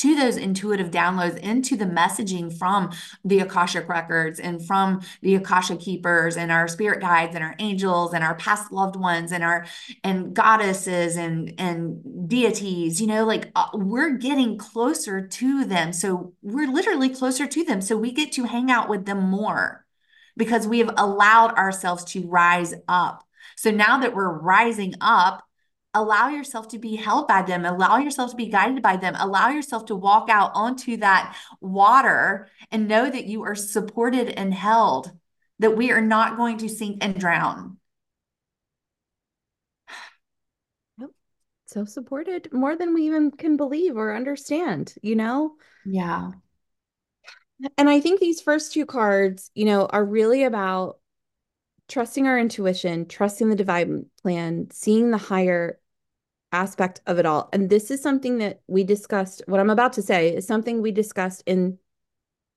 to 0.00 0.14
those 0.14 0.38
intuitive 0.38 0.90
downloads 0.90 1.36
into 1.40 1.76
the 1.76 1.84
messaging 1.84 2.56
from 2.56 2.90
the 3.22 3.40
Akashic 3.40 3.86
records 3.86 4.40
and 4.40 4.66
from 4.66 5.02
the 5.20 5.34
Akasha 5.34 5.76
keepers 5.76 6.38
and 6.38 6.50
our 6.50 6.66
spirit 6.68 7.02
guides 7.02 7.34
and 7.34 7.44
our 7.44 7.54
angels 7.58 8.14
and 8.14 8.24
our 8.24 8.34
past 8.36 8.72
loved 8.72 8.96
ones 8.96 9.30
and 9.30 9.44
our 9.44 9.66
and 10.02 10.32
goddesses 10.34 11.16
and 11.16 11.52
and 11.58 12.28
deities 12.28 12.98
you 12.98 13.06
know 13.06 13.26
like 13.26 13.50
uh, 13.54 13.68
we're 13.74 14.16
getting 14.16 14.56
closer 14.56 15.26
to 15.26 15.66
them. 15.66 15.92
So 15.92 16.32
we're 16.40 16.70
literally 16.72 17.10
closer 17.10 17.46
to 17.46 17.64
them. 17.64 17.82
So 17.82 17.98
we 17.98 18.10
get 18.12 18.32
to 18.32 18.44
hang 18.44 18.70
out 18.70 18.88
with 18.88 19.04
them 19.04 19.20
more 19.20 19.84
because 20.34 20.66
we 20.66 20.78
have 20.78 20.94
allowed 20.96 21.52
ourselves 21.58 22.04
to 22.04 22.26
rise 22.26 22.72
up 22.88 23.26
so 23.60 23.70
now 23.70 23.98
that 23.98 24.14
we're 24.14 24.38
rising 24.38 24.94
up, 25.02 25.44
allow 25.92 26.30
yourself 26.30 26.68
to 26.68 26.78
be 26.78 26.96
held 26.96 27.28
by 27.28 27.42
them, 27.42 27.66
allow 27.66 27.98
yourself 27.98 28.30
to 28.30 28.36
be 28.36 28.46
guided 28.46 28.80
by 28.82 28.96
them, 28.96 29.14
allow 29.18 29.50
yourself 29.50 29.84
to 29.84 29.94
walk 29.94 30.30
out 30.30 30.52
onto 30.54 30.96
that 30.96 31.36
water 31.60 32.48
and 32.70 32.88
know 32.88 33.10
that 33.10 33.26
you 33.26 33.42
are 33.42 33.54
supported 33.54 34.30
and 34.30 34.54
held, 34.54 35.12
that 35.58 35.76
we 35.76 35.90
are 35.90 36.00
not 36.00 36.38
going 36.38 36.56
to 36.56 36.70
sink 36.70 37.04
and 37.04 37.20
drown. 37.20 37.76
So 41.66 41.84
supported 41.84 42.50
more 42.54 42.76
than 42.76 42.94
we 42.94 43.02
even 43.08 43.30
can 43.30 43.58
believe 43.58 43.98
or 43.98 44.16
understand, 44.16 44.94
you 45.02 45.16
know? 45.16 45.56
Yeah. 45.84 46.30
And 47.76 47.90
I 47.90 48.00
think 48.00 48.20
these 48.20 48.40
first 48.40 48.72
two 48.72 48.86
cards, 48.86 49.50
you 49.54 49.66
know, 49.66 49.84
are 49.84 50.02
really 50.02 50.44
about 50.44 50.99
trusting 51.90 52.26
our 52.26 52.38
intuition, 52.38 53.04
trusting 53.06 53.48
the 53.48 53.56
divine 53.56 54.06
plan, 54.22 54.68
seeing 54.70 55.10
the 55.10 55.18
higher 55.18 55.78
aspect 56.52 57.00
of 57.06 57.18
it 57.18 57.26
all. 57.26 57.48
And 57.52 57.68
this 57.68 57.90
is 57.90 58.00
something 58.00 58.38
that 58.38 58.60
we 58.68 58.84
discussed. 58.84 59.42
What 59.46 59.60
I'm 59.60 59.70
about 59.70 59.94
to 59.94 60.02
say 60.02 60.34
is 60.34 60.46
something 60.46 60.80
we 60.80 60.92
discussed 60.92 61.42
in 61.46 61.78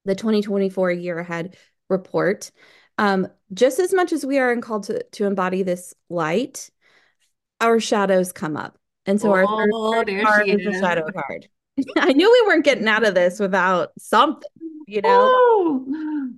the 0.06 0.16
2024 0.16 0.92
year 0.92 1.20
ahead 1.20 1.58
report. 1.90 2.52
Um, 2.98 3.28
just 3.54 3.80
as 3.80 3.94
much 3.94 4.14
as 4.14 4.26
we 4.26 4.38
are 4.38 4.56
called 4.58 4.84
to, 4.84 5.04
to 5.04 5.26
embody 5.26 5.64
this 5.64 5.96
light, 6.10 6.70
our 7.60 7.80
shadows 7.80 8.32
come 8.32 8.56
up. 8.56 8.78
And 9.06 9.20
so 9.20 9.32
our 9.32 9.46
oh, 9.48 10.04
third, 10.06 10.24
card 10.24 10.48
is 10.48 10.62
shadow 10.80 11.06
card. 11.12 11.48
I 11.98 12.14
knew 12.14 12.32
we 12.32 12.48
weren't 12.48 12.64
getting 12.64 12.88
out 12.88 13.06
of 13.06 13.16
this 13.16 13.40
without 13.40 13.92
something, 13.98 14.50
you 14.88 15.02
know? 15.02 15.32
Oh. 15.34 16.34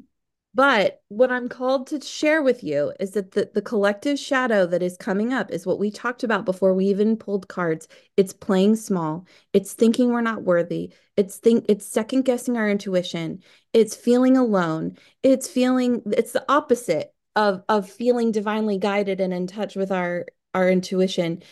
But 0.55 1.01
what 1.09 1.33
I'm 1.33 1.49
called 1.49 1.87
to 1.87 1.99
share 1.99 2.41
with 2.41 2.63
you 2.63 2.93
is 2.97 3.11
that 3.11 3.31
the, 3.31 3.51
the 3.53 3.61
collective 3.61 4.17
shadow 4.17 4.65
that 4.67 4.81
is 4.81 4.95
coming 4.95 5.33
up 5.33 5.51
is 5.51 5.65
what 5.65 5.79
we 5.79 5.91
talked 5.91 6.23
about 6.23 6.45
before 6.45 6.73
we 6.73 6.85
even 6.85 7.17
pulled 7.17 7.49
cards. 7.49 7.89
It's 8.15 8.31
playing 8.31 8.77
small. 8.77 9.27
It's 9.51 9.73
thinking 9.73 10.11
we're 10.11 10.21
not 10.21 10.43
worthy. 10.43 10.93
It's 11.17 11.35
think 11.37 11.65
it's 11.67 11.85
second 11.85 12.21
guessing 12.23 12.55
our 12.55 12.69
intuition. 12.69 13.43
It's 13.73 13.97
feeling 13.97 14.37
alone. 14.37 14.97
It's 15.23 15.49
feeling 15.49 16.01
it's 16.13 16.31
the 16.31 16.45
opposite 16.47 17.13
of 17.35 17.61
of 17.67 17.89
feeling 17.89 18.31
divinely 18.31 18.77
guided 18.77 19.19
and 19.19 19.33
in 19.33 19.47
touch 19.47 19.75
with 19.75 19.91
our 19.91 20.25
our 20.53 20.69
intuition. 20.69 21.43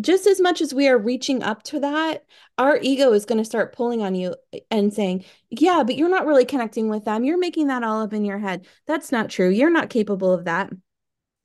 Just 0.00 0.26
as 0.26 0.40
much 0.40 0.60
as 0.60 0.74
we 0.74 0.88
are 0.88 0.98
reaching 0.98 1.42
up 1.42 1.62
to 1.64 1.80
that, 1.80 2.24
our 2.58 2.78
ego 2.80 3.12
is 3.12 3.24
going 3.24 3.38
to 3.38 3.44
start 3.44 3.74
pulling 3.74 4.02
on 4.02 4.14
you 4.14 4.34
and 4.70 4.92
saying, 4.92 5.24
Yeah, 5.50 5.82
but 5.84 5.96
you're 5.96 6.08
not 6.08 6.26
really 6.26 6.44
connecting 6.44 6.88
with 6.88 7.04
them. 7.04 7.24
You're 7.24 7.38
making 7.38 7.68
that 7.68 7.82
all 7.82 8.02
up 8.02 8.12
in 8.12 8.24
your 8.24 8.38
head. 8.38 8.66
That's 8.86 9.12
not 9.12 9.30
true. 9.30 9.48
You're 9.48 9.70
not 9.70 9.90
capable 9.90 10.32
of 10.32 10.44
that. 10.44 10.70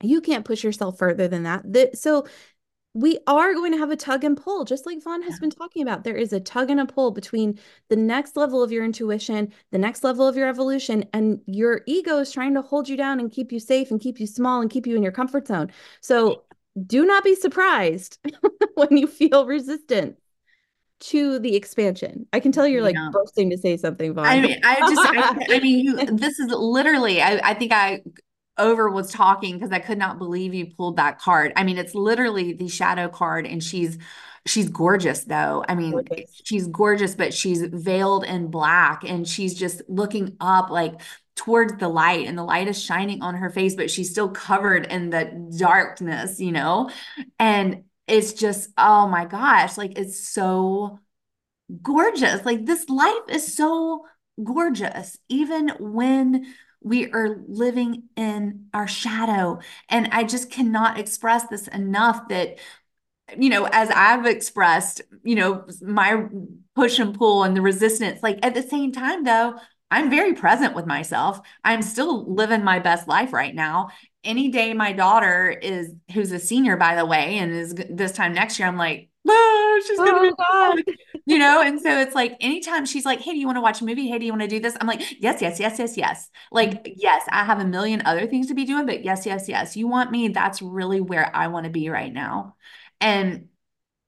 You 0.02 0.20
can't 0.20 0.44
push 0.44 0.64
yourself 0.64 0.98
further 0.98 1.28
than 1.28 1.44
that. 1.44 1.96
so 1.96 2.26
we 2.94 3.18
are 3.26 3.54
going 3.54 3.72
to 3.72 3.78
have 3.78 3.90
a 3.90 3.96
tug 3.96 4.22
and 4.22 4.36
pull, 4.36 4.64
just 4.64 4.84
like 4.84 5.02
Vaughn 5.02 5.22
has 5.22 5.38
been 5.38 5.50
talking 5.50 5.80
about. 5.80 6.04
There 6.04 6.16
is 6.16 6.32
a 6.34 6.40
tug 6.40 6.68
and 6.68 6.78
a 6.78 6.84
pull 6.84 7.10
between 7.10 7.58
the 7.88 7.96
next 7.96 8.36
level 8.36 8.62
of 8.62 8.70
your 8.70 8.84
intuition, 8.84 9.50
the 9.70 9.78
next 9.78 10.04
level 10.04 10.28
of 10.28 10.36
your 10.36 10.46
evolution, 10.46 11.04
and 11.14 11.40
your 11.46 11.80
ego 11.86 12.18
is 12.18 12.30
trying 12.30 12.52
to 12.52 12.60
hold 12.60 12.90
you 12.90 12.98
down 12.98 13.18
and 13.18 13.32
keep 13.32 13.50
you 13.50 13.60
safe 13.60 13.90
and 13.90 13.98
keep 13.98 14.20
you 14.20 14.26
small 14.26 14.60
and 14.60 14.70
keep 14.70 14.86
you 14.86 14.94
in 14.94 15.02
your 15.02 15.12
comfort 15.12 15.46
zone. 15.46 15.72
So 16.02 16.42
do 16.86 17.04
not 17.04 17.24
be 17.24 17.34
surprised 17.34 18.18
when 18.74 18.96
you 18.96 19.06
feel 19.06 19.46
resistant 19.46 20.16
to 21.00 21.38
the 21.40 21.56
expansion. 21.56 22.26
I 22.32 22.40
can 22.40 22.52
tell 22.52 22.66
you're 22.66 22.82
like 22.82 22.94
yeah. 22.94 23.08
bursting 23.12 23.50
to 23.50 23.58
say 23.58 23.76
something, 23.76 24.14
Vaughn. 24.14 24.26
I 24.26 24.40
mean, 24.40 24.60
I 24.64 24.78
just, 24.78 25.00
I, 25.00 25.46
I 25.56 25.58
mean, 25.60 25.80
you, 25.80 26.06
this 26.06 26.38
is 26.38 26.50
literally, 26.50 27.20
I, 27.20 27.40
I 27.50 27.54
think 27.54 27.72
I 27.72 28.02
over 28.58 28.90
was 28.90 29.10
talking 29.10 29.54
because 29.58 29.72
I 29.72 29.78
could 29.78 29.98
not 29.98 30.18
believe 30.18 30.54
you 30.54 30.66
pulled 30.66 30.96
that 30.96 31.18
card. 31.18 31.52
I 31.56 31.64
mean, 31.64 31.78
it's 31.78 31.94
literally 31.94 32.52
the 32.52 32.68
shadow 32.68 33.08
card, 33.08 33.46
and 33.46 33.62
she's 33.62 33.98
she's 34.46 34.68
gorgeous 34.68 35.24
though. 35.24 35.64
I 35.68 35.74
mean, 35.74 35.92
gorgeous. 35.92 36.40
she's 36.44 36.66
gorgeous, 36.68 37.14
but 37.14 37.34
she's 37.34 37.62
veiled 37.62 38.24
in 38.24 38.48
black 38.48 39.02
and 39.04 39.26
she's 39.26 39.54
just 39.54 39.82
looking 39.88 40.36
up 40.40 40.70
like 40.70 41.00
towards 41.34 41.78
the 41.78 41.88
light 41.88 42.26
and 42.26 42.36
the 42.36 42.44
light 42.44 42.68
is 42.68 42.82
shining 42.82 43.22
on 43.22 43.34
her 43.34 43.50
face, 43.50 43.74
but 43.74 43.90
she's 43.90 44.10
still 44.10 44.28
covered 44.28 44.86
in 44.86 45.10
the 45.10 45.50
darkness, 45.58 46.40
you 46.40 46.52
know? 46.52 46.90
And 47.38 47.84
it's 48.06 48.32
just, 48.34 48.70
oh 48.76 49.08
my 49.08 49.24
gosh, 49.24 49.78
like 49.78 49.98
it's 49.98 50.28
so 50.28 50.98
gorgeous. 51.82 52.44
Like 52.44 52.66
this 52.66 52.88
life 52.88 53.28
is 53.28 53.54
so 53.54 54.06
gorgeous, 54.42 55.18
even 55.28 55.70
when 55.78 56.54
we 56.82 57.10
are 57.12 57.38
living 57.48 58.04
in 58.16 58.66
our 58.74 58.88
shadow. 58.88 59.60
And 59.88 60.08
I 60.12 60.24
just 60.24 60.50
cannot 60.50 60.98
express 60.98 61.46
this 61.48 61.68
enough 61.68 62.28
that 62.28 62.58
you 63.38 63.48
know, 63.48 63.66
as 63.70 63.88
I've 63.90 64.26
expressed, 64.26 65.00
you 65.22 65.36
know, 65.36 65.64
my 65.80 66.26
push 66.74 66.98
and 66.98 67.16
pull 67.16 67.44
and 67.44 67.56
the 67.56 67.62
resistance, 67.62 68.22
like 68.22 68.38
at 68.42 68.54
the 68.54 68.62
same 68.62 68.92
time, 68.92 69.24
though, 69.24 69.54
I'm 69.92 70.08
very 70.08 70.32
present 70.32 70.74
with 70.74 70.86
myself. 70.86 71.38
I'm 71.62 71.82
still 71.82 72.24
living 72.32 72.64
my 72.64 72.78
best 72.78 73.06
life 73.06 73.34
right 73.34 73.54
now. 73.54 73.90
Any 74.24 74.48
day 74.48 74.72
my 74.72 74.94
daughter 74.94 75.50
is, 75.50 75.94
who's 76.14 76.32
a 76.32 76.38
senior, 76.38 76.78
by 76.78 76.94
the 76.94 77.04
way, 77.04 77.36
and 77.36 77.52
is 77.52 77.74
this 77.90 78.12
time 78.12 78.32
next 78.32 78.58
year, 78.58 78.66
I'm 78.66 78.78
like, 78.78 79.10
oh, 79.28 79.82
she's 79.86 79.98
gonna 79.98 80.12
oh, 80.14 80.22
be, 80.22 80.34
God. 80.38 80.96
you 81.26 81.38
know. 81.38 81.60
And 81.60 81.78
so 81.78 82.00
it's 82.00 82.14
like, 82.14 82.38
anytime 82.40 82.86
she's 82.86 83.04
like, 83.04 83.20
hey, 83.20 83.32
do 83.32 83.38
you 83.38 83.44
want 83.44 83.56
to 83.56 83.60
watch 83.60 83.82
a 83.82 83.84
movie? 83.84 84.08
Hey, 84.08 84.18
do 84.18 84.24
you 84.24 84.32
want 84.32 84.40
to 84.40 84.48
do 84.48 84.60
this? 84.60 84.74
I'm 84.80 84.86
like, 84.86 85.02
yes, 85.20 85.42
yes, 85.42 85.60
yes, 85.60 85.78
yes, 85.78 85.98
yes. 85.98 86.30
Like, 86.50 86.70
mm-hmm. 86.70 86.92
yes, 86.96 87.26
I 87.28 87.44
have 87.44 87.60
a 87.60 87.66
million 87.66 88.00
other 88.06 88.26
things 88.26 88.46
to 88.46 88.54
be 88.54 88.64
doing, 88.64 88.86
but 88.86 89.04
yes, 89.04 89.26
yes, 89.26 89.46
yes. 89.46 89.76
You 89.76 89.88
want 89.88 90.10
me? 90.10 90.28
That's 90.28 90.62
really 90.62 91.02
where 91.02 91.30
I 91.36 91.48
want 91.48 91.64
to 91.64 91.70
be 91.70 91.90
right 91.90 92.12
now. 92.12 92.54
And 92.98 93.48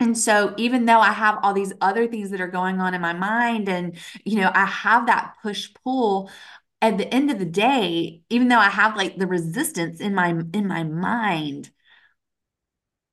and 0.05 0.19
so 0.19 0.53
even 0.59 0.85
though 0.85 1.01
I 1.01 1.13
have 1.13 1.39
all 1.43 1.55
these 1.55 1.73
other 1.81 2.07
things 2.07 2.31
that 2.31 2.41
are 2.43 2.47
going 2.47 2.79
on 2.79 2.93
in 2.93 3.01
my 3.01 3.15
mind 3.15 3.71
and 3.71 3.97
you 4.23 4.39
know, 4.39 4.51
I 4.55 4.67
have 4.67 5.07
that 5.07 5.37
push 5.43 5.71
pull 5.83 6.31
at 6.83 6.99
the 6.99 7.09
end 7.13 7.31
of 7.31 7.39
the 7.39 7.47
day, 7.47 8.21
even 8.29 8.49
though 8.49 8.59
I 8.59 8.69
have 8.69 8.97
like 8.97 9.17
the 9.17 9.27
resistance 9.27 10.01
in 10.01 10.15
my 10.15 10.29
in 10.53 10.69
my 10.69 10.85
mind, 10.85 11.71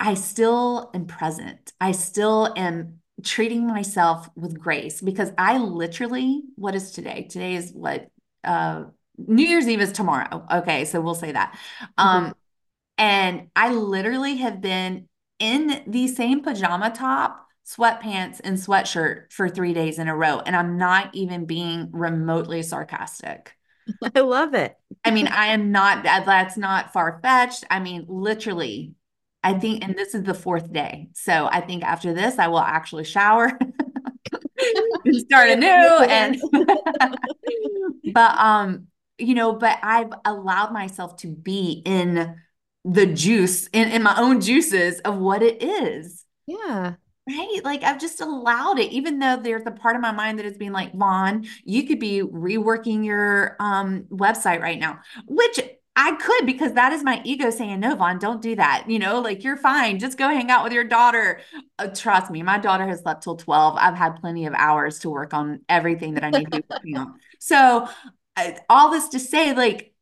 I 0.02 0.16
still 0.16 0.92
am 0.94 1.06
present. 1.06 1.72
I 1.80 1.94
still 1.94 2.54
am 2.58 3.00
treating 3.24 3.66
myself 3.66 4.28
with 4.36 4.60
grace 4.60 5.00
because 5.00 5.32
I 5.38 5.60
literally 5.60 6.42
what 6.56 6.76
is 6.76 6.92
today? 6.92 7.28
Today 7.30 7.56
is 7.56 7.72
what 7.72 8.10
uh 8.44 8.84
New 9.18 9.46
Year's 9.48 9.70
Eve 9.70 9.80
is 9.80 9.94
tomorrow. 9.94 10.46
Okay, 10.52 10.84
so 10.84 11.00
we'll 11.00 11.16
say 11.16 11.32
that. 11.32 11.58
Um 11.98 12.24
mm-hmm. 12.26 12.32
and 12.98 13.50
I 13.56 13.74
literally 13.74 14.36
have 14.38 14.60
been 14.60 15.08
in 15.42 15.84
the 15.88 16.08
same 16.08 16.44
pajama 16.44 16.92
top, 16.92 17.48
sweatpants, 17.66 18.40
and 18.44 18.58
sweatshirt 18.58 19.34
for 19.34 19.50
three 19.50 19.74
days 19.74 19.98
in 19.98 20.08
a 20.08 20.16
row. 20.16 20.40
And 20.40 20.56
I'm 20.56 20.78
not 20.78 21.14
even 21.16 21.46
being 21.46 21.90
remotely 21.92 22.62
sarcastic. 22.62 23.56
I 24.16 24.20
love 24.20 24.54
it. 24.54 24.78
I 25.04 25.10
mean, 25.12 25.28
I 25.28 25.48
am 25.48 25.72
not, 25.72 26.04
that's 26.04 26.58
not 26.58 26.94
far 26.94 27.20
fetched. 27.24 27.66
I 27.72 27.80
mean, 27.80 28.06
literally, 28.08 28.94
I 29.44 29.54
think, 29.54 29.84
and 29.84 29.96
this 29.96 30.14
is 30.14 30.24
the 30.24 30.36
fourth 30.36 30.72
day. 30.72 31.10
So 31.14 31.50
I 31.52 31.62
think 31.62 31.84
after 31.84 32.14
this, 32.14 32.38
I 32.38 32.48
will 32.48 32.60
actually 32.60 33.06
shower 33.06 33.58
and 35.06 35.16
start 35.16 35.50
anew. 35.56 35.68
And, 35.68 36.40
but, 38.14 38.38
um, 38.38 38.88
you 39.18 39.34
know, 39.34 39.54
but 39.54 39.80
I've 39.82 40.12
allowed 40.24 40.72
myself 40.72 41.18
to 41.18 41.28
be 41.28 41.82
in 41.84 42.36
the 42.84 43.06
juice 43.06 43.68
in, 43.68 43.90
in 43.90 44.04
my 44.04 44.20
own 44.20 44.42
juices 44.42 45.00
of 45.02 45.18
what 45.18 45.44
it 45.44 45.62
is. 45.62 46.26
Yeah. 46.48 46.96
Right. 47.30 47.62
Like 47.64 47.84
I've 47.84 48.00
just 48.00 48.20
allowed 48.20 48.80
it, 48.80 48.92
even 48.92 49.20
though 49.20 49.38
there's 49.38 49.66
a 49.66 49.72
part 49.72 49.96
of 49.96 50.02
my 50.02 50.12
mind 50.12 50.40
that 50.40 50.46
is 50.46 50.58
being 50.58 50.72
like, 50.72 50.94
Vaughn, 50.94 51.46
you 51.64 51.86
could 51.86 52.00
be 52.00 52.22
reworking 52.22 53.06
your 53.06 53.56
um, 53.60 54.06
website 54.12 54.62
right 54.62 54.80
now, 54.80 55.00
which 55.28 55.60
I 55.96 56.14
could 56.16 56.46
because 56.46 56.74
that 56.74 56.94
is 56.94 57.04
my 57.04 57.22
ego 57.24 57.52
saying, 57.52 57.80
no, 57.80 57.96
Vaughn, 57.96 58.18
don't 58.18 58.42
do 58.42 58.56
that. 58.56 58.86
You 58.88 58.98
know, 58.98 59.20
like 59.20 59.44
you're 59.44 59.58
fine. 59.58 60.00
Just 60.00 60.18
go 60.18 60.28
hang 60.30 60.50
out 60.50 60.64
with 60.64 60.74
your 60.74 60.84
daughter. 60.84 61.42
Uh, 61.78 61.88
trust 61.88 62.32
me, 62.32 62.42
my 62.42 62.58
daughter 62.58 62.88
has 62.88 63.02
slept 63.02 63.24
till 63.24 63.36
12. 63.36 63.78
I've 63.80 63.96
had 63.96 64.16
plenty 64.16 64.46
of 64.48 64.54
hours 64.56 65.00
to 65.00 65.10
work 65.10 65.34
on 65.34 65.62
everything 65.70 66.16
that 66.16 66.24
I 66.24 66.32
need 66.32 66.46
to 66.46 66.62
be 66.62 66.64
working 66.70 66.98
on. 66.98 67.20
So, 67.40 67.88
uh, 68.38 68.52
all 68.70 68.90
this 68.90 69.10
to 69.10 69.20
say, 69.20 69.54
like, 69.54 69.94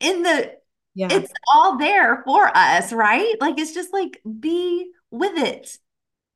in 0.00 0.22
the 0.22 0.59
yeah. 0.94 1.08
It's 1.10 1.32
all 1.52 1.78
there 1.78 2.22
for 2.24 2.50
us, 2.54 2.92
right? 2.92 3.34
Like 3.40 3.58
it's 3.58 3.74
just 3.74 3.92
like 3.92 4.20
be 4.40 4.90
with 5.10 5.36
it. 5.36 5.78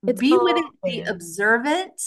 It's 0.07 0.21
be 0.21 0.37
with 0.37 0.57
it, 0.57 0.65
be 0.85 1.01
observant, 1.01 2.01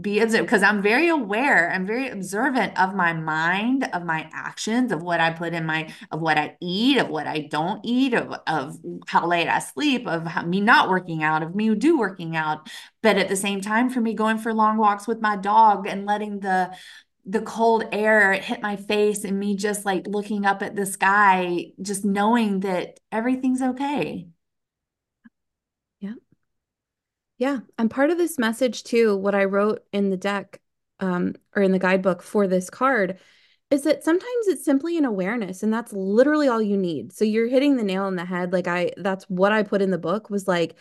be 0.00 0.20
observant 0.20 0.46
because 0.46 0.62
I'm 0.62 0.82
very 0.82 1.08
aware, 1.08 1.70
I'm 1.70 1.86
very 1.86 2.08
observant 2.08 2.78
of 2.78 2.94
my 2.94 3.12
mind, 3.12 3.88
of 3.92 4.04
my 4.04 4.28
actions, 4.32 4.90
of 4.90 5.02
what 5.02 5.20
I 5.20 5.30
put 5.30 5.54
in 5.54 5.64
my 5.64 5.92
of 6.10 6.20
what 6.20 6.36
I 6.36 6.56
eat, 6.60 6.98
of 6.98 7.08
what 7.08 7.26
I 7.26 7.48
don't 7.50 7.80
eat, 7.84 8.12
of 8.14 8.32
of 8.46 8.76
how 9.06 9.26
late 9.26 9.48
I 9.48 9.60
sleep, 9.60 10.06
of 10.08 10.26
how, 10.26 10.42
me 10.42 10.60
not 10.60 10.88
working 10.88 11.22
out, 11.22 11.42
of 11.42 11.54
me 11.54 11.74
do 11.74 11.98
working 11.98 12.36
out. 12.36 12.68
But 13.02 13.18
at 13.18 13.28
the 13.28 13.36
same 13.36 13.60
time, 13.60 13.88
for 13.88 14.00
me 14.00 14.14
going 14.14 14.38
for 14.38 14.52
long 14.52 14.78
walks 14.78 15.06
with 15.06 15.20
my 15.20 15.36
dog 15.36 15.86
and 15.86 16.06
letting 16.06 16.40
the 16.40 16.74
the 17.28 17.42
cold 17.42 17.84
air 17.92 18.32
hit 18.32 18.62
my 18.62 18.76
face 18.76 19.22
and 19.22 19.38
me 19.38 19.54
just 19.54 19.84
like 19.84 20.06
looking 20.06 20.46
up 20.46 20.62
at 20.62 20.74
the 20.74 20.86
sky, 20.86 21.66
just 21.82 22.02
knowing 22.02 22.60
that 22.60 23.00
everything's 23.12 23.60
okay. 23.60 24.28
Yeah. 26.00 26.14
Yeah. 27.36 27.58
And 27.76 27.90
part 27.90 28.08
of 28.10 28.16
this 28.16 28.38
message, 28.38 28.82
too, 28.82 29.14
what 29.14 29.34
I 29.34 29.44
wrote 29.44 29.84
in 29.92 30.08
the 30.08 30.16
deck 30.16 30.60
um, 31.00 31.34
or 31.54 31.60
in 31.62 31.72
the 31.72 31.78
guidebook 31.78 32.22
for 32.22 32.46
this 32.46 32.70
card 32.70 33.18
is 33.70 33.82
that 33.82 34.02
sometimes 34.02 34.46
it's 34.46 34.64
simply 34.64 34.96
an 34.96 35.04
awareness 35.04 35.62
and 35.62 35.70
that's 35.70 35.92
literally 35.92 36.48
all 36.48 36.62
you 36.62 36.78
need. 36.78 37.12
So 37.12 37.26
you're 37.26 37.48
hitting 37.48 37.76
the 37.76 37.84
nail 37.84 38.04
on 38.04 38.16
the 38.16 38.24
head. 38.24 38.54
Like 38.54 38.66
I, 38.66 38.92
that's 38.96 39.24
what 39.24 39.52
I 39.52 39.64
put 39.64 39.82
in 39.82 39.90
the 39.90 39.98
book 39.98 40.30
was 40.30 40.48
like, 40.48 40.76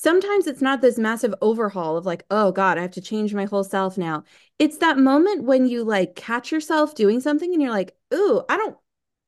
sometimes 0.00 0.46
it's 0.46 0.62
not 0.62 0.80
this 0.80 0.96
massive 0.96 1.34
overhaul 1.42 1.96
of 1.96 2.06
like, 2.06 2.24
oh 2.30 2.52
God, 2.52 2.78
I 2.78 2.82
have 2.82 2.92
to 2.92 3.00
change 3.00 3.34
my 3.34 3.46
whole 3.46 3.64
self 3.64 3.98
now. 3.98 4.22
It's 4.60 4.78
that 4.78 4.96
moment 4.96 5.42
when 5.42 5.66
you 5.66 5.82
like 5.82 6.14
catch 6.14 6.52
yourself 6.52 6.94
doing 6.94 7.20
something 7.20 7.52
and 7.52 7.60
you're 7.60 7.72
like, 7.72 7.96
ooh, 8.14 8.42
I 8.48 8.56
don't, 8.56 8.76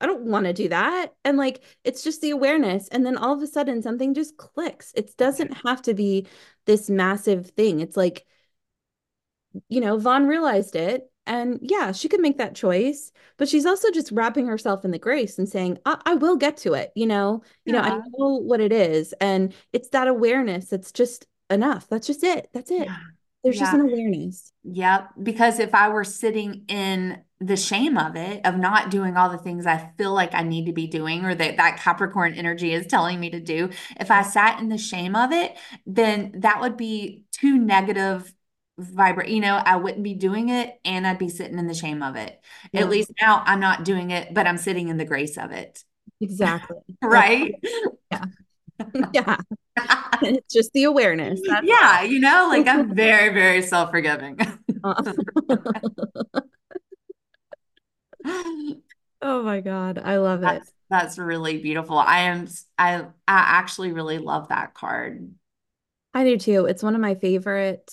I 0.00 0.06
don't 0.06 0.26
want 0.26 0.46
to 0.46 0.52
do 0.52 0.68
that. 0.68 1.12
And 1.24 1.36
like, 1.36 1.62
it's 1.82 2.04
just 2.04 2.20
the 2.20 2.30
awareness. 2.30 2.86
And 2.88 3.04
then 3.04 3.16
all 3.16 3.34
of 3.34 3.42
a 3.42 3.48
sudden 3.48 3.82
something 3.82 4.14
just 4.14 4.36
clicks. 4.36 4.92
It 4.94 5.16
doesn't 5.16 5.52
have 5.66 5.82
to 5.82 5.94
be 5.94 6.28
this 6.66 6.88
massive 6.88 7.50
thing. 7.50 7.80
It's 7.80 7.96
like, 7.96 8.24
you 9.68 9.80
know, 9.80 9.98
Vaughn 9.98 10.28
realized 10.28 10.76
it 10.76 11.09
and 11.26 11.58
yeah, 11.62 11.92
she 11.92 12.08
could 12.08 12.20
make 12.20 12.38
that 12.38 12.54
choice, 12.54 13.12
but 13.36 13.48
she's 13.48 13.66
also 13.66 13.90
just 13.90 14.10
wrapping 14.10 14.46
herself 14.46 14.84
in 14.84 14.90
the 14.90 14.98
grace 14.98 15.38
and 15.38 15.48
saying, 15.48 15.78
I, 15.84 16.00
I 16.04 16.14
will 16.14 16.36
get 16.36 16.56
to 16.58 16.72
it. 16.74 16.92
You 16.94 17.06
know, 17.06 17.42
you 17.64 17.74
yeah. 17.74 17.82
know, 17.82 17.88
I 17.88 18.00
know 18.18 18.36
what 18.36 18.60
it 18.60 18.72
is. 18.72 19.12
And 19.20 19.54
it's 19.72 19.90
that 19.90 20.08
awareness 20.08 20.66
that's 20.66 20.92
just 20.92 21.26
enough. 21.48 21.88
That's 21.88 22.06
just 22.06 22.24
it. 22.24 22.48
That's 22.52 22.70
it. 22.70 22.86
Yeah. 22.86 22.96
There's 23.42 23.56
yeah. 23.56 23.62
just 23.62 23.74
an 23.74 23.80
awareness. 23.80 24.52
Yep. 24.64 25.10
Because 25.22 25.58
if 25.60 25.74
I 25.74 25.88
were 25.88 26.04
sitting 26.04 26.64
in 26.68 27.22
the 27.40 27.56
shame 27.56 27.96
of 27.96 28.16
it, 28.16 28.44
of 28.44 28.58
not 28.58 28.90
doing 28.90 29.16
all 29.16 29.30
the 29.30 29.38
things 29.38 29.66
I 29.66 29.92
feel 29.96 30.12
like 30.12 30.34
I 30.34 30.42
need 30.42 30.66
to 30.66 30.72
be 30.72 30.86
doing, 30.86 31.24
or 31.24 31.34
that 31.34 31.56
that 31.56 31.78
Capricorn 31.78 32.34
energy 32.34 32.74
is 32.74 32.86
telling 32.86 33.18
me 33.18 33.30
to 33.30 33.40
do, 33.40 33.70
if 33.98 34.10
I 34.10 34.22
sat 34.22 34.60
in 34.60 34.68
the 34.68 34.76
shame 34.76 35.16
of 35.16 35.32
it, 35.32 35.56
then 35.86 36.32
that 36.38 36.60
would 36.60 36.76
be 36.76 37.24
too 37.32 37.56
negative 37.56 38.30
vibrate 38.80 39.28
you 39.28 39.40
know 39.40 39.60
i 39.64 39.76
wouldn't 39.76 40.02
be 40.02 40.14
doing 40.14 40.48
it 40.48 40.80
and 40.84 41.06
i'd 41.06 41.18
be 41.18 41.28
sitting 41.28 41.58
in 41.58 41.66
the 41.66 41.74
shame 41.74 42.02
of 42.02 42.16
it 42.16 42.40
yeah. 42.72 42.80
at 42.80 42.88
least 42.88 43.10
now 43.20 43.42
i'm 43.46 43.60
not 43.60 43.84
doing 43.84 44.10
it 44.10 44.32
but 44.32 44.46
i'm 44.46 44.58
sitting 44.58 44.88
in 44.88 44.96
the 44.96 45.04
grace 45.04 45.36
of 45.36 45.50
it 45.52 45.84
exactly 46.20 46.76
right 47.02 47.54
yeah 48.10 48.24
yeah 49.12 49.36
it's 50.22 50.52
just 50.52 50.72
the 50.72 50.84
awareness. 50.84 51.40
yeah, 51.62 51.98
all. 52.00 52.06
you 52.06 52.20
know, 52.20 52.46
like 52.48 52.66
I'm 52.66 52.94
very, 52.94 53.32
very 53.32 53.62
self 53.62 53.90
forgiving. 53.90 54.38
oh 59.22 59.42
my 59.42 59.60
God. 59.60 60.00
I 60.02 60.18
love 60.18 60.40
that's, 60.40 60.68
it. 60.68 60.74
That's 60.88 61.18
really 61.18 61.58
beautiful. 61.58 61.98
I 61.98 62.20
am, 62.20 62.48
I, 62.78 62.96
I 62.96 63.04
actually 63.26 63.92
really 63.92 64.18
love 64.18 64.48
that 64.48 64.74
card. 64.74 65.32
I 66.12 66.24
do 66.24 66.38
too. 66.38 66.66
It's 66.66 66.82
one 66.82 66.94
of 66.94 67.00
my 67.00 67.14
favorite 67.14 67.90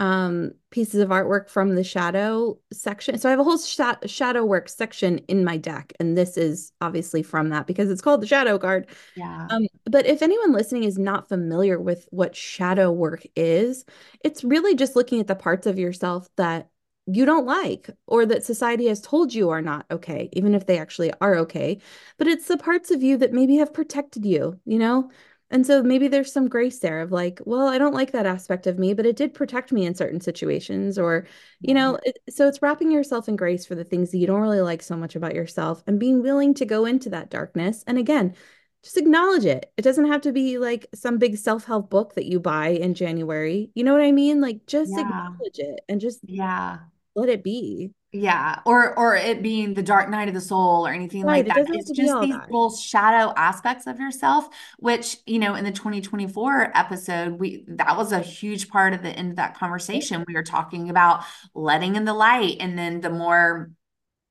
um, 0.00 0.52
pieces 0.70 1.02
of 1.02 1.10
artwork 1.10 1.50
from 1.50 1.74
the 1.74 1.84
shadow 1.84 2.58
section. 2.72 3.18
So 3.18 3.28
I 3.28 3.32
have 3.32 3.38
a 3.38 3.44
whole 3.44 3.58
sh 3.58 3.78
shadow 4.06 4.44
work 4.46 4.70
section 4.70 5.18
in 5.28 5.44
my 5.44 5.58
deck, 5.58 5.92
and 6.00 6.16
this 6.16 6.38
is 6.38 6.72
obviously 6.80 7.22
from 7.22 7.50
that 7.50 7.66
because 7.66 7.90
it's 7.90 8.00
called 8.00 8.22
the 8.22 8.26
shadow 8.26 8.58
card. 8.58 8.88
Yeah. 9.14 9.46
Um, 9.50 9.66
but 9.84 10.06
if 10.06 10.22
anyone 10.22 10.52
listening 10.52 10.84
is 10.84 10.98
not 10.98 11.28
familiar 11.28 11.78
with 11.78 12.08
what 12.10 12.34
shadow 12.34 12.90
work 12.90 13.26
is, 13.36 13.84
it's 14.24 14.42
really 14.42 14.74
just 14.74 14.96
looking 14.96 15.20
at 15.20 15.26
the 15.26 15.36
parts 15.36 15.66
of 15.66 15.78
yourself 15.78 16.28
that 16.36 16.70
you 17.06 17.26
don't 17.26 17.46
like 17.46 17.90
or 18.06 18.24
that 18.24 18.44
society 18.44 18.86
has 18.86 19.02
told 19.02 19.34
you 19.34 19.50
are 19.50 19.62
not 19.62 19.84
okay, 19.90 20.30
even 20.32 20.54
if 20.54 20.64
they 20.64 20.78
actually 20.78 21.12
are 21.20 21.36
okay. 21.36 21.78
But 22.16 22.26
it's 22.26 22.48
the 22.48 22.56
parts 22.56 22.90
of 22.90 23.02
you 23.02 23.18
that 23.18 23.32
maybe 23.34 23.56
have 23.56 23.74
protected 23.74 24.24
you, 24.24 24.58
you 24.64 24.78
know? 24.78 25.10
And 25.50 25.66
so 25.66 25.82
maybe 25.82 26.08
there's 26.08 26.32
some 26.32 26.48
grace 26.48 26.78
there 26.78 27.00
of 27.00 27.10
like, 27.10 27.40
well, 27.44 27.66
I 27.66 27.78
don't 27.78 27.94
like 27.94 28.12
that 28.12 28.26
aspect 28.26 28.66
of 28.66 28.78
me, 28.78 28.94
but 28.94 29.06
it 29.06 29.16
did 29.16 29.34
protect 29.34 29.72
me 29.72 29.84
in 29.84 29.94
certain 29.94 30.20
situations. 30.20 30.98
Or, 30.98 31.26
you 31.60 31.74
know, 31.74 31.98
it, 32.04 32.18
so 32.30 32.46
it's 32.46 32.62
wrapping 32.62 32.90
yourself 32.92 33.28
in 33.28 33.36
grace 33.36 33.66
for 33.66 33.74
the 33.74 33.84
things 33.84 34.10
that 34.10 34.18
you 34.18 34.26
don't 34.26 34.40
really 34.40 34.60
like 34.60 34.82
so 34.82 34.96
much 34.96 35.16
about 35.16 35.34
yourself 35.34 35.82
and 35.86 35.98
being 35.98 36.22
willing 36.22 36.54
to 36.54 36.64
go 36.64 36.84
into 36.84 37.10
that 37.10 37.30
darkness. 37.30 37.82
And 37.86 37.98
again, 37.98 38.34
just 38.82 38.96
acknowledge 38.96 39.44
it. 39.44 39.72
It 39.76 39.82
doesn't 39.82 40.06
have 40.06 40.22
to 40.22 40.32
be 40.32 40.58
like 40.58 40.86
some 40.94 41.18
big 41.18 41.36
self 41.36 41.64
help 41.64 41.90
book 41.90 42.14
that 42.14 42.26
you 42.26 42.40
buy 42.40 42.68
in 42.68 42.94
January. 42.94 43.70
You 43.74 43.84
know 43.84 43.92
what 43.92 44.02
I 44.02 44.12
mean? 44.12 44.40
Like 44.40 44.66
just 44.66 44.92
yeah. 44.92 45.00
acknowledge 45.00 45.58
it 45.58 45.80
and 45.88 46.00
just 46.00 46.20
yeah, 46.22 46.78
let 47.14 47.28
it 47.28 47.44
be. 47.44 47.92
Yeah, 48.12 48.58
or 48.66 48.98
or 48.98 49.14
it 49.14 49.40
being 49.40 49.74
the 49.74 49.84
dark 49.84 50.08
night 50.08 50.26
of 50.26 50.34
the 50.34 50.40
soul 50.40 50.84
or 50.84 50.92
anything 50.92 51.22
right. 51.22 51.46
like 51.46 51.54
that. 51.54 51.68
It 51.68 51.76
it's 51.76 51.90
just 51.92 52.20
these 52.20 52.34
that. 52.34 52.50
little 52.50 52.74
shadow 52.74 53.32
aspects 53.36 53.86
of 53.86 54.00
yourself, 54.00 54.48
which 54.78 55.18
you 55.26 55.38
know, 55.38 55.54
in 55.54 55.64
the 55.64 55.70
2024 55.70 56.76
episode, 56.76 57.38
we 57.38 57.64
that 57.68 57.96
was 57.96 58.10
a 58.10 58.18
huge 58.18 58.68
part 58.68 58.94
of 58.94 59.02
the 59.02 59.10
end 59.10 59.30
of 59.30 59.36
that 59.36 59.56
conversation. 59.56 60.24
We 60.26 60.34
were 60.34 60.42
talking 60.42 60.90
about 60.90 61.22
letting 61.54 61.94
in 61.94 62.04
the 62.04 62.12
light, 62.12 62.56
and 62.58 62.76
then 62.76 63.00
the 63.00 63.10
more 63.10 63.70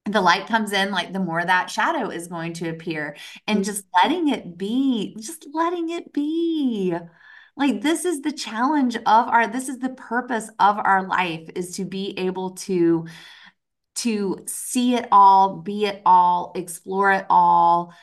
the 0.04 0.22
light 0.22 0.48
comes 0.48 0.74
in, 0.74 0.92
like 0.92 1.14
the 1.14 1.20
more 1.22 1.44
that 1.44 1.70
shadow 1.70 2.10
is 2.10 2.28
going 2.28 2.54
to 2.54 2.68
appear, 2.68 3.16
and 3.48 3.60
mm-hmm. 3.60 3.64
just 3.64 3.86
letting 4.04 4.28
it 4.28 4.58
be, 4.58 5.16
just 5.18 5.48
letting 5.54 5.90
it 5.90 6.12
be. 6.12 6.98
Like 7.56 7.82
this 7.82 8.06
is 8.06 8.22
the 8.22 8.32
challenge 8.32 8.96
of 8.96 9.04
our, 9.06 9.48
this 9.48 9.68
is 9.68 9.80
the 9.80 9.90
purpose 9.90 10.50
of 10.60 10.78
our 10.78 11.06
life 11.06 11.50
is 11.56 11.76
to 11.76 11.86
be 11.86 12.18
able 12.18 12.52
to 12.52 13.06
to 14.00 14.44
see 14.48 14.96
it 14.96 15.08
all, 15.12 15.58
be 15.58 15.86
it 15.86 16.02
all, 16.06 16.52
explore 16.56 17.12
it 17.12 17.26
all 17.30 17.94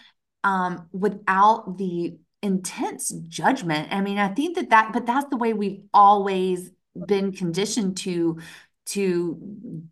um, 0.44 0.88
without 0.92 1.78
the 1.78 2.18
intense 2.42 3.10
judgment. 3.28 3.88
I 3.90 4.00
mean, 4.00 4.18
I 4.18 4.28
think 4.28 4.56
that 4.56 4.70
that, 4.70 4.92
but 4.92 5.06
that's 5.06 5.28
the 5.30 5.36
way 5.36 5.52
we've 5.52 5.82
always 5.92 6.70
been 7.06 7.32
conditioned 7.32 7.96
to 7.98 8.38
to 8.86 9.36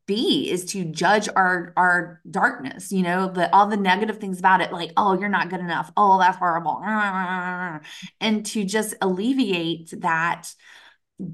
be 0.07 0.51
is 0.51 0.67
to 0.67 0.85
judge 0.85 1.29
our 1.35 1.73
our 1.77 2.21
darkness 2.31 2.93
you 2.93 3.03
know 3.03 3.29
the 3.29 3.53
all 3.53 3.67
the 3.67 3.77
negative 3.77 4.19
things 4.19 4.39
about 4.39 4.61
it 4.61 4.73
like 4.73 4.93
oh 4.97 5.19
you're 5.19 5.29
not 5.29 5.51
good 5.51 5.59
enough 5.59 5.91
oh 5.97 6.17
that's 6.19 6.39
horrible 6.39 6.81
and 8.21 8.47
to 8.47 8.65
just 8.65 8.95
alleviate 9.03 9.93
that 10.01 10.55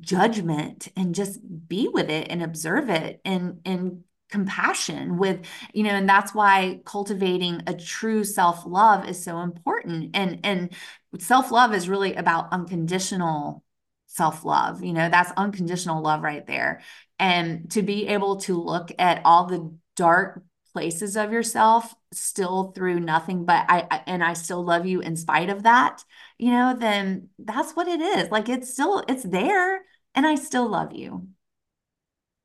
judgment 0.01 0.89
and 0.97 1.15
just 1.15 1.39
be 1.69 1.87
with 1.87 2.09
it 2.09 2.29
and 2.31 2.43
observe 2.43 2.89
it 2.89 3.21
and 3.27 3.61
and 3.67 4.05
compassion 4.31 5.19
with 5.19 5.45
you 5.75 5.83
know 5.83 5.91
and 5.91 6.09
that's 6.09 6.35
why 6.35 6.81
cultivating 6.85 7.63
a 7.67 7.75
true 7.75 8.25
self-love 8.25 9.09
is 9.09 9.23
so 9.23 9.41
important. 9.41 10.11
And 10.15 10.41
and 10.45 10.73
self-love 11.19 11.75
is 11.75 11.89
really 11.89 12.15
about 12.15 12.53
unconditional 12.53 13.65
self-love 14.07 14.83
you 14.83 14.93
know 14.93 15.09
that's 15.09 15.33
unconditional 15.37 16.03
love 16.03 16.23
right 16.23 16.47
there. 16.47 16.81
And 17.19 17.71
to 17.73 17.83
be 17.83 18.09
able 18.09 18.37
to 18.43 18.61
look 18.61 18.93
at 18.99 19.21
all 19.25 19.47
the 19.47 19.77
dark 19.97 20.43
places 20.73 21.17
of 21.17 21.33
yourself 21.33 21.93
still 22.13 22.71
through 22.73 23.01
nothing 23.01 23.45
but 23.45 23.67
I, 23.69 23.87
I, 23.91 24.03
and 24.07 24.23
I 24.23 24.35
still 24.35 24.65
love 24.65 24.87
you 24.87 25.01
in 25.01 25.17
spite 25.17 25.51
of 25.51 25.65
that 25.65 26.05
you 26.39 26.51
know 26.53 26.77
then 26.79 27.29
that's 27.39 27.73
what 27.73 27.89
it 27.89 28.01
is. 28.01 28.31
Like 28.31 28.49
it's 28.49 28.73
still 28.73 29.05
it's 29.09 29.25
there 29.25 29.83
and 30.15 30.27
I 30.27 30.37
still 30.37 30.69
love 30.69 30.93
you 30.93 31.29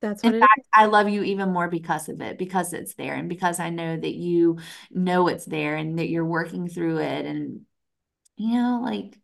that's 0.00 0.22
in 0.22 0.38
fact, 0.40 0.58
is. 0.58 0.66
I 0.74 0.86
love 0.86 1.08
you 1.08 1.22
even 1.22 1.52
more 1.52 1.68
because 1.68 2.08
of 2.08 2.20
it, 2.20 2.38
because 2.38 2.72
it's 2.72 2.94
there, 2.94 3.14
and 3.14 3.28
because 3.28 3.60
I 3.60 3.70
know 3.70 3.96
that 3.96 4.14
you 4.14 4.58
know 4.90 5.28
it's 5.28 5.44
there 5.46 5.76
and 5.76 5.98
that 5.98 6.08
you're 6.08 6.24
working 6.24 6.68
through 6.68 6.98
it. 6.98 7.26
And, 7.26 7.62
you 8.36 8.54
know, 8.54 8.80
like, 8.82 9.18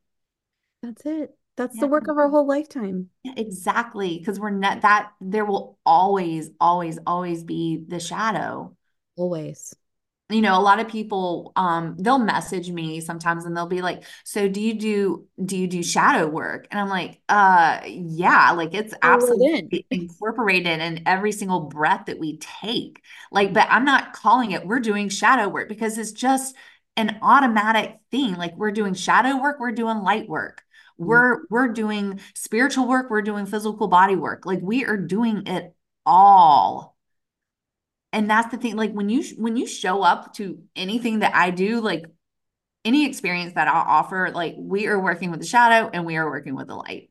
that's 0.82 1.04
it. 1.04 1.36
That's 1.56 1.76
yeah. 1.76 1.82
the 1.82 1.88
work 1.88 2.08
of 2.08 2.16
our 2.16 2.28
whole 2.28 2.46
lifetime. 2.46 3.10
Yeah, 3.22 3.34
exactly. 3.36 4.18
Because 4.18 4.40
we're 4.40 4.50
not 4.50 4.82
that 4.82 5.12
there 5.20 5.44
will 5.44 5.78
always, 5.84 6.50
always, 6.58 6.98
always 7.06 7.44
be 7.44 7.84
the 7.86 8.00
shadow. 8.00 8.74
Always 9.16 9.74
you 10.32 10.40
know 10.40 10.58
a 10.58 10.60
lot 10.60 10.80
of 10.80 10.88
people 10.88 11.52
um 11.56 11.96
they'll 11.98 12.18
message 12.18 12.70
me 12.70 13.00
sometimes 13.00 13.44
and 13.44 13.56
they'll 13.56 13.66
be 13.66 13.82
like 13.82 14.04
so 14.24 14.48
do 14.48 14.60
you 14.60 14.74
do 14.74 15.26
do 15.44 15.56
you 15.56 15.66
do 15.66 15.82
shadow 15.82 16.26
work? 16.26 16.66
And 16.70 16.80
i'm 16.80 16.88
like 16.88 17.20
uh 17.28 17.80
yeah 17.84 18.52
like 18.52 18.74
it's 18.74 18.94
absolutely 19.02 19.86
incorporated 19.90 20.80
in 20.80 21.02
every 21.06 21.32
single 21.32 21.60
breath 21.60 22.06
that 22.06 22.18
we 22.18 22.38
take. 22.38 23.02
Like 23.30 23.52
but 23.52 23.66
i'm 23.70 23.84
not 23.84 24.12
calling 24.12 24.52
it 24.52 24.66
we're 24.66 24.80
doing 24.80 25.08
shadow 25.08 25.48
work 25.48 25.68
because 25.68 25.98
it's 25.98 26.12
just 26.12 26.54
an 26.96 27.18
automatic 27.22 27.98
thing 28.10 28.34
like 28.34 28.56
we're 28.56 28.70
doing 28.70 28.94
shadow 28.94 29.40
work 29.40 29.58
we're 29.60 29.72
doing 29.72 29.98
light 29.98 30.28
work. 30.28 30.62
Mm-hmm. 31.00 31.08
we're 31.08 31.38
we're 31.50 31.68
doing 31.68 32.20
spiritual 32.34 32.86
work 32.88 33.10
we're 33.10 33.22
doing 33.22 33.46
physical 33.46 33.88
body 33.88 34.16
work. 34.16 34.46
Like 34.46 34.60
we 34.62 34.84
are 34.84 34.96
doing 34.96 35.46
it 35.46 35.74
all 36.04 36.96
and 38.12 38.28
that's 38.28 38.50
the 38.50 38.58
thing 38.58 38.76
like 38.76 38.92
when 38.92 39.08
you 39.08 39.22
when 39.36 39.56
you 39.56 39.66
show 39.66 40.02
up 40.02 40.34
to 40.34 40.62
anything 40.76 41.20
that 41.20 41.34
i 41.34 41.50
do 41.50 41.80
like 41.80 42.04
any 42.84 43.06
experience 43.06 43.54
that 43.54 43.68
i'll 43.68 43.86
offer 43.86 44.30
like 44.34 44.54
we 44.58 44.86
are 44.86 45.00
working 45.00 45.30
with 45.30 45.40
the 45.40 45.46
shadow 45.46 45.90
and 45.92 46.04
we 46.04 46.16
are 46.16 46.28
working 46.28 46.54
with 46.54 46.66
the 46.66 46.74
light. 46.74 47.08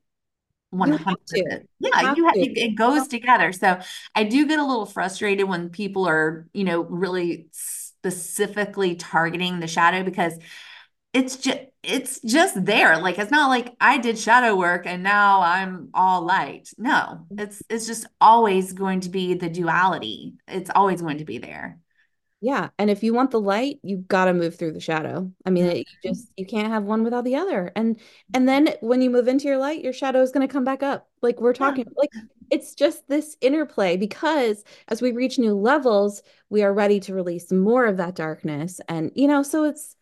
100 0.69 1.67
yeah 1.79 2.13
you 2.15 2.25
have, 2.25 2.35
it, 2.35 2.57
it 2.57 2.75
goes 2.75 3.07
together. 3.09 3.51
So 3.51 3.79
i 4.15 4.23
do 4.23 4.47
get 4.47 4.57
a 4.57 4.65
little 4.65 4.85
frustrated 4.85 5.47
when 5.47 5.69
people 5.69 6.07
are 6.07 6.47
you 6.53 6.63
know 6.63 6.81
really 6.81 7.47
specifically 7.51 8.95
targeting 8.95 9.59
the 9.59 9.67
shadow 9.67 10.03
because 10.03 10.33
it's 11.13 11.37
just 11.37 11.59
it's 11.83 12.19
just 12.21 12.63
there. 12.63 12.99
Like 12.99 13.17
it's 13.17 13.31
not 13.31 13.49
like 13.49 13.75
i 13.81 13.97
did 13.97 14.17
shadow 14.17 14.55
work 14.55 14.85
and 14.85 15.03
now 15.03 15.41
i'm 15.41 15.89
all 15.93 16.25
light. 16.25 16.69
No 16.77 16.91
mm-hmm. 16.91 17.39
it's 17.39 17.61
it's 17.69 17.87
just 17.87 18.05
always 18.19 18.73
going 18.73 19.01
to 19.01 19.09
be 19.09 19.33
the 19.33 19.49
duality. 19.49 20.33
It's 20.47 20.69
always 20.73 21.01
going 21.01 21.17
to 21.17 21.25
be 21.25 21.37
there. 21.37 21.79
Yeah 22.39 22.69
and 22.77 22.89
if 22.89 23.03
you 23.03 23.13
want 23.13 23.31
the 23.31 23.39
light 23.39 23.79
you've 23.83 24.07
got 24.07 24.25
to 24.25 24.33
move 24.33 24.55
through 24.55 24.73
the 24.73 24.79
shadow. 24.79 25.31
I 25.45 25.49
mean 25.49 25.65
it, 25.65 25.77
you 25.77 26.11
just 26.11 26.31
you 26.37 26.45
can't 26.45 26.71
have 26.71 26.83
one 26.83 27.03
without 27.03 27.25
the 27.25 27.35
other. 27.35 27.71
And 27.75 27.95
mm-hmm. 27.95 28.31
and 28.35 28.47
then 28.47 28.75
when 28.81 29.01
you 29.01 29.09
move 29.09 29.27
into 29.27 29.47
your 29.47 29.57
light 29.57 29.83
your 29.83 29.93
shadow 29.93 30.21
is 30.21 30.31
going 30.31 30.47
to 30.47 30.51
come 30.51 30.63
back 30.63 30.83
up. 30.83 31.09
Like 31.21 31.41
we're 31.41 31.53
talking 31.53 31.85
yeah. 31.87 31.93
like 31.97 32.11
it's 32.51 32.75
just 32.75 33.07
this 33.07 33.37
interplay 33.41 33.97
because 33.97 34.63
as 34.87 35.01
we 35.01 35.13
reach 35.13 35.39
new 35.39 35.55
levels 35.55 36.21
we 36.49 36.63
are 36.63 36.73
ready 36.73 36.99
to 36.99 37.13
release 37.13 37.51
more 37.51 37.85
of 37.85 37.97
that 37.97 38.15
darkness. 38.15 38.79
And 38.87 39.11
you 39.15 39.27
know 39.27 39.41
so 39.41 39.63
it's 39.63 39.95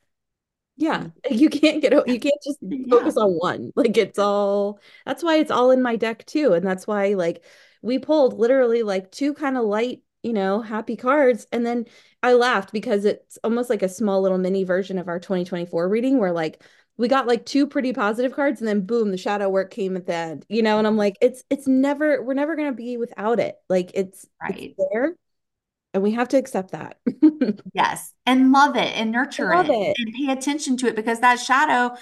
yeah, 0.80 1.08
mm. 1.30 1.38
you 1.38 1.50
can't 1.50 1.82
get 1.82 1.92
you 2.08 2.20
can't 2.20 2.42
just 2.44 2.60
focus 2.90 3.16
yeah. 3.18 3.24
on 3.24 3.32
one. 3.34 3.72
Like 3.76 3.98
it's 3.98 4.18
all 4.18 4.80
that's 5.06 5.22
why 5.24 5.36
it's 5.38 5.52
all 5.52 5.72
in 5.72 5.82
my 5.82 5.98
deck 5.98 6.26
too. 6.26 6.54
And 6.54 6.66
that's 6.66 6.88
why 6.88 7.14
like 7.14 7.44
we 7.82 8.00
pulled 8.00 8.40
literally 8.40 8.82
like 8.82 9.12
two 9.12 9.34
kind 9.34 9.58
of 9.58 9.66
light, 9.66 10.02
you 10.24 10.32
know, 10.32 10.62
happy 10.62 10.96
cards. 10.96 11.46
And 11.52 11.66
then 11.66 11.86
I 12.24 12.34
laughed 12.34 12.72
because 12.72 13.04
it's 13.04 13.38
almost 13.44 13.70
like 13.70 13.84
a 13.84 13.90
small 13.90 14.22
little 14.22 14.38
mini 14.38 14.64
version 14.64 14.98
of 14.98 15.10
our 15.10 15.20
2024 15.20 15.90
reading 15.90 16.18
where 16.18 16.32
like 16.32 16.64
we 16.98 17.10
got 17.10 17.28
like 17.28 17.46
two 17.46 17.68
pretty 17.68 17.92
positive 17.92 18.34
cards 18.34 18.62
and 18.62 18.68
then 18.68 18.86
boom, 18.86 19.12
the 19.12 19.18
shadow 19.18 19.50
work 19.50 19.72
came 19.72 19.98
at 19.98 20.06
the 20.06 20.14
end, 20.14 20.46
you 20.48 20.62
know, 20.62 20.78
and 20.78 20.88
I'm 20.88 20.98
like, 20.98 21.18
it's 21.22 21.44
it's 21.50 21.68
never 21.68 22.24
we're 22.24 22.34
never 22.34 22.56
gonna 22.56 22.72
be 22.72 22.96
without 22.96 23.42
it. 23.42 23.56
Like 23.68 23.92
it's 23.96 24.26
right 24.42 24.58
it's 24.58 24.80
there 24.94 25.16
and 25.94 26.04
we 26.04 26.12
have 26.12 26.30
to 26.30 26.38
accept 26.38 26.72
that. 26.72 27.00
yes. 27.74 28.14
And 28.26 28.52
love 28.52 28.76
it 28.76 28.96
and 28.96 29.12
nurture 29.12 29.52
it, 29.54 29.70
it, 29.70 29.96
and 29.98 30.14
pay 30.14 30.32
attention 30.32 30.78
to 30.78 30.88
it 30.88 30.96
because 30.96 31.20
that 31.22 31.40
shadow 31.40 31.96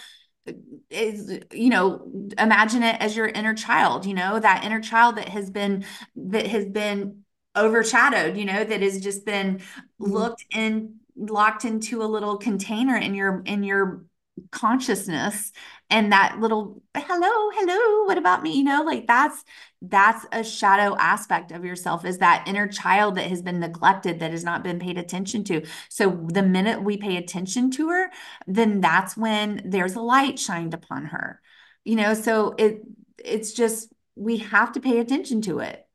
is 0.89 1.39
you 1.51 1.69
know 1.69 2.09
imagine 2.37 2.81
it 2.81 2.95
as 3.01 3.17
your 3.17 3.27
inner 3.27 3.53
child 3.53 4.05
you 4.05 4.13
know 4.13 4.39
that 4.39 4.63
inner 4.63 4.79
child 4.79 5.17
that 5.17 5.27
has 5.27 5.49
been 5.49 5.83
that 6.15 6.47
has 6.47 6.65
been 6.65 7.23
overshadowed 7.57 8.37
you 8.37 8.45
know 8.45 8.63
that 8.63 8.81
has 8.81 9.01
just 9.01 9.25
been 9.25 9.57
mm-hmm. 9.57 10.05
looked 10.05 10.45
in 10.53 10.95
locked 11.17 11.65
into 11.65 12.01
a 12.01 12.05
little 12.05 12.37
container 12.37 12.95
in 12.95 13.13
your 13.13 13.41
in 13.45 13.63
your 13.63 14.05
consciousness 14.51 15.51
and 15.89 16.11
that 16.11 16.39
little 16.39 16.81
hello 16.95 17.49
hello 17.53 18.05
what 18.05 18.17
about 18.17 18.43
me? 18.43 18.53
You 18.57 18.63
know 18.63 18.83
like 18.83 19.07
that's 19.07 19.43
that's 19.81 20.25
a 20.31 20.43
shadow 20.43 20.95
aspect 20.97 21.51
of 21.51 21.63
yourself 21.63 22.05
is 22.05 22.17
that 22.17 22.47
inner 22.47 22.67
child 22.67 23.15
that 23.15 23.27
has 23.27 23.41
been 23.41 23.59
neglected 23.59 24.19
that 24.19 24.31
has 24.31 24.43
not 24.43 24.63
been 24.63 24.79
paid 24.79 24.97
attention 24.97 25.43
to. 25.45 25.65
So 25.89 26.25
the 26.31 26.43
minute 26.43 26.83
we 26.83 26.97
pay 26.97 27.17
attention 27.17 27.71
to 27.71 27.89
her 27.89 28.09
then 28.47 28.81
that's 28.81 29.15
when 29.15 29.61
there's 29.65 29.95
a 29.95 30.01
light 30.01 30.39
shined 30.39 30.73
upon 30.73 31.05
her. 31.05 31.41
You 31.83 31.95
know 31.95 32.13
so 32.13 32.55
it 32.57 32.81
it's 33.23 33.53
just 33.53 33.93
we 34.15 34.37
have 34.37 34.71
to 34.73 34.79
pay 34.79 34.99
attention 34.99 35.41
to 35.43 35.59
it. 35.59 35.85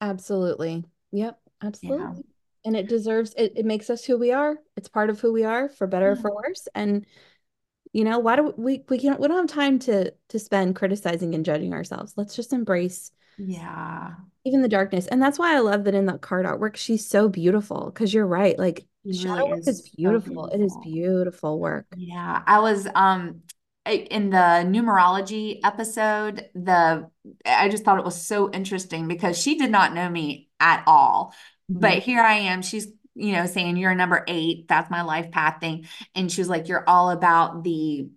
Absolutely. 0.00 0.84
Yep 1.12 1.38
absolutely. 1.62 2.04
Yeah. 2.04 2.12
and 2.64 2.76
it 2.76 2.88
deserves 2.88 3.34
it, 3.36 3.52
it 3.56 3.64
makes 3.64 3.88
us 3.90 4.04
who 4.04 4.18
we 4.18 4.32
are. 4.32 4.58
It's 4.76 4.88
part 4.88 5.10
of 5.10 5.20
who 5.20 5.32
we 5.32 5.44
are 5.44 5.68
for 5.68 5.86
better 5.86 6.12
or 6.12 6.16
for 6.16 6.34
worse. 6.34 6.68
And 6.74 7.06
you 7.92 8.04
know, 8.04 8.18
why 8.18 8.36
do 8.36 8.54
we 8.56 8.84
we 8.88 8.98
can't 8.98 9.20
we 9.20 9.28
don't 9.28 9.48
have 9.48 9.54
time 9.54 9.78
to 9.80 10.12
to 10.28 10.38
spend 10.38 10.76
criticizing 10.76 11.34
and 11.34 11.44
judging 11.44 11.72
ourselves. 11.72 12.14
Let's 12.16 12.34
just 12.34 12.52
embrace 12.52 13.10
yeah 13.38 14.12
even 14.44 14.62
the 14.62 14.68
darkness. 14.68 15.06
And 15.06 15.22
that's 15.22 15.38
why 15.38 15.54
I 15.54 15.60
love 15.60 15.84
that 15.84 15.94
in 15.94 16.06
the 16.06 16.18
card 16.18 16.46
artwork 16.46 16.76
she's 16.76 17.06
so 17.06 17.28
beautiful 17.28 17.86
because 17.86 18.12
you're 18.12 18.26
right. 18.26 18.58
Like 18.58 18.84
shadow 19.12 19.48
work 19.48 19.66
is 19.66 19.88
beautiful. 19.90 20.44
So 20.44 20.48
beautiful. 20.48 20.48
It 20.48 20.64
is 20.64 20.76
beautiful 20.82 21.58
work. 21.58 21.86
Yeah. 21.96 22.42
I 22.46 22.60
was 22.60 22.88
um 22.94 23.42
in 23.84 24.30
the 24.30 24.64
numerology 24.64 25.58
episode, 25.64 26.48
the 26.54 27.08
I 27.44 27.68
just 27.68 27.84
thought 27.84 27.98
it 27.98 28.04
was 28.04 28.20
so 28.20 28.50
interesting 28.50 29.08
because 29.08 29.36
she 29.40 29.56
did 29.56 29.70
not 29.70 29.92
know 29.92 30.08
me 30.08 30.48
at 30.60 30.84
all. 30.86 31.34
Mm-hmm. 31.70 31.80
But 31.80 31.98
here 31.98 32.20
I 32.20 32.34
am. 32.34 32.62
She's 32.62 32.88
you 33.14 33.32
know, 33.32 33.46
saying 33.46 33.76
you're 33.76 33.94
number 33.94 34.24
eight, 34.28 34.68
that's 34.68 34.90
my 34.90 35.02
life 35.02 35.30
path 35.30 35.58
thing. 35.60 35.86
And 36.14 36.30
she 36.30 36.40
was 36.40 36.48
like, 36.48 36.68
you're 36.68 36.88
all 36.88 37.10
about 37.10 37.64
the 37.64 38.08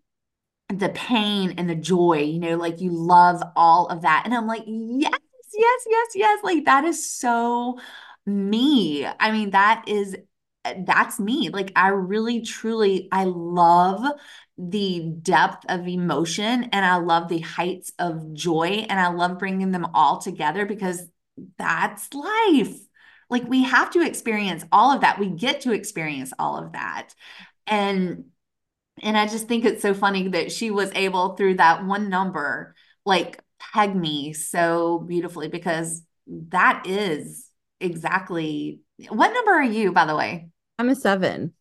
the 0.69 0.89
pain 0.89 1.53
and 1.57 1.69
the 1.69 1.75
joy, 1.75 2.19
you 2.23 2.39
know, 2.39 2.57
like 2.57 2.81
you 2.81 2.91
love 2.91 3.41
all 3.55 3.87
of 3.87 4.01
that. 4.01 4.23
And 4.25 4.33
I'm 4.33 4.47
like, 4.47 4.63
yes, 4.65 5.11
yes, 5.53 5.85
yes, 5.87 6.07
yes. 6.15 6.43
Like 6.43 6.65
that 6.65 6.85
is 6.85 7.09
so 7.09 7.79
me. 8.25 9.05
I 9.05 9.31
mean, 9.31 9.51
that 9.51 9.85
is 9.87 10.15
eh, 10.65 10.75
that's 10.85 11.19
me. 11.19 11.49
Like 11.49 11.71
I 11.75 11.89
really 11.89 12.41
truly 12.41 13.07
I 13.11 13.25
love 13.25 14.03
the 14.57 15.11
depth 15.21 15.65
of 15.69 15.87
emotion 15.87 16.65
and 16.71 16.85
I 16.85 16.97
love 16.97 17.27
the 17.29 17.39
heights 17.39 17.91
of 17.99 18.33
joy 18.33 18.85
and 18.89 18.99
I 18.99 19.09
love 19.09 19.37
bringing 19.37 19.71
them 19.71 19.85
all 19.93 20.19
together 20.19 20.65
because 20.65 21.01
that's 21.57 22.13
life 22.13 22.77
like 23.29 23.47
we 23.47 23.63
have 23.63 23.91
to 23.91 24.05
experience 24.05 24.63
all 24.71 24.91
of 24.93 25.01
that 25.01 25.19
we 25.19 25.27
get 25.29 25.61
to 25.61 25.71
experience 25.71 26.33
all 26.39 26.57
of 26.57 26.73
that 26.73 27.09
and 27.67 28.25
and 29.01 29.17
i 29.17 29.25
just 29.25 29.47
think 29.47 29.65
it's 29.65 29.81
so 29.81 29.93
funny 29.93 30.27
that 30.29 30.51
she 30.51 30.71
was 30.71 30.91
able 30.95 31.35
through 31.35 31.55
that 31.55 31.85
one 31.85 32.09
number 32.09 32.75
like 33.05 33.39
peg 33.59 33.95
me 33.95 34.33
so 34.33 34.99
beautifully 34.99 35.47
because 35.47 36.03
that 36.27 36.83
is 36.87 37.49
exactly 37.79 38.79
what 39.09 39.33
number 39.33 39.51
are 39.51 39.63
you 39.63 39.91
by 39.91 40.05
the 40.05 40.15
way 40.15 40.47
i'm 40.79 40.89
a 40.89 40.95
seven 40.95 41.53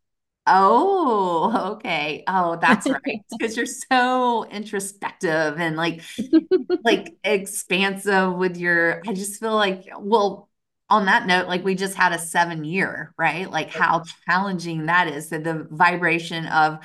Oh, 0.46 1.72
okay. 1.76 2.22
Oh, 2.26 2.58
that's 2.60 2.88
right. 2.88 3.00
Because 3.30 3.56
you're 3.56 3.66
so 3.66 4.44
introspective 4.44 5.58
and 5.58 5.76
like 5.76 6.02
like 6.84 7.16
expansive 7.24 8.34
with 8.34 8.56
your 8.56 9.02
I 9.06 9.14
just 9.14 9.40
feel 9.40 9.54
like 9.54 9.88
well 9.98 10.48
on 10.94 11.06
that 11.06 11.26
note, 11.26 11.48
like 11.48 11.64
we 11.64 11.74
just 11.74 11.96
had 11.96 12.12
a 12.12 12.18
seven 12.18 12.64
year, 12.64 13.12
right? 13.18 13.50
Like 13.50 13.70
how 13.70 14.04
challenging 14.26 14.86
that 14.86 15.08
is. 15.08 15.28
So 15.28 15.38
the 15.38 15.66
vibration 15.70 16.46
of 16.46 16.78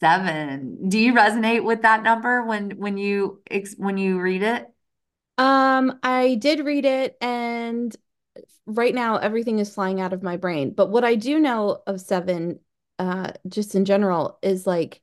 seven. 0.00 0.88
Do 0.88 0.98
you 0.98 1.14
resonate 1.14 1.64
with 1.64 1.82
that 1.82 2.02
number 2.02 2.44
when 2.44 2.72
when 2.72 2.98
you 2.98 3.42
when 3.78 3.96
you 3.96 4.20
read 4.20 4.42
it? 4.42 4.66
Um, 5.38 5.98
I 6.02 6.34
did 6.34 6.60
read 6.60 6.84
it 6.84 7.16
and 7.20 7.96
right 8.66 8.94
now 8.94 9.16
everything 9.16 9.58
is 9.58 9.74
flying 9.74 10.00
out 10.00 10.12
of 10.12 10.22
my 10.22 10.36
brain. 10.36 10.74
But 10.74 10.90
what 10.90 11.04
I 11.04 11.14
do 11.14 11.40
know 11.40 11.82
of 11.86 12.00
seven, 12.00 12.60
uh, 12.98 13.32
just 13.48 13.74
in 13.74 13.86
general, 13.86 14.38
is 14.42 14.66
like 14.66 15.00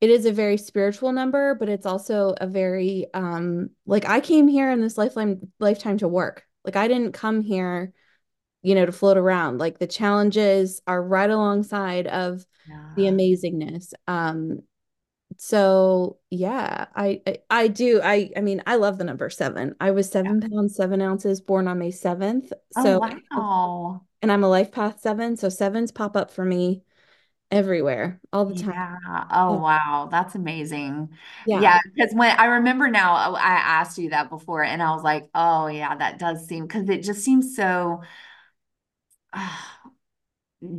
it 0.00 0.10
is 0.10 0.26
a 0.26 0.32
very 0.32 0.56
spiritual 0.56 1.12
number, 1.12 1.54
but 1.54 1.68
it's 1.68 1.86
also 1.86 2.34
a 2.40 2.46
very 2.46 3.06
um 3.14 3.70
like 3.86 4.08
I 4.08 4.20
came 4.20 4.48
here 4.48 4.70
in 4.70 4.80
this 4.80 4.98
lifetime 4.98 5.52
lifetime 5.60 5.98
to 5.98 6.08
work. 6.08 6.47
Like 6.68 6.76
I 6.76 6.86
didn't 6.86 7.12
come 7.12 7.40
here, 7.40 7.92
you 8.62 8.74
know, 8.74 8.84
to 8.84 8.92
float 8.92 9.16
around. 9.16 9.58
Like 9.58 9.78
the 9.78 9.86
challenges 9.86 10.82
are 10.86 11.02
right 11.02 11.30
alongside 11.30 12.06
of 12.06 12.44
yeah. 12.68 12.92
the 12.94 13.02
amazingness. 13.04 13.94
Um 14.06 14.60
so 15.38 16.18
yeah, 16.30 16.86
I, 16.94 17.22
I, 17.26 17.38
I 17.48 17.68
do. 17.68 18.00
I 18.02 18.30
I 18.36 18.40
mean, 18.40 18.62
I 18.66 18.76
love 18.76 18.98
the 18.98 19.04
number 19.04 19.30
seven. 19.30 19.74
I 19.80 19.92
was 19.92 20.10
seven 20.10 20.42
yeah. 20.42 20.48
pounds, 20.48 20.76
seven 20.76 21.00
ounces, 21.00 21.40
born 21.40 21.68
on 21.68 21.78
May 21.78 21.90
7th. 21.90 22.52
So 22.72 23.00
oh, 23.02 23.18
wow. 23.32 24.02
and 24.20 24.30
I'm 24.30 24.44
a 24.44 24.48
life 24.48 24.72
path 24.72 25.00
seven. 25.00 25.36
So 25.36 25.48
sevens 25.48 25.92
pop 25.92 26.16
up 26.16 26.30
for 26.30 26.44
me 26.44 26.82
everywhere 27.50 28.20
all 28.32 28.46
the 28.46 28.54
time. 28.54 28.74
Yeah. 28.74 29.24
Oh, 29.30 29.54
wow. 29.54 30.08
That's 30.10 30.34
amazing. 30.34 31.10
Yeah. 31.46 31.60
Yeah. 31.60 31.78
Because 31.94 32.14
when 32.14 32.36
I 32.38 32.46
remember 32.46 32.88
now, 32.88 33.34
I 33.34 33.54
asked 33.54 33.98
you 33.98 34.10
that 34.10 34.30
before 34.30 34.62
and 34.62 34.82
I 34.82 34.90
was 34.92 35.02
like, 35.02 35.24
oh, 35.34 35.66
yeah, 35.68 35.96
that 35.96 36.18
does 36.18 36.46
seem 36.46 36.66
because 36.66 36.88
it 36.88 37.02
just 37.02 37.24
seems 37.24 37.56
so 37.56 38.02
uh, 39.32 39.78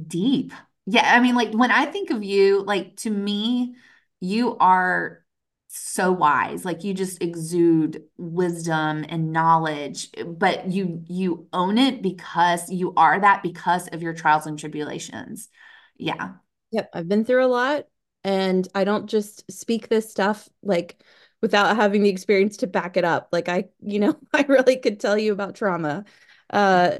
deep. 0.07 0.53
Yeah. 0.85 1.09
I 1.15 1.19
mean, 1.19 1.35
like 1.35 1.51
when 1.53 1.71
I 1.71 1.85
think 1.85 2.09
of 2.09 2.23
you, 2.23 2.63
like 2.63 2.95
to 2.97 3.09
me, 3.09 3.75
you 4.19 4.57
are 4.57 5.23
so 5.71 6.11
wise 6.11 6.65
like 6.65 6.83
you 6.83 6.95
just 6.95 7.21
exude 7.21 8.01
wisdom 8.17 9.05
and 9.07 9.31
knowledge 9.31 10.09
but 10.25 10.67
you 10.67 11.03
you 11.07 11.47
own 11.53 11.77
it 11.77 12.01
because 12.01 12.71
you 12.71 12.91
are 12.97 13.19
that 13.19 13.43
because 13.43 13.87
of 13.89 14.01
your 14.01 14.11
trials 14.15 14.47
and 14.47 14.57
tribulations 14.57 15.47
yeah 15.95 16.31
Yep, 16.71 16.89
I've 16.93 17.07
been 17.07 17.25
through 17.25 17.45
a 17.45 17.47
lot 17.47 17.87
and 18.23 18.67
I 18.75 18.83
don't 18.83 19.07
just 19.07 19.49
speak 19.51 19.87
this 19.89 20.09
stuff 20.09 20.49
like 20.61 21.03
without 21.41 21.75
having 21.75 22.03
the 22.03 22.09
experience 22.09 22.57
to 22.57 22.67
back 22.67 22.97
it 22.97 23.05
up. 23.05 23.29
Like 23.31 23.49
I, 23.49 23.65
you 23.81 23.99
know, 23.99 24.19
I 24.33 24.43
really 24.43 24.77
could 24.77 24.99
tell 24.99 25.17
you 25.17 25.33
about 25.33 25.55
trauma. 25.55 26.05
Uh 26.49 26.97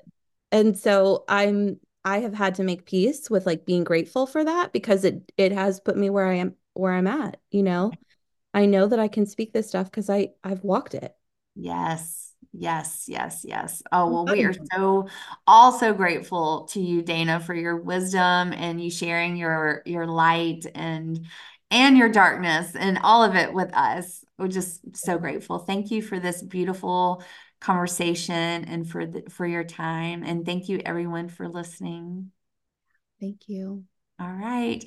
and 0.52 0.78
so 0.78 1.26
I'm 1.30 1.80
I 2.06 2.20
have 2.22 2.34
had 2.36 2.56
to 2.56 2.64
make 2.64 2.86
peace 2.86 3.30
with 3.30 3.46
like 3.46 3.66
being 3.66 3.84
grateful 3.86 4.28
for 4.28 4.44
that 4.46 4.74
because 4.74 5.06
it 5.06 5.32
it 5.38 5.52
has 5.54 5.80
put 5.80 5.98
me 5.98 6.10
where 6.10 6.28
I 6.28 6.36
am 6.36 6.56
where 6.74 6.94
I'm 6.94 7.08
at, 7.08 7.40
you 7.52 7.64
know. 7.64 7.98
I 8.54 8.66
know 8.68 8.88
that 8.88 9.00
I 9.00 9.08
can 9.10 9.26
speak 9.28 9.54
this 9.54 9.70
stuff 9.70 9.88
because 9.92 10.10
I 10.10 10.30
I've 10.44 10.64
walked 10.64 10.96
it. 10.96 11.16
Yes. 11.56 12.29
Yes, 12.60 13.06
yes, 13.08 13.46
yes. 13.48 13.82
Oh, 13.90 14.12
well, 14.12 14.28
we 14.28 14.44
are 14.44 14.54
so 14.74 15.08
all 15.48 15.72
so 15.72 15.94
grateful 15.94 16.66
to 16.72 16.82
you, 16.82 17.02
Dana, 17.02 17.40
for 17.40 17.54
your 17.54 17.78
wisdom 17.78 18.52
and 18.52 18.84
you 18.84 18.92
sharing 18.92 19.38
your 19.38 19.82
your 19.86 20.06
light 20.06 20.66
and 20.76 21.26
and 21.72 21.98
your 21.98 22.10
darkness 22.10 22.76
and 22.76 23.00
all 23.02 23.24
of 23.24 23.38
it 23.38 23.54
with 23.54 23.74
us. 23.74 24.26
We're 24.38 24.50
just 24.50 24.98
so 24.98 25.18
grateful. 25.18 25.60
Thank 25.60 25.90
you 25.90 26.02
for 26.02 26.20
this 26.20 26.42
beautiful 26.42 27.24
conversation 27.62 28.66
and 28.66 28.90
for 28.90 29.06
the, 29.06 29.24
for 29.30 29.46
your 29.46 29.64
time 29.64 30.24
and 30.24 30.46
thank 30.46 30.68
you 30.68 30.82
everyone 30.86 31.30
for 31.30 31.48
listening. 31.48 32.32
Thank 33.22 33.48
you. 33.48 33.86
All 34.20 34.34
right. 34.34 34.84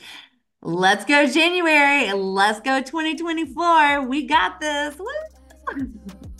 Let's 0.60 1.06
go 1.06 1.26
January. 1.26 2.12
Let's 2.12 2.60
go 2.60 2.82
2024. 2.82 4.06
We 4.06 4.26
got 4.26 4.60
this. 4.60 4.98
Woo! 4.98 5.86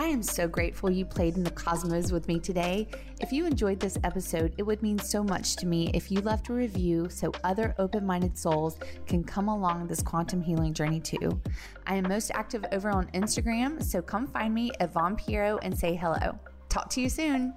I 0.00 0.04
am 0.04 0.22
so 0.22 0.46
grateful 0.46 0.90
you 0.90 1.04
played 1.04 1.36
in 1.36 1.42
the 1.42 1.50
cosmos 1.50 2.12
with 2.12 2.28
me 2.28 2.38
today. 2.38 2.86
If 3.20 3.32
you 3.32 3.46
enjoyed 3.46 3.80
this 3.80 3.98
episode, 4.04 4.54
it 4.56 4.62
would 4.62 4.80
mean 4.80 4.98
so 5.00 5.24
much 5.24 5.56
to 5.56 5.66
me 5.66 5.90
if 5.92 6.12
you 6.12 6.20
left 6.20 6.50
a 6.50 6.52
review 6.52 7.08
so 7.10 7.32
other 7.42 7.74
open 7.78 8.06
minded 8.06 8.38
souls 8.38 8.78
can 9.06 9.24
come 9.24 9.48
along 9.48 9.88
this 9.88 10.00
quantum 10.00 10.40
healing 10.40 10.72
journey 10.72 11.00
too. 11.00 11.40
I 11.86 11.96
am 11.96 12.08
most 12.08 12.30
active 12.32 12.64
over 12.70 12.90
on 12.90 13.08
Instagram, 13.08 13.82
so 13.82 14.00
come 14.00 14.28
find 14.28 14.54
me 14.54 14.70
at 14.78 14.92
Vaughn 14.92 15.16
Pierro 15.16 15.58
and 15.62 15.76
say 15.76 15.96
hello. 15.96 16.38
Talk 16.68 16.90
to 16.90 17.00
you 17.00 17.08
soon. 17.08 17.52